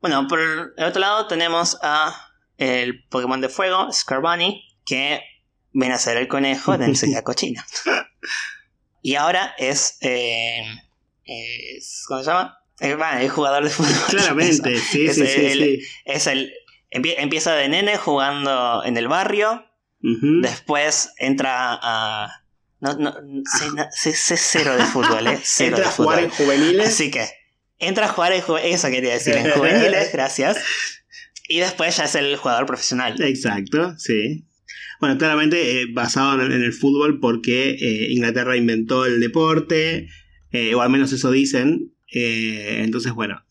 Bueno, 0.00 0.26
por 0.26 0.40
el 0.40 0.84
otro 0.84 1.00
lado 1.00 1.26
tenemos 1.26 1.76
a 1.82 2.14
el 2.56 3.04
Pokémon 3.08 3.40
de 3.42 3.48
fuego, 3.50 3.92
Scorbunny, 3.92 4.62
que 4.86 5.20
viene 5.72 5.94
a 5.94 5.98
ser 5.98 6.16
el 6.16 6.28
conejo 6.28 6.78
de 6.78 6.86
Enseña 6.86 7.22
Cochina. 7.24 7.64
Y 9.02 9.14
ahora 9.16 9.54
es, 9.58 9.98
eh, 10.00 10.62
es- 11.24 12.04
¿Cómo 12.08 12.20
se 12.22 12.26
llama? 12.30 12.58
Eh, 12.80 12.94
bueno, 12.94 13.18
es 13.18 13.30
jugador 13.32 13.64
de 13.64 13.70
fútbol. 13.70 13.92
Claramente, 14.08 14.76
sí, 14.90 15.06
Es 15.06 15.16
sí, 15.16 15.26
sí, 15.26 15.40
el-. 15.46 15.80
Es 16.06 16.26
el. 16.26 16.52
empie- 16.90 17.14
Empieza 17.18 17.54
de 17.54 17.68
nene 17.68 17.96
jugando 17.98 18.82
en 18.84 18.96
el 18.96 19.08
barrio. 19.08 19.66
Después 20.42 21.10
entra 21.18 21.78
a. 21.80 22.42
No, 22.80 22.94
no, 22.96 23.12
sé, 23.12 23.66
no- 23.76 23.86
sé- 23.92 24.14
sé 24.14 24.36
cero 24.38 24.74
de 24.76 24.84
fútbol, 24.84 25.26
¿eh? 25.26 25.38
Cero 25.44 25.76
Entra 25.76 25.82
de 25.84 25.88
a 25.88 25.92
jugar 25.92 26.18
en 26.24 26.30
juveniles. 26.30 26.88
Así 26.88 27.10
que 27.10 27.26
entra 27.78 28.06
a 28.06 28.08
jugar 28.08 28.32
en 28.32 28.40
ju- 28.42 28.60
eso 28.62 28.88
quería 28.88 29.12
decir, 29.12 29.34
en 29.34 29.50
juveniles, 29.50 30.10
gracias. 30.12 30.56
Y 31.48 31.58
después 31.58 31.96
ya 31.96 32.04
es 32.04 32.14
el 32.14 32.36
jugador 32.36 32.64
profesional. 32.66 33.20
Exacto, 33.22 33.94
sí. 33.98 34.46
Bueno, 35.00 35.18
claramente 35.18 35.82
eh, 35.82 35.86
basado 35.92 36.40
en, 36.42 36.52
en 36.52 36.62
el 36.62 36.72
fútbol 36.72 37.20
porque 37.20 37.70
eh, 37.70 38.06
Inglaterra 38.12 38.56
inventó 38.56 39.04
el 39.04 39.20
deporte, 39.20 40.08
eh, 40.52 40.74
o 40.74 40.80
al 40.80 40.88
menos 40.90 41.12
eso 41.12 41.30
dicen. 41.30 41.94
Entonces, 42.12 43.12
bueno, 43.12 43.42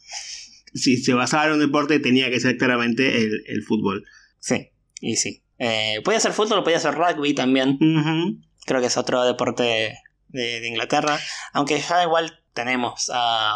si 0.73 0.97
se 0.97 1.13
basaba 1.13 1.47
en 1.47 1.53
un 1.53 1.59
deporte 1.59 1.99
tenía 1.99 2.29
que 2.29 2.39
ser 2.39 2.57
claramente 2.57 3.23
el, 3.23 3.43
el 3.47 3.63
fútbol. 3.63 4.05
Sí, 4.39 4.69
y 5.01 5.15
sí. 5.15 5.43
Eh, 5.59 6.01
podía 6.03 6.19
ser 6.19 6.31
fútbol, 6.33 6.63
podía 6.63 6.79
ser 6.79 6.95
rugby 6.95 7.33
también. 7.33 7.77
Creo 8.65 8.81
que 8.81 8.87
es 8.87 8.97
otro 8.97 9.23
deporte 9.25 9.95
de, 10.29 10.59
de 10.61 10.67
Inglaterra. 10.67 11.19
Aunque 11.53 11.79
ya 11.79 12.03
igual 12.03 12.39
tenemos 12.53 13.11
a. 13.13 13.53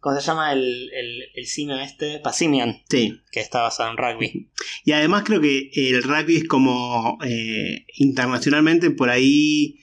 ¿Cómo 0.00 0.18
se 0.18 0.26
llama 0.26 0.52
el, 0.54 0.62
el, 0.94 1.22
el 1.34 1.46
simio 1.46 1.76
este? 1.78 2.20
Pasimian, 2.20 2.78
Sí. 2.88 3.20
que 3.30 3.40
está 3.40 3.60
basado 3.60 3.90
en 3.90 3.98
rugby. 3.98 4.50
Y 4.84 4.92
además 4.92 5.24
creo 5.26 5.42
que 5.42 5.70
el 5.74 6.02
rugby 6.02 6.36
es 6.36 6.48
como 6.48 7.18
eh, 7.22 7.84
internacionalmente 7.98 8.90
por 8.92 9.10
ahí, 9.10 9.78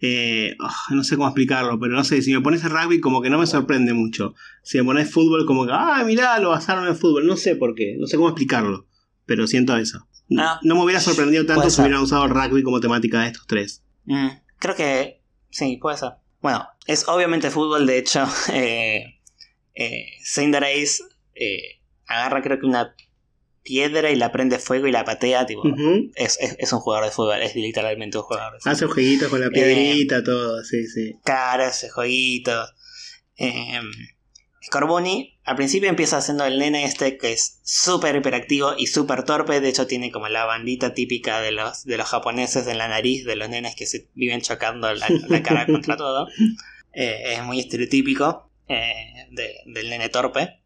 eh, 0.00 0.54
oh, 0.60 0.94
no 0.94 1.02
sé 1.02 1.16
cómo 1.16 1.26
explicarlo, 1.28 1.80
pero 1.80 1.94
no 1.94 2.04
sé, 2.04 2.22
si 2.22 2.32
me 2.32 2.40
pones 2.42 2.62
el 2.62 2.70
rugby 2.70 3.00
como 3.00 3.20
que 3.22 3.28
no 3.28 3.38
me 3.40 3.46
sorprende 3.48 3.92
mucho. 3.92 4.34
Si 4.62 4.78
me 4.78 4.84
pones 4.84 5.10
fútbol 5.10 5.44
como 5.46 5.66
que, 5.66 5.72
ah, 5.74 6.04
mirá, 6.06 6.38
lo 6.38 6.50
basaron 6.50 6.86
en 6.86 6.94
fútbol, 6.96 7.26
no 7.26 7.36
sé 7.36 7.56
por 7.56 7.74
qué, 7.74 7.96
no 7.98 8.06
sé 8.06 8.16
cómo 8.16 8.28
explicarlo, 8.28 8.86
pero 9.24 9.48
siento 9.48 9.76
eso. 9.76 10.05
Ah, 10.38 10.58
no 10.62 10.74
me 10.74 10.82
hubiera 10.84 11.00
sorprendido 11.00 11.46
tanto 11.46 11.70
si 11.70 11.80
hubieran 11.80 12.00
usado 12.02 12.24
el 12.24 12.30
rugby 12.30 12.62
como 12.62 12.80
temática 12.80 13.20
de 13.22 13.26
estos 13.28 13.46
tres. 13.46 13.82
Mm, 14.04 14.28
creo 14.58 14.74
que 14.74 15.22
sí, 15.50 15.76
puede 15.76 15.96
ser. 15.98 16.12
Bueno, 16.40 16.66
es 16.86 17.06
obviamente 17.08 17.50
fútbol, 17.50 17.86
de 17.86 17.98
hecho, 17.98 18.26
eh, 18.52 19.20
eh, 19.74 20.06
Cinderace 20.24 21.02
eh, 21.34 21.80
agarra 22.06 22.42
creo 22.42 22.58
que 22.58 22.66
una 22.66 22.94
piedra 23.62 24.10
y 24.10 24.16
la 24.16 24.30
prende 24.32 24.58
fuego 24.60 24.86
y 24.86 24.92
la 24.92 25.04
patea, 25.04 25.44
tipo, 25.46 25.62
es, 26.14 26.38
es- 26.40 26.56
es 26.58 26.72
un 26.72 26.78
jugador 26.80 27.06
de 27.06 27.10
fútbol, 27.12 27.42
es 27.42 27.54
literalmente 27.56 28.16
un 28.18 28.22
jugador 28.24 28.52
de 28.54 28.60
fútbol. 28.60 28.72
Hace 28.72 28.86
jueguitos 28.86 29.28
con 29.28 29.40
la 29.40 29.50
piedrita, 29.50 30.22
todo, 30.22 30.62
sí, 30.64 30.86
sí. 30.86 31.14
Cara, 31.24 31.68
ese 31.68 31.88
jueguito. 31.90 32.52
Eh, 33.38 33.80
Scorbunny 34.64 35.35
al 35.46 35.56
principio 35.56 35.88
empieza 35.88 36.18
haciendo 36.18 36.44
el 36.44 36.58
nene 36.58 36.84
este 36.84 37.16
que 37.18 37.32
es 37.32 37.60
súper 37.62 38.16
hiperactivo 38.16 38.74
y 38.76 38.88
súper 38.88 39.22
torpe. 39.24 39.60
De 39.60 39.68
hecho, 39.68 39.86
tiene 39.86 40.10
como 40.10 40.28
la 40.28 40.44
bandita 40.44 40.92
típica 40.92 41.40
de 41.40 41.52
los, 41.52 41.84
de 41.84 41.96
los 41.96 42.08
japoneses 42.08 42.66
en 42.66 42.78
la 42.78 42.88
nariz, 42.88 43.24
de 43.24 43.36
los 43.36 43.48
nenes 43.48 43.74
que 43.76 43.86
se 43.86 44.08
viven 44.14 44.40
chocando 44.42 44.92
la, 44.92 45.06
la 45.28 45.42
cara 45.42 45.64
contra 45.66 45.96
todo. 45.96 46.26
Eh, 46.92 47.34
es 47.34 47.42
muy 47.44 47.60
estereotípico 47.60 48.50
eh, 48.68 49.26
de- 49.30 49.54
del 49.66 49.88
nene 49.88 50.08
torpe. 50.08 50.60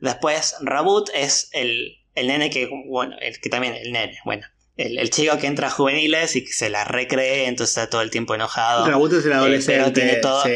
Después, 0.00 0.56
Rabut 0.60 1.08
es 1.14 1.48
el, 1.52 1.96
el 2.14 2.26
nene 2.26 2.50
que, 2.50 2.68
bueno, 2.88 3.16
el 3.20 3.40
que 3.40 3.48
también, 3.48 3.74
el 3.74 3.92
nene, 3.92 4.18
bueno, 4.26 4.46
el, 4.76 4.98
el 4.98 5.08
chico 5.08 5.38
que 5.38 5.46
entra 5.46 5.68
a 5.68 5.70
juveniles 5.70 6.36
y 6.36 6.44
que 6.44 6.52
se 6.52 6.68
la 6.68 6.84
recree, 6.84 7.46
entonces 7.46 7.76
está 7.78 7.88
todo 7.88 8.02
el 8.02 8.10
tiempo 8.10 8.34
enojado. 8.34 8.86
Rabuto 8.86 9.18
es 9.18 9.24
el 9.24 9.32
Eh, 9.32 9.34
adolescente. 9.36 9.80
pero 9.80 9.92
tiene 9.94 10.16
todo- 10.16 10.42
sí. 10.44 10.50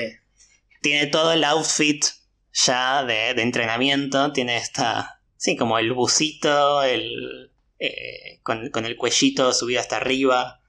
Tiene 0.82 1.06
todo 1.06 1.32
el 1.32 1.44
outfit 1.44 2.04
ya 2.52 3.04
de, 3.04 3.34
de 3.34 3.42
entrenamiento, 3.42 4.32
tiene 4.32 4.56
esta, 4.56 5.20
sí, 5.36 5.56
como 5.56 5.78
el 5.78 5.92
busito, 5.92 6.82
el, 6.82 7.52
eh, 7.78 8.40
con, 8.42 8.70
con 8.70 8.84
el 8.86 8.96
cuellito 8.96 9.52
subido 9.52 9.80
hasta 9.80 9.96
arriba. 9.96 10.60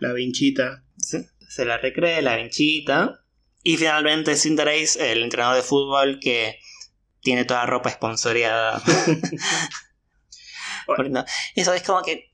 La 0.00 0.12
vinchita. 0.12 0.84
se, 0.96 1.28
se 1.48 1.64
la 1.64 1.78
recree, 1.78 2.22
la 2.22 2.36
vinchita. 2.36 3.20
Y 3.62 3.76
finalmente 3.78 4.36
Cinderace, 4.36 5.12
el 5.12 5.22
entrenador 5.22 5.56
de 5.56 5.62
fútbol 5.62 6.18
que 6.20 6.58
tiene 7.22 7.44
toda 7.46 7.60
la 7.60 7.66
ropa 7.66 7.88
esponsoreada. 7.90 8.82
No, 11.10 11.24
eso 11.54 11.72
es 11.72 11.82
como 11.82 12.02
que... 12.02 12.30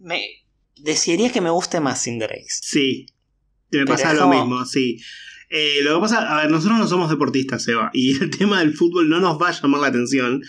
Me, 0.00 0.44
desearía 0.74 1.30
que 1.32 1.40
me 1.40 1.50
guste 1.50 1.78
más 1.80 2.02
Cinderace. 2.02 2.46
Sí. 2.48 3.06
Me 3.70 3.84
pasa 3.86 4.12
lo 4.12 4.22
como- 4.22 4.34
mismo, 4.44 4.64
sí. 4.64 4.98
Eh, 5.48 5.78
lo 5.82 5.94
que 5.96 6.00
pasa, 6.00 6.36
a 6.38 6.42
ver, 6.42 6.50
nosotros 6.50 6.78
no 6.78 6.88
somos 6.88 7.08
deportistas, 7.10 7.66
Eva, 7.68 7.90
y 7.92 8.16
el 8.22 8.30
tema 8.30 8.60
del 8.60 8.74
fútbol 8.74 9.08
no 9.08 9.20
nos 9.20 9.40
va 9.40 9.48
a 9.48 9.52
llamar 9.60 9.80
la 9.80 9.86
atención. 9.88 10.42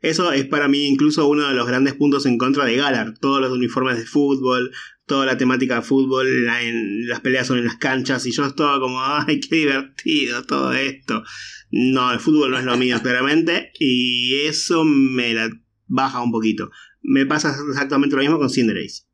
Eso 0.00 0.32
es 0.32 0.44
para 0.46 0.66
mí 0.68 0.86
incluso 0.88 1.26
uno 1.28 1.46
de 1.48 1.54
los 1.54 1.66
grandes 1.66 1.94
puntos 1.94 2.26
en 2.26 2.36
contra 2.36 2.64
de 2.64 2.76
Galar. 2.76 3.14
Todos 3.20 3.40
los 3.40 3.52
uniformes 3.52 3.98
de 3.98 4.04
fútbol, 4.04 4.72
toda 5.06 5.26
la 5.26 5.36
temática 5.38 5.76
de 5.76 5.82
fútbol, 5.82 6.44
la- 6.44 6.60
en- 6.62 7.06
las 7.08 7.20
peleas 7.20 7.46
son 7.46 7.58
en 7.58 7.64
las 7.66 7.76
canchas, 7.76 8.26
y 8.26 8.32
yo 8.32 8.44
estaba 8.44 8.80
como, 8.80 8.98
ay, 9.04 9.38
qué 9.40 9.56
divertido 9.56 10.42
todo 10.44 10.72
esto. 10.72 11.22
No, 11.70 12.12
el 12.12 12.18
fútbol 12.20 12.50
no 12.50 12.58
es 12.58 12.64
lo 12.64 12.76
mío, 12.76 12.98
claramente, 13.02 13.70
y 13.78 14.34
eso 14.46 14.84
me 14.84 15.34
la 15.34 15.48
baja 15.86 16.20
un 16.20 16.32
poquito. 16.32 16.70
Me 17.00 17.24
pasa 17.26 17.54
exactamente 17.70 18.14
lo 18.16 18.22
mismo 18.22 18.38
con 18.38 18.50
Cinderace. 18.50 19.04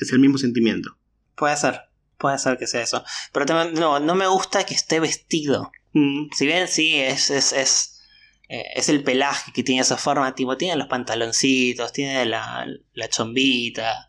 Es 0.00 0.12
el 0.12 0.18
mismo 0.18 0.38
sentimiento. 0.38 0.98
Puede 1.36 1.56
ser, 1.56 1.76
puede 2.22 2.38
ser 2.38 2.56
que 2.56 2.66
sea 2.66 2.80
eso. 2.80 3.04
Pero 3.32 3.44
también, 3.44 3.74
no, 3.78 4.00
no 4.00 4.14
me 4.14 4.26
gusta 4.26 4.64
que 4.64 4.72
esté 4.74 4.98
vestido. 5.00 5.70
Mm, 5.92 6.28
Si 6.34 6.46
bien 6.46 6.68
sí, 6.68 6.94
es, 6.98 7.28
es, 7.30 7.52
es, 7.52 8.00
eh, 8.48 8.64
es 8.74 8.88
el 8.88 9.02
pelaje 9.04 9.52
que 9.52 9.62
tiene 9.62 9.82
esa 9.82 9.98
forma, 9.98 10.34
tipo, 10.34 10.56
tiene 10.56 10.76
los 10.76 10.86
pantaloncitos, 10.88 11.92
tiene 11.92 12.24
la, 12.24 12.66
la 12.94 13.08
chombita, 13.08 14.06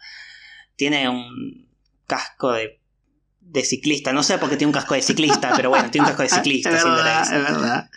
tiene 0.77 1.09
un 1.09 1.67
casco 2.07 2.53
de, 2.53 2.79
de 3.41 3.63
ciclista. 3.63 4.13
No 4.13 4.23
sé 4.23 4.37
por 4.37 4.49
qué 4.49 4.55
tiene 4.55 4.69
un 4.69 4.73
casco 4.79 4.93
de 4.93 5.01
ciclista, 5.01 5.51
pero 5.55 5.69
bueno, 5.69 5.91
tiene 5.91 6.05
un 6.07 6.15
casco 6.15 6.23
de 6.23 6.29
ciclista. 6.41 6.69
es 6.69 6.83
verdad, 6.85 7.21
es 7.23 7.29
verdad. 7.43 7.89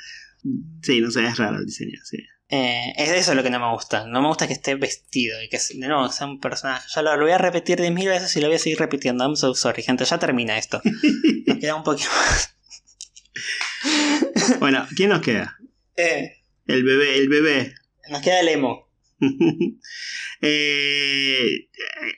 Sí, 0.82 1.00
no 1.00 1.10
sé, 1.10 1.26
es 1.26 1.36
raro 1.38 1.58
el 1.58 1.66
diseño, 1.66 1.98
sí. 2.04 2.18
Eh, 2.48 2.92
es 2.96 3.10
eso 3.10 3.34
lo 3.34 3.42
que 3.42 3.50
no 3.50 3.58
me 3.58 3.72
gusta. 3.72 4.06
No 4.06 4.22
me 4.22 4.28
gusta 4.28 4.46
que 4.46 4.52
esté 4.52 4.74
vestido 4.76 5.42
y 5.42 5.48
que 5.48 5.58
de 5.74 5.88
nuevo 5.88 6.08
sea 6.10 6.26
un 6.28 6.40
personaje. 6.40 6.86
Ya 6.94 7.02
lo, 7.02 7.16
lo 7.16 7.22
voy 7.24 7.32
a 7.32 7.38
repetir 7.38 7.78
10.000 7.80 8.06
veces 8.08 8.36
y 8.36 8.40
lo 8.40 8.46
voy 8.46 8.56
a 8.56 8.58
seguir 8.60 8.78
repitiendo. 8.78 9.24
I'm 9.24 9.34
so 9.36 9.54
sorry, 9.54 9.82
gente. 9.82 10.04
Ya 10.04 10.18
termina 10.18 10.56
esto. 10.56 10.80
Nos 11.46 11.58
queda 11.58 11.74
un 11.74 11.82
poquito 11.82 12.08
más. 12.10 12.52
Bueno, 14.60 14.86
¿quién 14.96 15.10
nos 15.10 15.22
queda? 15.22 15.56
Eh, 15.96 16.36
El 16.66 16.84
bebé, 16.84 17.16
el 17.18 17.28
bebé. 17.28 17.74
nos 18.10 18.22
queda 18.22 18.40
el 18.40 18.48
emo. 18.48 18.88
Eh, 20.42 21.68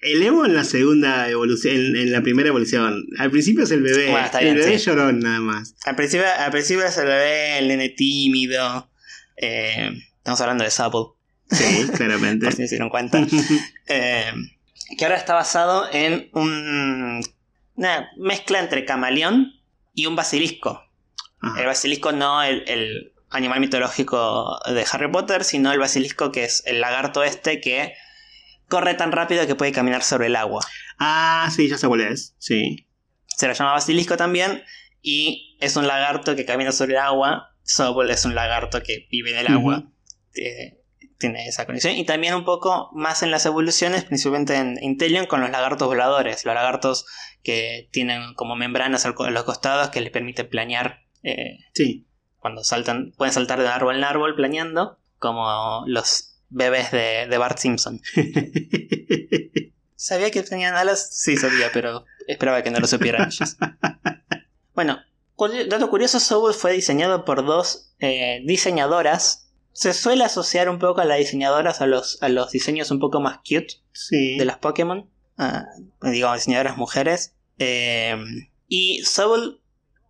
el 0.02 0.22
Evo 0.24 0.44
en 0.44 0.52
la 0.54 0.64
segunda 0.64 1.28
evolución, 1.30 1.76
en, 1.76 1.96
en 1.96 2.12
la 2.12 2.20
primera 2.20 2.48
evolución. 2.48 3.06
Al 3.18 3.30
principio 3.30 3.62
es 3.64 3.70
el 3.70 3.82
bebé. 3.82 4.10
Bueno, 4.10 4.28
el 4.34 4.44
bien, 4.44 4.56
bebé 4.56 4.78
sí. 4.78 4.84
llorón 4.86 5.20
nada 5.20 5.38
más. 5.40 5.76
Al 5.84 5.94
principio, 5.96 6.26
al 6.38 6.50
principio 6.50 6.90
se 6.90 7.04
le 7.04 7.10
ve 7.14 7.58
el 7.58 7.68
nene 7.68 7.90
tímido. 7.90 8.90
Eh, 9.36 9.92
estamos 10.28 10.40
hablando 10.42 10.64
de 10.64 10.70
Supple, 10.70 11.14
Sí, 11.50 11.86
claramente. 11.96 12.44
por 12.46 12.54
si 12.54 12.68
se 12.68 12.74
dieron 12.74 12.90
cuenta. 12.90 13.20
Eh, 13.88 14.32
que 14.98 15.04
ahora 15.06 15.16
está 15.16 15.32
basado 15.34 15.88
en 15.90 16.28
un- 16.34 17.22
una 17.74 18.10
mezcla 18.18 18.60
entre 18.60 18.84
camaleón 18.84 19.54
y 19.94 20.04
un 20.06 20.14
basilisco. 20.16 20.82
Ajá. 21.40 21.60
El 21.60 21.66
basilisco 21.66 22.12
no 22.12 22.42
el, 22.42 22.64
el 22.68 23.12
animal 23.30 23.60
mitológico 23.60 24.58
de 24.66 24.84
Harry 24.92 25.10
Potter, 25.10 25.44
sino 25.44 25.72
el 25.72 25.78
basilisco 25.78 26.30
que 26.32 26.44
es 26.44 26.62
el 26.66 26.80
lagarto 26.82 27.22
este 27.24 27.60
que 27.62 27.94
corre 28.68 28.92
tan 28.94 29.12
rápido 29.12 29.46
que 29.46 29.54
puede 29.54 29.72
caminar 29.72 30.02
sobre 30.02 30.26
el 30.26 30.36
agua. 30.36 30.62
Ah, 30.98 31.48
sí, 31.54 31.68
ya 31.68 31.78
sé 31.78 31.86
cuál 31.88 32.02
es. 32.02 32.34
Sí. 32.38 32.86
Se 33.26 33.46
lo 33.48 33.54
llama 33.54 33.72
basilisco 33.72 34.16
también 34.18 34.62
y 35.00 35.56
es 35.60 35.76
un 35.76 35.86
lagarto 35.86 36.36
que 36.36 36.44
camina 36.44 36.72
sobre 36.72 36.92
el 36.92 36.98
agua. 36.98 37.54
Sobol 37.62 38.10
es 38.10 38.24
un 38.26 38.34
lagarto 38.34 38.82
que 38.82 39.06
vive 39.10 39.30
en 39.30 39.38
el 39.38 39.46
agua. 39.52 39.84
Tiene 41.18 41.48
esa 41.48 41.66
conexión. 41.66 41.96
Y 41.96 42.04
también 42.04 42.34
un 42.34 42.44
poco 42.44 42.90
más 42.94 43.22
en 43.22 43.30
las 43.30 43.44
evoluciones, 43.46 44.04
principalmente 44.04 44.56
en 44.56 44.78
Intelion, 44.82 45.26
con 45.26 45.40
los 45.40 45.50
lagartos 45.50 45.88
voladores. 45.88 46.44
Los 46.44 46.54
lagartos 46.54 47.06
que 47.42 47.88
tienen 47.92 48.34
como 48.34 48.56
membranas 48.56 49.04
a 49.04 49.14
los 49.30 49.44
costados 49.44 49.88
que 49.90 50.00
les 50.00 50.10
permite 50.10 50.44
planear 50.44 51.02
eh, 51.22 51.58
Sí. 51.74 52.06
cuando 52.38 52.62
saltan, 52.64 53.12
pueden 53.16 53.32
saltar 53.32 53.60
de 53.60 53.68
árbol 53.68 53.96
en 53.96 54.04
árbol 54.04 54.34
planeando, 54.36 54.98
como 55.18 55.82
los 55.86 56.36
bebés 56.48 56.90
de, 56.92 57.26
de 57.28 57.38
Bart 57.38 57.58
Simpson. 57.58 58.00
¿Sabía 59.96 60.30
que 60.30 60.42
tenían 60.42 60.76
alas? 60.76 61.08
Sí, 61.12 61.36
sabía, 61.36 61.70
pero 61.72 62.04
esperaba 62.28 62.62
que 62.62 62.70
no 62.70 62.78
lo 62.78 62.86
supieran 62.86 63.28
ellos. 63.28 63.56
Bueno, 64.74 65.00
dato 65.68 65.90
curioso, 65.90 66.20
Soul 66.20 66.54
fue 66.54 66.72
diseñado 66.72 67.24
por 67.24 67.44
dos 67.44 67.96
eh, 67.98 68.42
diseñadoras. 68.46 69.47
Se 69.78 69.92
suele 69.94 70.24
asociar 70.24 70.68
un 70.68 70.78
poco 70.80 71.00
a 71.00 71.04
las 71.04 71.18
diseñadoras 71.18 71.80
a 71.80 71.86
los, 71.86 72.20
a 72.20 72.28
los 72.28 72.50
diseños 72.50 72.90
un 72.90 72.98
poco 72.98 73.20
más 73.20 73.38
cute 73.38 73.74
sí. 73.92 74.36
de 74.36 74.44
las 74.44 74.58
Pokémon. 74.58 75.08
ah, 75.36 75.66
digamos, 76.02 76.38
diseñadoras 76.38 76.76
mujeres. 76.76 77.34
Eh, 77.60 78.16
y 78.66 79.02
Soul 79.04 79.60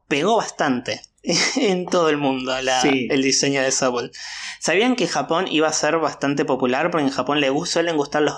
pegó 0.08 0.36
bastante 0.36 1.02
en 1.56 1.84
todo 1.84 2.08
el 2.08 2.16
mundo 2.16 2.58
la- 2.62 2.80
Sí. 2.80 3.08
el 3.10 3.20
diseño 3.22 3.60
de 3.60 3.70
Soul. 3.70 4.10
¿Sabían 4.58 4.96
que 4.96 5.06
Japón 5.06 5.46
iba 5.50 5.68
a 5.68 5.72
ser 5.72 5.98
bastante 5.98 6.46
popular? 6.46 6.90
Porque 6.90 7.04
en 7.06 7.10
Japón 7.12 7.40
le 7.40 7.50
suelen 7.66 7.96
gustar 7.98 8.22
los, 8.22 8.36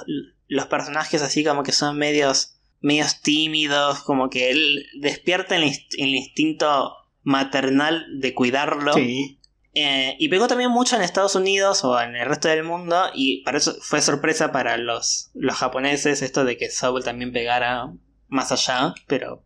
los 0.48 0.66
personajes 0.66 1.22
así 1.22 1.44
como 1.44 1.62
que 1.62 1.70
son 1.72 1.96
medios, 1.96 2.56
medios 2.80 3.20
tímidos, 3.22 4.00
como 4.00 4.30
que 4.30 4.50
él 4.50 4.84
despierta 5.00 5.54
el, 5.54 5.62
inst- 5.62 5.94
el 5.96 6.12
instinto 6.14 6.92
maternal 7.22 8.04
de 8.18 8.34
cuidarlo. 8.34 8.92
Sí. 8.94 9.36
Eh, 9.82 10.16
y 10.18 10.28
pegó 10.28 10.46
también 10.46 10.70
mucho 10.70 10.94
en 10.94 11.00
Estados 11.00 11.34
Unidos 11.34 11.84
o 11.84 11.98
en 11.98 12.14
el 12.14 12.26
resto 12.26 12.48
del 12.48 12.64
mundo. 12.64 13.02
Y 13.14 13.42
para 13.44 13.56
eso 13.56 13.74
fue 13.80 14.02
sorpresa 14.02 14.52
para 14.52 14.76
los, 14.76 15.30
los 15.32 15.56
japoneses 15.56 16.20
esto 16.20 16.44
de 16.44 16.58
que 16.58 16.70
Soul 16.70 17.02
también 17.02 17.32
pegara 17.32 17.90
más 18.28 18.52
allá. 18.52 18.92
Pero 19.06 19.42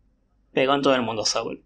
pegó 0.53 0.75
en 0.75 0.83
todo 0.83 0.97
el 0.97 1.03
mundo 1.03 1.25
Soul. 1.25 1.63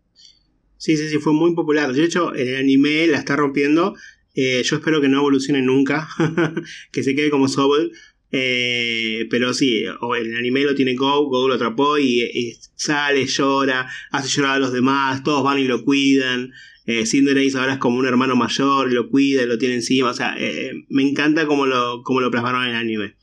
Sí, 0.77 0.99
sí, 0.99 1.09
sí, 1.09 1.17
fue 1.17 1.33
muy 1.33 1.55
popular. 1.55 1.95
De 1.95 2.05
hecho, 2.05 2.35
el 2.35 2.57
anime 2.57 3.07
la 3.07 3.17
está 3.17 3.37
rompiendo. 3.37 3.95
Eh, 4.35 4.63
yo 4.63 4.77
espero 4.77 5.01
que 5.01 5.09
no 5.09 5.21
evolucione 5.21 5.63
nunca. 5.63 6.07
que 6.93 7.03
se 7.03 7.15
quede 7.15 7.31
como 7.31 7.49
Sobol. 7.49 7.91
Eh, 8.31 9.27
pero 9.31 9.55
sí, 9.55 9.85
el 9.85 10.37
anime 10.37 10.65
lo 10.65 10.75
tiene 10.75 10.95
Go, 10.95 11.27
Go 11.31 11.49
lo 11.49 11.55
atrapó 11.55 11.99
y 11.99 12.55
sale, 12.75 13.25
llora, 13.25 13.89
hace 14.11 14.29
llorar 14.29 14.57
a 14.57 14.59
los 14.59 14.75
demás, 14.75 15.25
todos 15.25 15.43
van 15.43 15.59
y 15.59 15.65
lo 15.65 15.83
cuidan. 15.83 16.53
Eh, 16.91 17.05
Cinderace 17.05 17.59
ahora 17.59 17.75
es 17.75 17.79
como 17.79 17.99
un 17.99 18.07
hermano 18.07 18.35
mayor, 18.35 18.91
lo 18.91 19.11
cuida, 19.11 19.45
lo 19.45 19.59
tiene 19.59 19.75
encima. 19.75 20.09
O 20.11 20.15
sea, 20.15 20.35
eh, 20.39 20.73
me 20.89 21.03
encanta 21.03 21.47
cómo 21.47 21.67
lo, 21.67 22.03
cómo 22.03 22.21
lo 22.23 22.31
plasmaron 22.31 22.63
en 22.65 22.71
el 22.71 22.77
anime. 22.77 23.15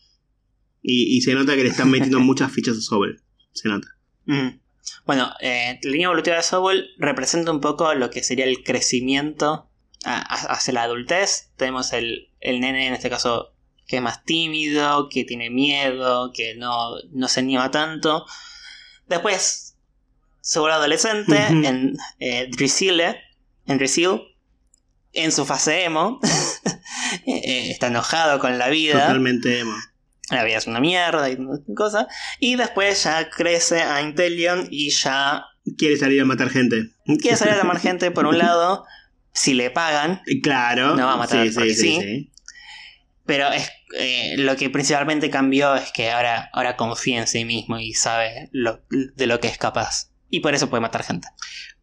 Y, 0.84 1.18
y 1.18 1.22
se 1.22 1.34
nota 1.34 1.55
que 1.55 1.63
le 1.63 1.70
están 1.70 1.89
metiendo 1.89 2.20
muchas 2.22 2.51
fichas 2.51 2.78
a 2.78 2.82
Sobol. 2.82 3.22
Se 3.53 3.68
nota. 3.68 3.88
Mm. 4.26 4.59
Bueno, 5.07 5.32
eh, 5.41 5.80
la 5.82 5.91
línea 5.91 6.05
evolutiva 6.05 6.36
de 6.36 6.43
Soul 6.43 6.86
representa 6.99 7.51
un 7.51 7.59
poco 7.59 7.91
lo 7.95 8.11
que 8.11 8.22
sería 8.22 8.45
el 8.45 8.63
crecimiento 8.63 9.68
a- 10.03 10.20
a- 10.20 10.53
hacia 10.53 10.74
la 10.76 10.84
adultez. 10.84 11.49
Tenemos 11.57 11.91
el, 11.93 12.30
el 12.41 12.59
nene, 12.59 12.86
en 12.86 12.93
este 12.93 13.09
caso, 13.09 13.51
que 13.88 13.95
es 13.95 14.01
más 14.03 14.24
tímido, 14.26 15.09
que 15.09 15.24
tiene 15.26 15.49
miedo, 15.49 16.32
que 16.36 16.53
no, 16.53 16.91
no 17.11 17.28
se 17.28 17.39
anima 17.39 17.72
tanto. 17.72 18.26
Después 19.07 19.76
se 20.41 20.59
vuelve 20.59 20.76
adolescente 20.76 21.34
Ujú. 21.49 21.66
en 21.66 21.97
eh, 22.20 22.47
en 23.68 23.78
Drusil, 23.78 24.22
en 25.13 25.32
su 25.32 25.45
fase 25.45 25.84
emo. 25.86 26.20
Eh, 27.28 27.72
está 27.72 27.88
enojado 27.88 28.39
con 28.39 28.57
la 28.57 28.68
vida 28.70 28.93
Totalmente 28.93 29.59
emo. 29.59 29.74
la 30.32 30.43
vida 30.43 30.57
es 30.57 30.66
una 30.68 30.80
mierda 30.80 31.30
y 31.30 31.38
cosas. 31.76 32.07
Y 32.39 32.55
después 32.55 33.03
ya 33.03 33.30
crece 33.30 33.82
a 33.82 34.01
Intelion 34.01 34.68
y 34.72 34.89
ya 34.91 35.43
Quiere 35.78 35.97
salir 35.97 36.22
a 36.22 36.26
matar 36.26 36.49
gente. 36.49 36.89
quiere 37.22 37.38
salir 37.38 37.53
a 37.53 37.57
llamar 37.61 37.80
gente 37.80 38.11
por 38.11 38.26
un 38.26 38.38
lado, 38.38 38.86
si 39.34 39.53
le 39.53 39.70
pagan, 39.72 40.22
Claro. 40.43 40.95
No 40.95 41.05
va 41.05 41.13
a 41.13 41.18
matar 41.18 41.47
sí, 41.47 41.53
porque 41.53 41.74
sí, 41.74 41.82
sí, 41.82 41.95
sí. 41.95 42.01
sí. 42.01 42.32
pero 43.26 43.51
es 43.51 43.70
eh, 43.97 44.36
lo 44.38 44.55
que 44.55 44.70
principalmente 44.70 45.30
cambió 45.30 45.76
es 45.76 45.91
que 45.91 46.11
ahora, 46.11 46.49
ahora 46.53 46.76
confía 46.76 47.20
en 47.22 47.28
sí 47.28 47.45
mismo 47.45 47.80
y 47.80 47.93
sabe 47.93 48.49
lo- 48.51 48.82
de 48.89 49.28
lo 49.28 49.39
que 49.39 49.47
es 49.47 49.57
capaz. 49.57 50.11
Y 50.30 50.39
por 50.41 50.53
eso 50.55 50.70
puede 50.70 50.82
matar 50.82 51.03
gente. 51.03 51.28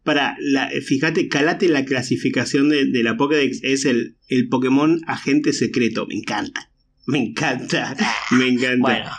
Para, 0.03 0.35
la, 0.39 0.69
fíjate, 0.85 1.29
calate 1.29 1.69
la 1.69 1.85
clasificación 1.85 2.69
de, 2.69 2.85
de 2.85 3.03
la 3.03 3.15
Pokédex. 3.15 3.59
Es 3.63 3.85
el, 3.85 4.17
el 4.27 4.49
Pokémon 4.49 5.01
agente 5.07 5.53
secreto. 5.53 6.05
Me 6.07 6.15
encanta. 6.15 6.69
Me 7.05 7.19
encanta. 7.19 7.95
Me 8.31 8.47
encanta. 8.47 8.77
Bueno, 8.79 9.11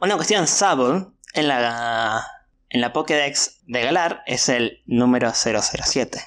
Una 0.00 0.16
cuestión 0.16 0.46
Sable 0.46 1.06
en 1.34 1.48
la, 1.48 2.24
en 2.68 2.80
la 2.80 2.92
Pokédex 2.92 3.60
de 3.66 3.82
Galar 3.82 4.22
es 4.26 4.48
el 4.48 4.82
número 4.86 5.32
007. 5.32 6.20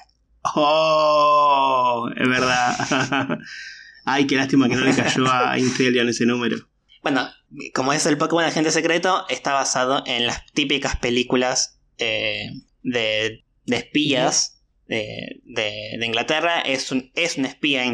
¡Oh! 0.54 2.08
Es 2.16 2.28
verdad. 2.28 3.38
Ay, 4.04 4.26
qué 4.26 4.36
lástima 4.36 4.68
que 4.68 4.76
no 4.76 4.84
le 4.84 4.94
cayó 4.94 5.26
a 5.30 5.58
Intelion 5.58 6.08
ese 6.08 6.26
número. 6.26 6.56
Bueno, 7.02 7.28
como 7.74 7.92
es 7.92 8.06
el 8.06 8.18
Pokémon 8.18 8.44
Agente 8.44 8.70
Secreto, 8.70 9.26
está 9.28 9.52
basado 9.52 10.02
en 10.06 10.26
las 10.26 10.44
típicas 10.52 10.96
películas 10.96 11.78
eh, 11.98 12.50
de, 12.82 13.43
de, 13.64 13.76
espías 13.76 14.62
de, 14.86 15.40
de, 15.44 15.96
de, 15.98 16.06
Inglaterra. 16.06 16.60
Es 16.60 16.92
un, 16.92 17.10
es 17.14 17.38
un 17.38 17.46
espía 17.46 17.84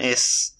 es 0.00 0.56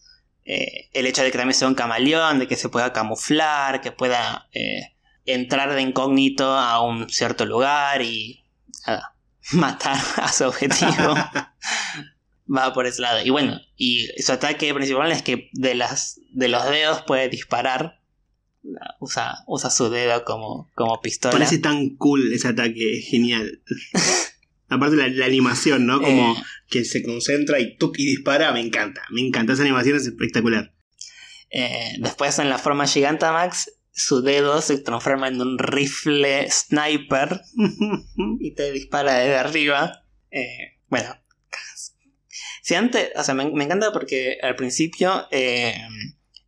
eh, 0.48 0.88
el 0.92 1.06
hecho 1.06 1.22
de 1.22 1.32
que 1.32 1.38
también 1.38 1.58
sea 1.58 1.66
un 1.66 1.74
camaleón, 1.74 2.38
de 2.38 2.46
que 2.46 2.54
se 2.54 2.68
pueda 2.68 2.92
camuflar, 2.92 3.80
que 3.80 3.90
pueda 3.90 4.48
eh, 4.52 4.94
entrar 5.24 5.74
de 5.74 5.82
incógnito 5.82 6.46
a 6.46 6.80
un 6.80 7.10
cierto 7.10 7.44
lugar 7.46 8.00
y 8.00 8.44
matar 9.52 9.98
a 10.16 10.32
su 10.32 10.44
objetivo. 10.44 11.14
Va 12.48 12.72
por 12.72 12.86
ese 12.86 13.02
lado. 13.02 13.24
Y 13.24 13.30
bueno, 13.30 13.60
y 13.76 14.06
su 14.22 14.30
ataque 14.30 14.72
principal 14.72 15.10
es 15.10 15.22
que 15.22 15.50
de, 15.52 15.74
las, 15.74 16.20
de 16.30 16.46
los 16.46 16.64
dedos 16.70 17.02
puede 17.02 17.28
disparar. 17.28 18.00
Usa, 19.00 19.44
usa 19.46 19.70
su 19.70 19.90
dedo 19.90 20.24
como, 20.24 20.70
como 20.74 21.00
pistola. 21.00 21.32
Parece 21.32 21.58
tan 21.58 21.90
cool 21.96 22.32
ese 22.32 22.48
ataque, 22.48 23.00
genial. 23.00 23.62
Aparte 24.68 24.96
la, 24.96 25.08
la, 25.08 25.26
animación, 25.26 25.86
¿no? 25.86 26.00
Como 26.00 26.32
eh, 26.32 26.42
que 26.68 26.84
se 26.84 27.02
concentra 27.02 27.60
y, 27.60 27.76
tuc, 27.76 27.98
y 27.98 28.06
dispara, 28.06 28.52
me 28.52 28.60
encanta. 28.60 29.02
Me 29.10 29.20
encanta, 29.20 29.52
esa 29.52 29.62
animación 29.62 29.96
es 29.96 30.06
espectacular. 30.06 30.74
Eh, 31.50 31.94
después 32.00 32.38
en 32.38 32.50
la 32.50 32.58
forma 32.58 32.86
Gigantamax, 32.86 33.72
su 33.92 34.22
dedo 34.22 34.60
se 34.60 34.78
transforma 34.78 35.28
en 35.28 35.40
un 35.40 35.58
rifle 35.58 36.50
sniper 36.50 37.40
y 38.40 38.54
te 38.54 38.72
dispara 38.72 39.14
desde 39.14 39.36
arriba. 39.36 40.04
Eh, 40.30 40.78
bueno, 40.88 41.16
si 42.62 42.74
antes, 42.74 43.10
o 43.14 43.22
sea, 43.22 43.34
me, 43.34 43.48
me 43.52 43.64
encanta 43.64 43.92
porque 43.92 44.38
al 44.42 44.56
principio 44.56 45.28
eh, 45.30 45.76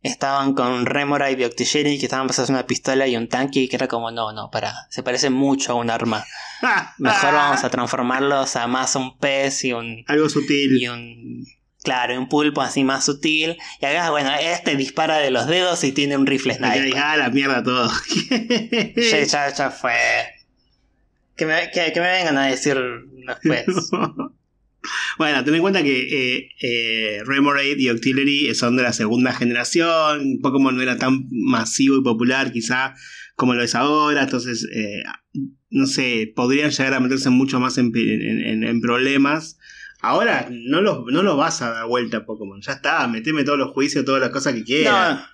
estaban 0.01 0.53
con 0.53 0.85
Remora 0.85 1.29
y 1.31 1.43
Octigeri 1.43 1.99
que 1.99 2.05
estaban 2.05 2.27
pasando 2.27 2.53
una 2.53 2.65
pistola 2.65 3.07
y 3.07 3.17
un 3.17 3.27
tanque 3.27 3.61
y 3.61 3.67
que 3.67 3.75
era 3.75 3.87
como, 3.87 4.11
no, 4.11 4.31
no, 4.31 4.49
para, 4.49 4.87
se 4.89 5.03
parece 5.03 5.29
mucho 5.29 5.73
a 5.73 5.75
un 5.75 5.89
arma. 5.89 6.25
Mejor 6.97 7.33
vamos 7.33 7.63
a 7.63 7.69
transformarlos 7.69 8.55
a 8.55 8.67
más 8.67 8.95
un 8.95 9.17
pez 9.17 9.63
y 9.65 9.73
un... 9.73 10.03
Algo 10.07 10.29
sutil. 10.29 10.81
Y 10.81 10.87
un... 10.87 11.45
Claro, 11.81 12.17
un 12.19 12.27
pulpo 12.27 12.61
así 12.61 12.83
más 12.83 13.05
sutil. 13.05 13.57
Y 13.81 13.85
acá, 13.85 14.09
bueno, 14.09 14.31
este 14.39 14.75
dispara 14.75 15.17
de 15.17 15.31
los 15.31 15.47
dedos 15.47 15.83
y 15.85 15.93
tiene 15.93 16.17
un 16.17 16.25
rifle 16.25 16.55
sniper. 16.55 16.93
Ah, 16.97 17.15
la 17.15 17.29
mierda 17.29 17.63
todo. 17.63 17.89
ya, 18.95 19.23
ya, 19.23 19.53
ya, 19.53 19.71
fue. 19.71 19.93
Que 21.37 21.45
me, 21.45 21.71
que, 21.71 21.93
que 21.93 22.01
me 22.01 22.11
vengan 22.11 22.37
a 22.37 22.47
decir 22.47 22.77
después. 23.25 23.65
Bueno, 25.17 25.43
ten 25.43 25.55
en 25.55 25.61
cuenta 25.61 25.83
que 25.83 26.37
eh, 26.37 26.49
eh, 26.61 27.21
Remoraid 27.25 27.77
y 27.77 27.89
Octillery 27.89 28.53
son 28.55 28.77
de 28.77 28.83
la 28.83 28.93
segunda 28.93 29.33
generación. 29.33 30.39
Pokémon 30.41 30.75
no 30.75 30.81
era 30.81 30.97
tan 30.97 31.27
masivo 31.31 31.97
y 31.97 32.03
popular, 32.03 32.51
quizá 32.51 32.95
como 33.35 33.53
lo 33.53 33.63
es 33.63 33.75
ahora. 33.75 34.23
Entonces, 34.23 34.67
eh, 34.73 35.03
no 35.69 35.85
sé, 35.85 36.31
podrían 36.35 36.71
llegar 36.71 36.93
a 36.93 36.99
meterse 36.99 37.29
mucho 37.29 37.59
más 37.59 37.77
en, 37.77 37.91
en, 37.95 38.63
en 38.63 38.81
problemas. 38.81 39.57
Ahora 40.01 40.47
no 40.49 40.81
lo, 40.81 41.05
no 41.11 41.23
lo 41.23 41.35
vas 41.35 41.61
a 41.61 41.71
dar 41.71 41.87
vuelta 41.87 42.17
a 42.17 42.25
Pokémon. 42.25 42.61
Ya 42.61 42.73
está, 42.73 43.05
meteme 43.07 43.43
todos 43.43 43.59
los 43.59 43.71
juicios, 43.71 44.05
todas 44.05 44.21
las 44.21 44.29
cosas 44.29 44.53
que 44.53 44.63
quieras. 44.63 45.17
No, 45.17 45.25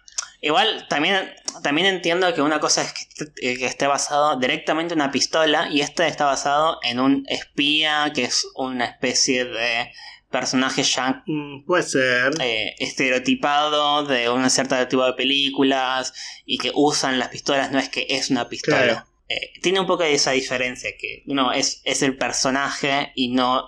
igual 0.46 0.86
también, 0.88 1.34
también 1.64 1.88
entiendo 1.88 2.32
que 2.36 2.42
una 2.44 2.60
cosa 2.60 2.84
es 2.84 2.94
que, 2.94 3.58
que, 3.58 3.66
esté 3.66 3.88
basado 3.88 4.40
directamente 4.40 4.94
en 4.94 5.02
una 5.02 5.12
pistola 5.12 5.70
y 5.72 5.82
este 5.82 6.06
está 6.08 6.26
basado 6.26 6.78
en 6.84 7.00
un 7.00 7.26
espía 7.28 8.12
que 8.14 8.26
es 8.26 8.46
una 8.54 8.86
especie 8.86 9.46
de 9.46 9.92
personaje 10.30 10.84
ya 10.84 11.24
mm, 11.26 11.66
puede 11.66 11.82
ser 11.82 12.34
eh, 12.40 12.76
estereotipado 12.78 14.06
de 14.06 14.30
un 14.30 14.48
cierto 14.52 14.88
tipo 14.88 15.04
de 15.04 15.14
películas 15.14 16.14
y 16.46 16.60
que 16.60 16.72
usan 16.76 17.18
las 17.18 17.30
pistolas 17.30 17.72
no 17.72 17.80
es 17.80 17.90
que 17.90 18.06
es 18.10 18.30
una 18.30 18.48
pistola 18.48 18.84
Claro. 18.84 19.06
Eh, 19.28 19.54
tiene 19.64 19.80
un 19.80 19.88
poco 19.88 20.04
de 20.04 20.14
esa 20.14 20.32
diferencia 20.32 20.92
que 21.00 21.24
no 21.26 21.52
es, 21.52 21.82
es 21.86 22.04
el 22.04 22.16
personaje 22.16 23.12
y 23.16 23.30
no 23.30 23.68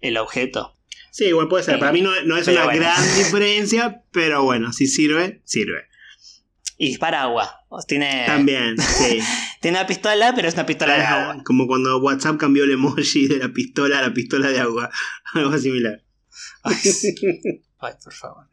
el 0.00 0.18
objeto 0.18 0.74
Sí, 1.10 1.24
igual 1.24 1.48
puede 1.48 1.64
ser. 1.64 1.78
Para 1.78 1.90
mí 1.90 2.00
no, 2.00 2.10
no 2.26 2.36
es 2.36 2.46
una 2.46 2.64
bueno. 2.64 2.80
gran 2.80 3.16
diferencia, 3.16 4.04
pero 4.12 4.44
bueno, 4.44 4.72
si 4.72 4.86
sirve, 4.86 5.40
sirve. 5.44 5.87
Y 6.78 6.86
dispara 6.88 7.22
agua 7.22 7.60
tiene 7.86 8.24
También, 8.26 8.78
sí. 8.78 9.18
tiene 9.60 9.78
una 9.78 9.86
pistola 9.86 10.32
pero 10.34 10.48
es 10.48 10.54
una 10.54 10.64
pistola 10.64 10.94
de 10.96 11.02
agua 11.02 11.42
Como 11.44 11.66
cuando 11.66 11.98
WhatsApp 11.98 12.38
cambió 12.38 12.64
el 12.64 12.70
emoji 12.72 13.26
de 13.26 13.38
la 13.38 13.48
pistola 13.52 13.98
a 13.98 14.02
la 14.02 14.14
pistola 14.14 14.48
de 14.50 14.60
agua. 14.60 14.88
Algo 15.34 15.58
similar. 15.58 16.02
Ay, 16.62 16.76
Ay, 17.80 17.92
por 18.02 18.12
favor 18.12 18.46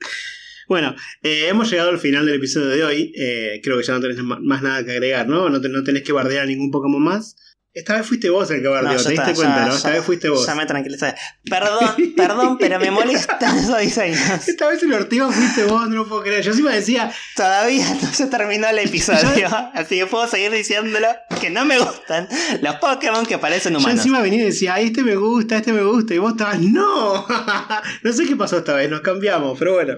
Bueno, 0.68 0.96
eh, 1.22 1.48
hemos 1.50 1.70
llegado 1.70 1.90
al 1.92 2.00
final 2.00 2.26
del 2.26 2.36
episodio 2.36 2.68
de 2.70 2.84
hoy. 2.84 3.14
Eh, 3.16 3.62
creo 3.64 3.78
que 3.78 3.84
ya 3.84 3.94
no 3.94 4.00
tenés 4.02 4.18
más 4.24 4.62
nada 4.64 4.84
que 4.84 4.92
agregar, 4.92 5.28
¿no? 5.28 5.50
No, 5.50 5.62
te- 5.62 5.70
no 5.70 5.84
tenés 5.84 6.02
que 6.04 6.12
bardear 6.12 6.44
a 6.44 6.46
ningún 6.48 6.72
Pokémon 6.72 7.02
más. 7.04 7.36
Esta 7.76 7.98
vez 7.98 8.08
fuiste 8.08 8.30
vos 8.30 8.50
el 8.52 8.62
que 8.62 8.70
bardeó, 8.70 8.94
No, 8.94 9.04
¿te 9.04 9.10
diste 9.10 9.34
cuenta, 9.34 9.56
ya- 9.64 9.66
no? 9.68 9.76
Esta 9.76 9.90
ya- 9.90 9.96
vez 9.96 10.06
fuiste 10.06 10.30
vos. 10.30 10.46
Ya 10.48 10.56
me 10.56 10.66
tranquilizé. 10.66 11.14
Perdón, 11.50 11.94
perdón, 12.16 12.58
pero 12.58 12.80
me 12.80 12.90
molestan 12.90 13.58
esos 13.60 13.78
diseños. 13.80 14.48
Esta 14.48 14.70
vez 14.70 14.82
el 14.82 14.94
Ortiga 14.94 15.30
fuiste 15.30 15.66
vos, 15.66 15.90
no 15.90 15.96
lo 15.98 16.08
puedo 16.08 16.24
creer. 16.24 16.42
Yo 16.42 16.52
encima 16.52 16.72
decía, 16.72 17.12
Todavía 17.36 17.86
no 18.02 18.14
se 18.14 18.28
terminó 18.28 18.70
el 18.70 18.80
episodio, 18.88 19.50
así 19.74 19.98
que 20.00 20.06
puedo 20.06 20.26
seguir 20.26 20.52
diciéndolo 20.52 21.08
que 21.42 21.50
no 21.50 21.66
me 21.66 21.78
gustan 21.78 22.30
los 22.62 22.76
Pokémon 22.78 23.26
que 23.26 23.38
parecen 23.40 23.74
yo 23.74 23.80
humanos. 23.80 23.98
encima 24.00 24.22
venía 24.22 24.44
y 24.44 24.46
decía, 24.46 24.76
ay, 24.76 24.86
este 24.86 25.04
me 25.04 25.18
gusta, 25.18 25.58
este 25.58 25.74
me 25.74 25.84
gusta. 25.84 26.14
Y 26.16 26.18
vos 26.20 26.32
estabas, 26.32 26.62
no. 26.62 27.28
no 28.04 28.14
sé 28.14 28.26
qué 28.26 28.38
pasó 28.38 28.60
esta 28.60 28.74
vez, 28.74 28.90
nos 28.90 29.02
cambiamos, 29.02 29.60
pero 29.60 29.74
bueno. 29.74 29.98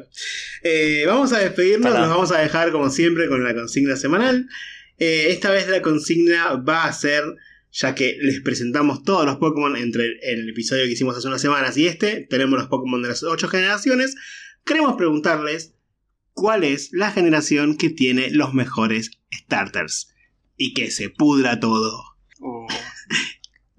Eh, 0.64 1.04
vamos 1.06 1.32
a 1.32 1.38
despedirnos, 1.38 1.92
Perdón. 1.92 2.02
nos 2.02 2.10
vamos 2.10 2.32
a 2.32 2.40
dejar 2.40 2.72
como 2.72 2.90
siempre 2.90 3.28
con 3.30 3.44
la 3.44 3.54
consigna 3.54 3.96
semanal. 3.96 4.48
Eh, 4.98 5.28
esta 5.30 5.52
vez 5.52 5.68
la 5.68 5.84
consigna 5.84 6.56
va 6.56 6.86
a 6.86 6.92
ser, 6.94 7.24
ya 7.72 7.96
que 7.96 8.18
les 8.22 8.42
presentamos 8.42 9.04
todos 9.04 9.26
los 9.26 9.38
Pokémon 9.38 9.76
entre 9.76 10.06
el, 10.22 10.50
episodio 10.50 10.86
que 10.86 10.92
hicimos 10.92 11.18
hace 11.18 11.28
unas 11.28 11.42
semanas 11.42 11.78
y 11.78 11.88
este, 11.88 12.22
tenemos 12.30 12.58
los 12.60 12.68
Pokémon 12.68 13.02
de 13.02 13.10
las 13.10 13.24
ocho 13.24 13.48
generaciones. 13.48 14.16
Queremos 14.66 14.96
preguntarles 14.96 15.76
cuál 16.34 16.64
es 16.64 16.90
la 16.92 17.12
generación 17.12 17.78
que 17.78 17.90
tiene 17.90 18.30
los 18.32 18.54
mejores 18.54 19.12
starters. 19.34 20.14
Y 20.60 20.74
que 20.74 20.90
se 20.90 21.10
pudra 21.12 21.60
todo. 21.60 22.04
Uh, 22.40 22.66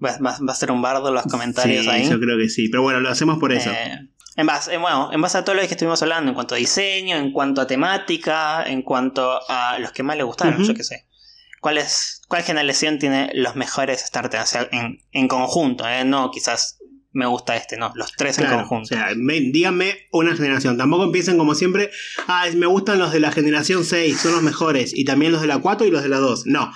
va, 0.03 0.17
va- 0.19 0.39
va 0.47 0.53
a 0.53 0.55
ser 0.55 0.71
un 0.71 0.81
bardo 0.81 1.11
los 1.11 1.23
comentarios 1.25 1.83
sí, 1.83 1.89
ahí. 1.89 2.09
yo 2.09 2.19
creo 2.19 2.37
que 2.37 2.47
sí, 2.47 2.69
pero 2.69 2.83
bueno, 2.83 3.01
lo 3.01 3.09
hacemos 3.09 3.37
por 3.37 3.51
eso. 3.51 3.69
Eh, 3.69 4.09
en 4.37 4.45
base, 4.47 4.73
eh, 4.73 4.77
bueno, 4.77 5.11
en 5.11 5.21
base 5.21 5.37
a 5.37 5.43
todo 5.43 5.55
lo 5.55 5.61
que 5.61 5.67
estuvimos 5.67 6.01
hablando, 6.01 6.29
en 6.29 6.35
cuanto 6.35 6.55
a 6.55 6.57
diseño, 6.57 7.17
en 7.17 7.33
cuanto 7.33 7.59
a 7.59 7.67
temática, 7.67 8.63
en 8.63 8.81
cuanto 8.81 9.41
a 9.49 9.77
los 9.79 9.91
que 9.91 10.03
más 10.03 10.15
le 10.15 10.23
gustaron, 10.23 10.63
yo 10.63 10.73
qué 10.73 10.85
sé. 10.85 11.05
¿Cuál, 11.61 11.77
es, 11.77 12.21
¿Cuál 12.27 12.43
generación 12.43 12.99
tiene 12.99 13.29
los 13.33 13.55
mejores 13.55 14.01
starters? 14.01 14.43
O 14.43 14.47
sea, 14.47 14.69
en, 14.71 14.99
en 15.11 15.27
conjunto, 15.27 15.87
¿eh? 15.87 16.05
no 16.05 16.31
quizás 16.31 16.77
me 17.11 17.25
gusta 17.25 17.55
este, 17.57 17.75
no, 17.75 17.91
los 17.95 18.11
tres 18.13 18.37
en 18.37 18.45
conjunto. 18.45 18.83
O 18.83 18.97
sea, 18.97 19.09
me- 19.15 19.39
díganme 19.41 20.07
una 20.11 20.35
generación. 20.35 20.77
Tampoco 20.77 21.03
empiecen 21.05 21.37
como 21.37 21.55
siempre. 21.55 21.89
Ah, 22.27 22.45
me 22.55 22.67
gustan 22.67 22.99
los 22.99 23.11
de 23.11 23.19
la 23.19 23.31
generación 23.31 23.83
6, 23.83 24.19
son 24.19 24.31
los 24.33 24.41
mejores. 24.43 24.93
Y 24.95 25.05
también 25.05 25.31
los 25.31 25.41
de 25.41 25.47
la 25.47 25.57
4 25.57 25.87
y 25.87 25.91
los 25.91 26.03
de 26.03 26.09
la 26.09 26.17
2. 26.17 26.45
No. 26.45 26.71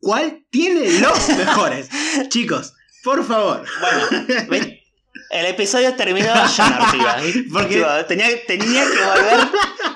¿Cuál 0.00 0.44
tiene 0.50 0.98
los 1.00 1.28
mejores? 1.36 1.88
Chicos, 2.30 2.72
por 3.02 3.22
favor. 3.24 3.64
Bueno, 3.80 4.46
¿ven? 4.48 4.78
El 5.30 5.46
episodio 5.46 5.94
terminó 5.94 6.32
arriba. 6.32 7.16
Porque- 7.52 7.84
tenía, 8.08 8.26
tenía 8.46 8.82
que 8.84 9.04
volver 9.04 9.48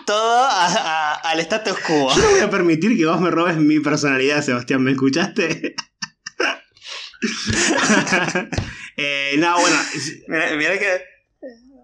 todo 0.07 0.45
a- 0.45 0.66
a- 0.66 1.15
al 1.15 1.40
status 1.40 1.78
quo. 1.86 2.15
Yo 2.15 2.23
no 2.23 2.31
voy 2.31 2.40
a 2.40 2.51
permitir 2.51 2.97
que 2.97 3.07
vos 3.07 3.20
me 3.20 3.31
robes 3.31 3.57
mi 3.57 3.81
personalidad, 3.81 4.43
Sebastián. 4.43 4.82
¿Me 4.82 4.93
escuchaste? 4.93 5.74
Eh, 8.97 9.36
no, 9.39 9.61
bueno. 9.61 9.77
Mira, 10.28 10.57
mira 10.57 10.78
que. 10.78 11.01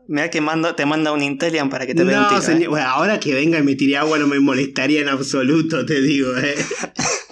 Mira 0.08 0.30
que 0.30 0.40
mando, 0.40 0.74
te 0.74 0.84
manda 0.84 1.12
un 1.12 1.22
Intellian 1.22 1.70
para 1.70 1.86
que 1.86 1.94
te 1.94 2.02
vea 2.04 2.22
un 2.22 2.32
No, 2.34 2.38
¿eh? 2.38 2.42
señor. 2.42 2.70
Bueno, 2.70 2.86
ahora 2.88 3.18
que 3.20 3.32
venga 3.34 3.58
y 3.58 3.62
me 3.62 3.74
tire 3.74 3.96
agua 3.96 4.18
no 4.18 4.26
me 4.26 4.38
molestaría 4.40 5.00
en 5.00 5.08
absoluto, 5.08 5.86
te 5.86 6.00
digo. 6.00 6.36
eh. 6.36 6.54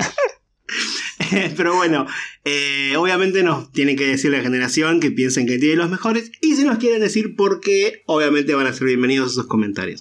Pero 1.57 1.75
bueno, 1.77 2.07
eh, 2.45 2.95
obviamente 2.97 3.43
nos 3.43 3.71
tienen 3.73 3.97
que 3.97 4.07
decir 4.07 4.31
la 4.31 4.41
generación 4.41 5.01
que 5.01 5.11
piensen 5.11 5.47
que 5.47 5.59
tiene 5.59 5.77
los 5.77 5.91
mejores. 5.91 6.31
Y 6.41 6.57
si 6.57 6.65
nos 6.65 6.79
quieren 6.79 7.01
decir 7.01 7.37
por 7.37 7.61
qué, 7.61 8.03
obviamente 8.07 8.55
van 8.55 8.67
a 8.67 8.73
ser 8.73 8.87
bienvenidos 8.87 9.33
esos 9.33 9.47
comentarios. 9.47 10.01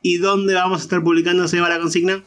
¿Y 0.00 0.18
dónde 0.18 0.54
vamos 0.54 0.80
a 0.80 0.82
estar 0.84 1.02
publicando 1.02 1.46
se 1.48 1.60
va 1.60 1.68
la 1.68 1.78
consigna? 1.78 2.22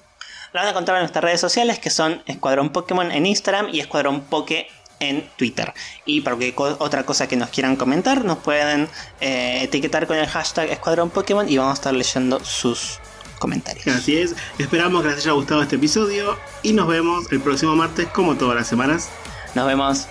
La 0.53 0.61
van 0.61 0.67
a 0.67 0.69
encontrar 0.71 0.97
en 0.97 1.03
nuestras 1.03 1.23
redes 1.23 1.41
sociales 1.41 1.79
que 1.79 1.89
son 1.89 2.21
Escuadrón 2.27 2.69
Pokémon 2.71 3.11
en 3.11 3.25
Instagram 3.25 3.67
y 3.73 3.81
Escuadrón 3.81 4.21
Poke 4.21 4.67
en 5.01 5.25
Twitter. 5.37 5.73
Y 6.05 6.21
para 6.21 6.37
cualquier 6.37 6.55
co- 6.55 6.77
otra 6.79 7.03
cosa 7.03 7.27
que 7.27 7.35
nos 7.35 7.49
quieran 7.49 7.75
comentar, 7.75 8.23
nos 8.23 8.37
pueden 8.37 8.87
eh, 9.19 9.59
etiquetar 9.63 10.07
con 10.07 10.15
el 10.17 10.27
hashtag 10.27 10.69
Escuadrón 10.69 11.09
Pokémon 11.09 11.49
y 11.49 11.57
vamos 11.57 11.71
a 11.71 11.73
estar 11.73 11.93
leyendo 11.93 12.39
sus 12.45 12.99
comentarios. 13.37 13.87
Así 13.87 14.17
es, 14.17 14.35
esperamos 14.57 15.03
que 15.03 15.09
les 15.09 15.17
haya 15.19 15.31
gustado 15.31 15.61
este 15.61 15.75
episodio 15.75 16.37
y 16.63 16.73
nos 16.73 16.87
vemos 16.87 17.31
el 17.31 17.41
próximo 17.41 17.75
martes 17.75 18.07
como 18.07 18.35
todas 18.35 18.55
las 18.55 18.67
semanas. 18.67 19.09
Nos 19.55 19.67
vemos. 19.67 20.07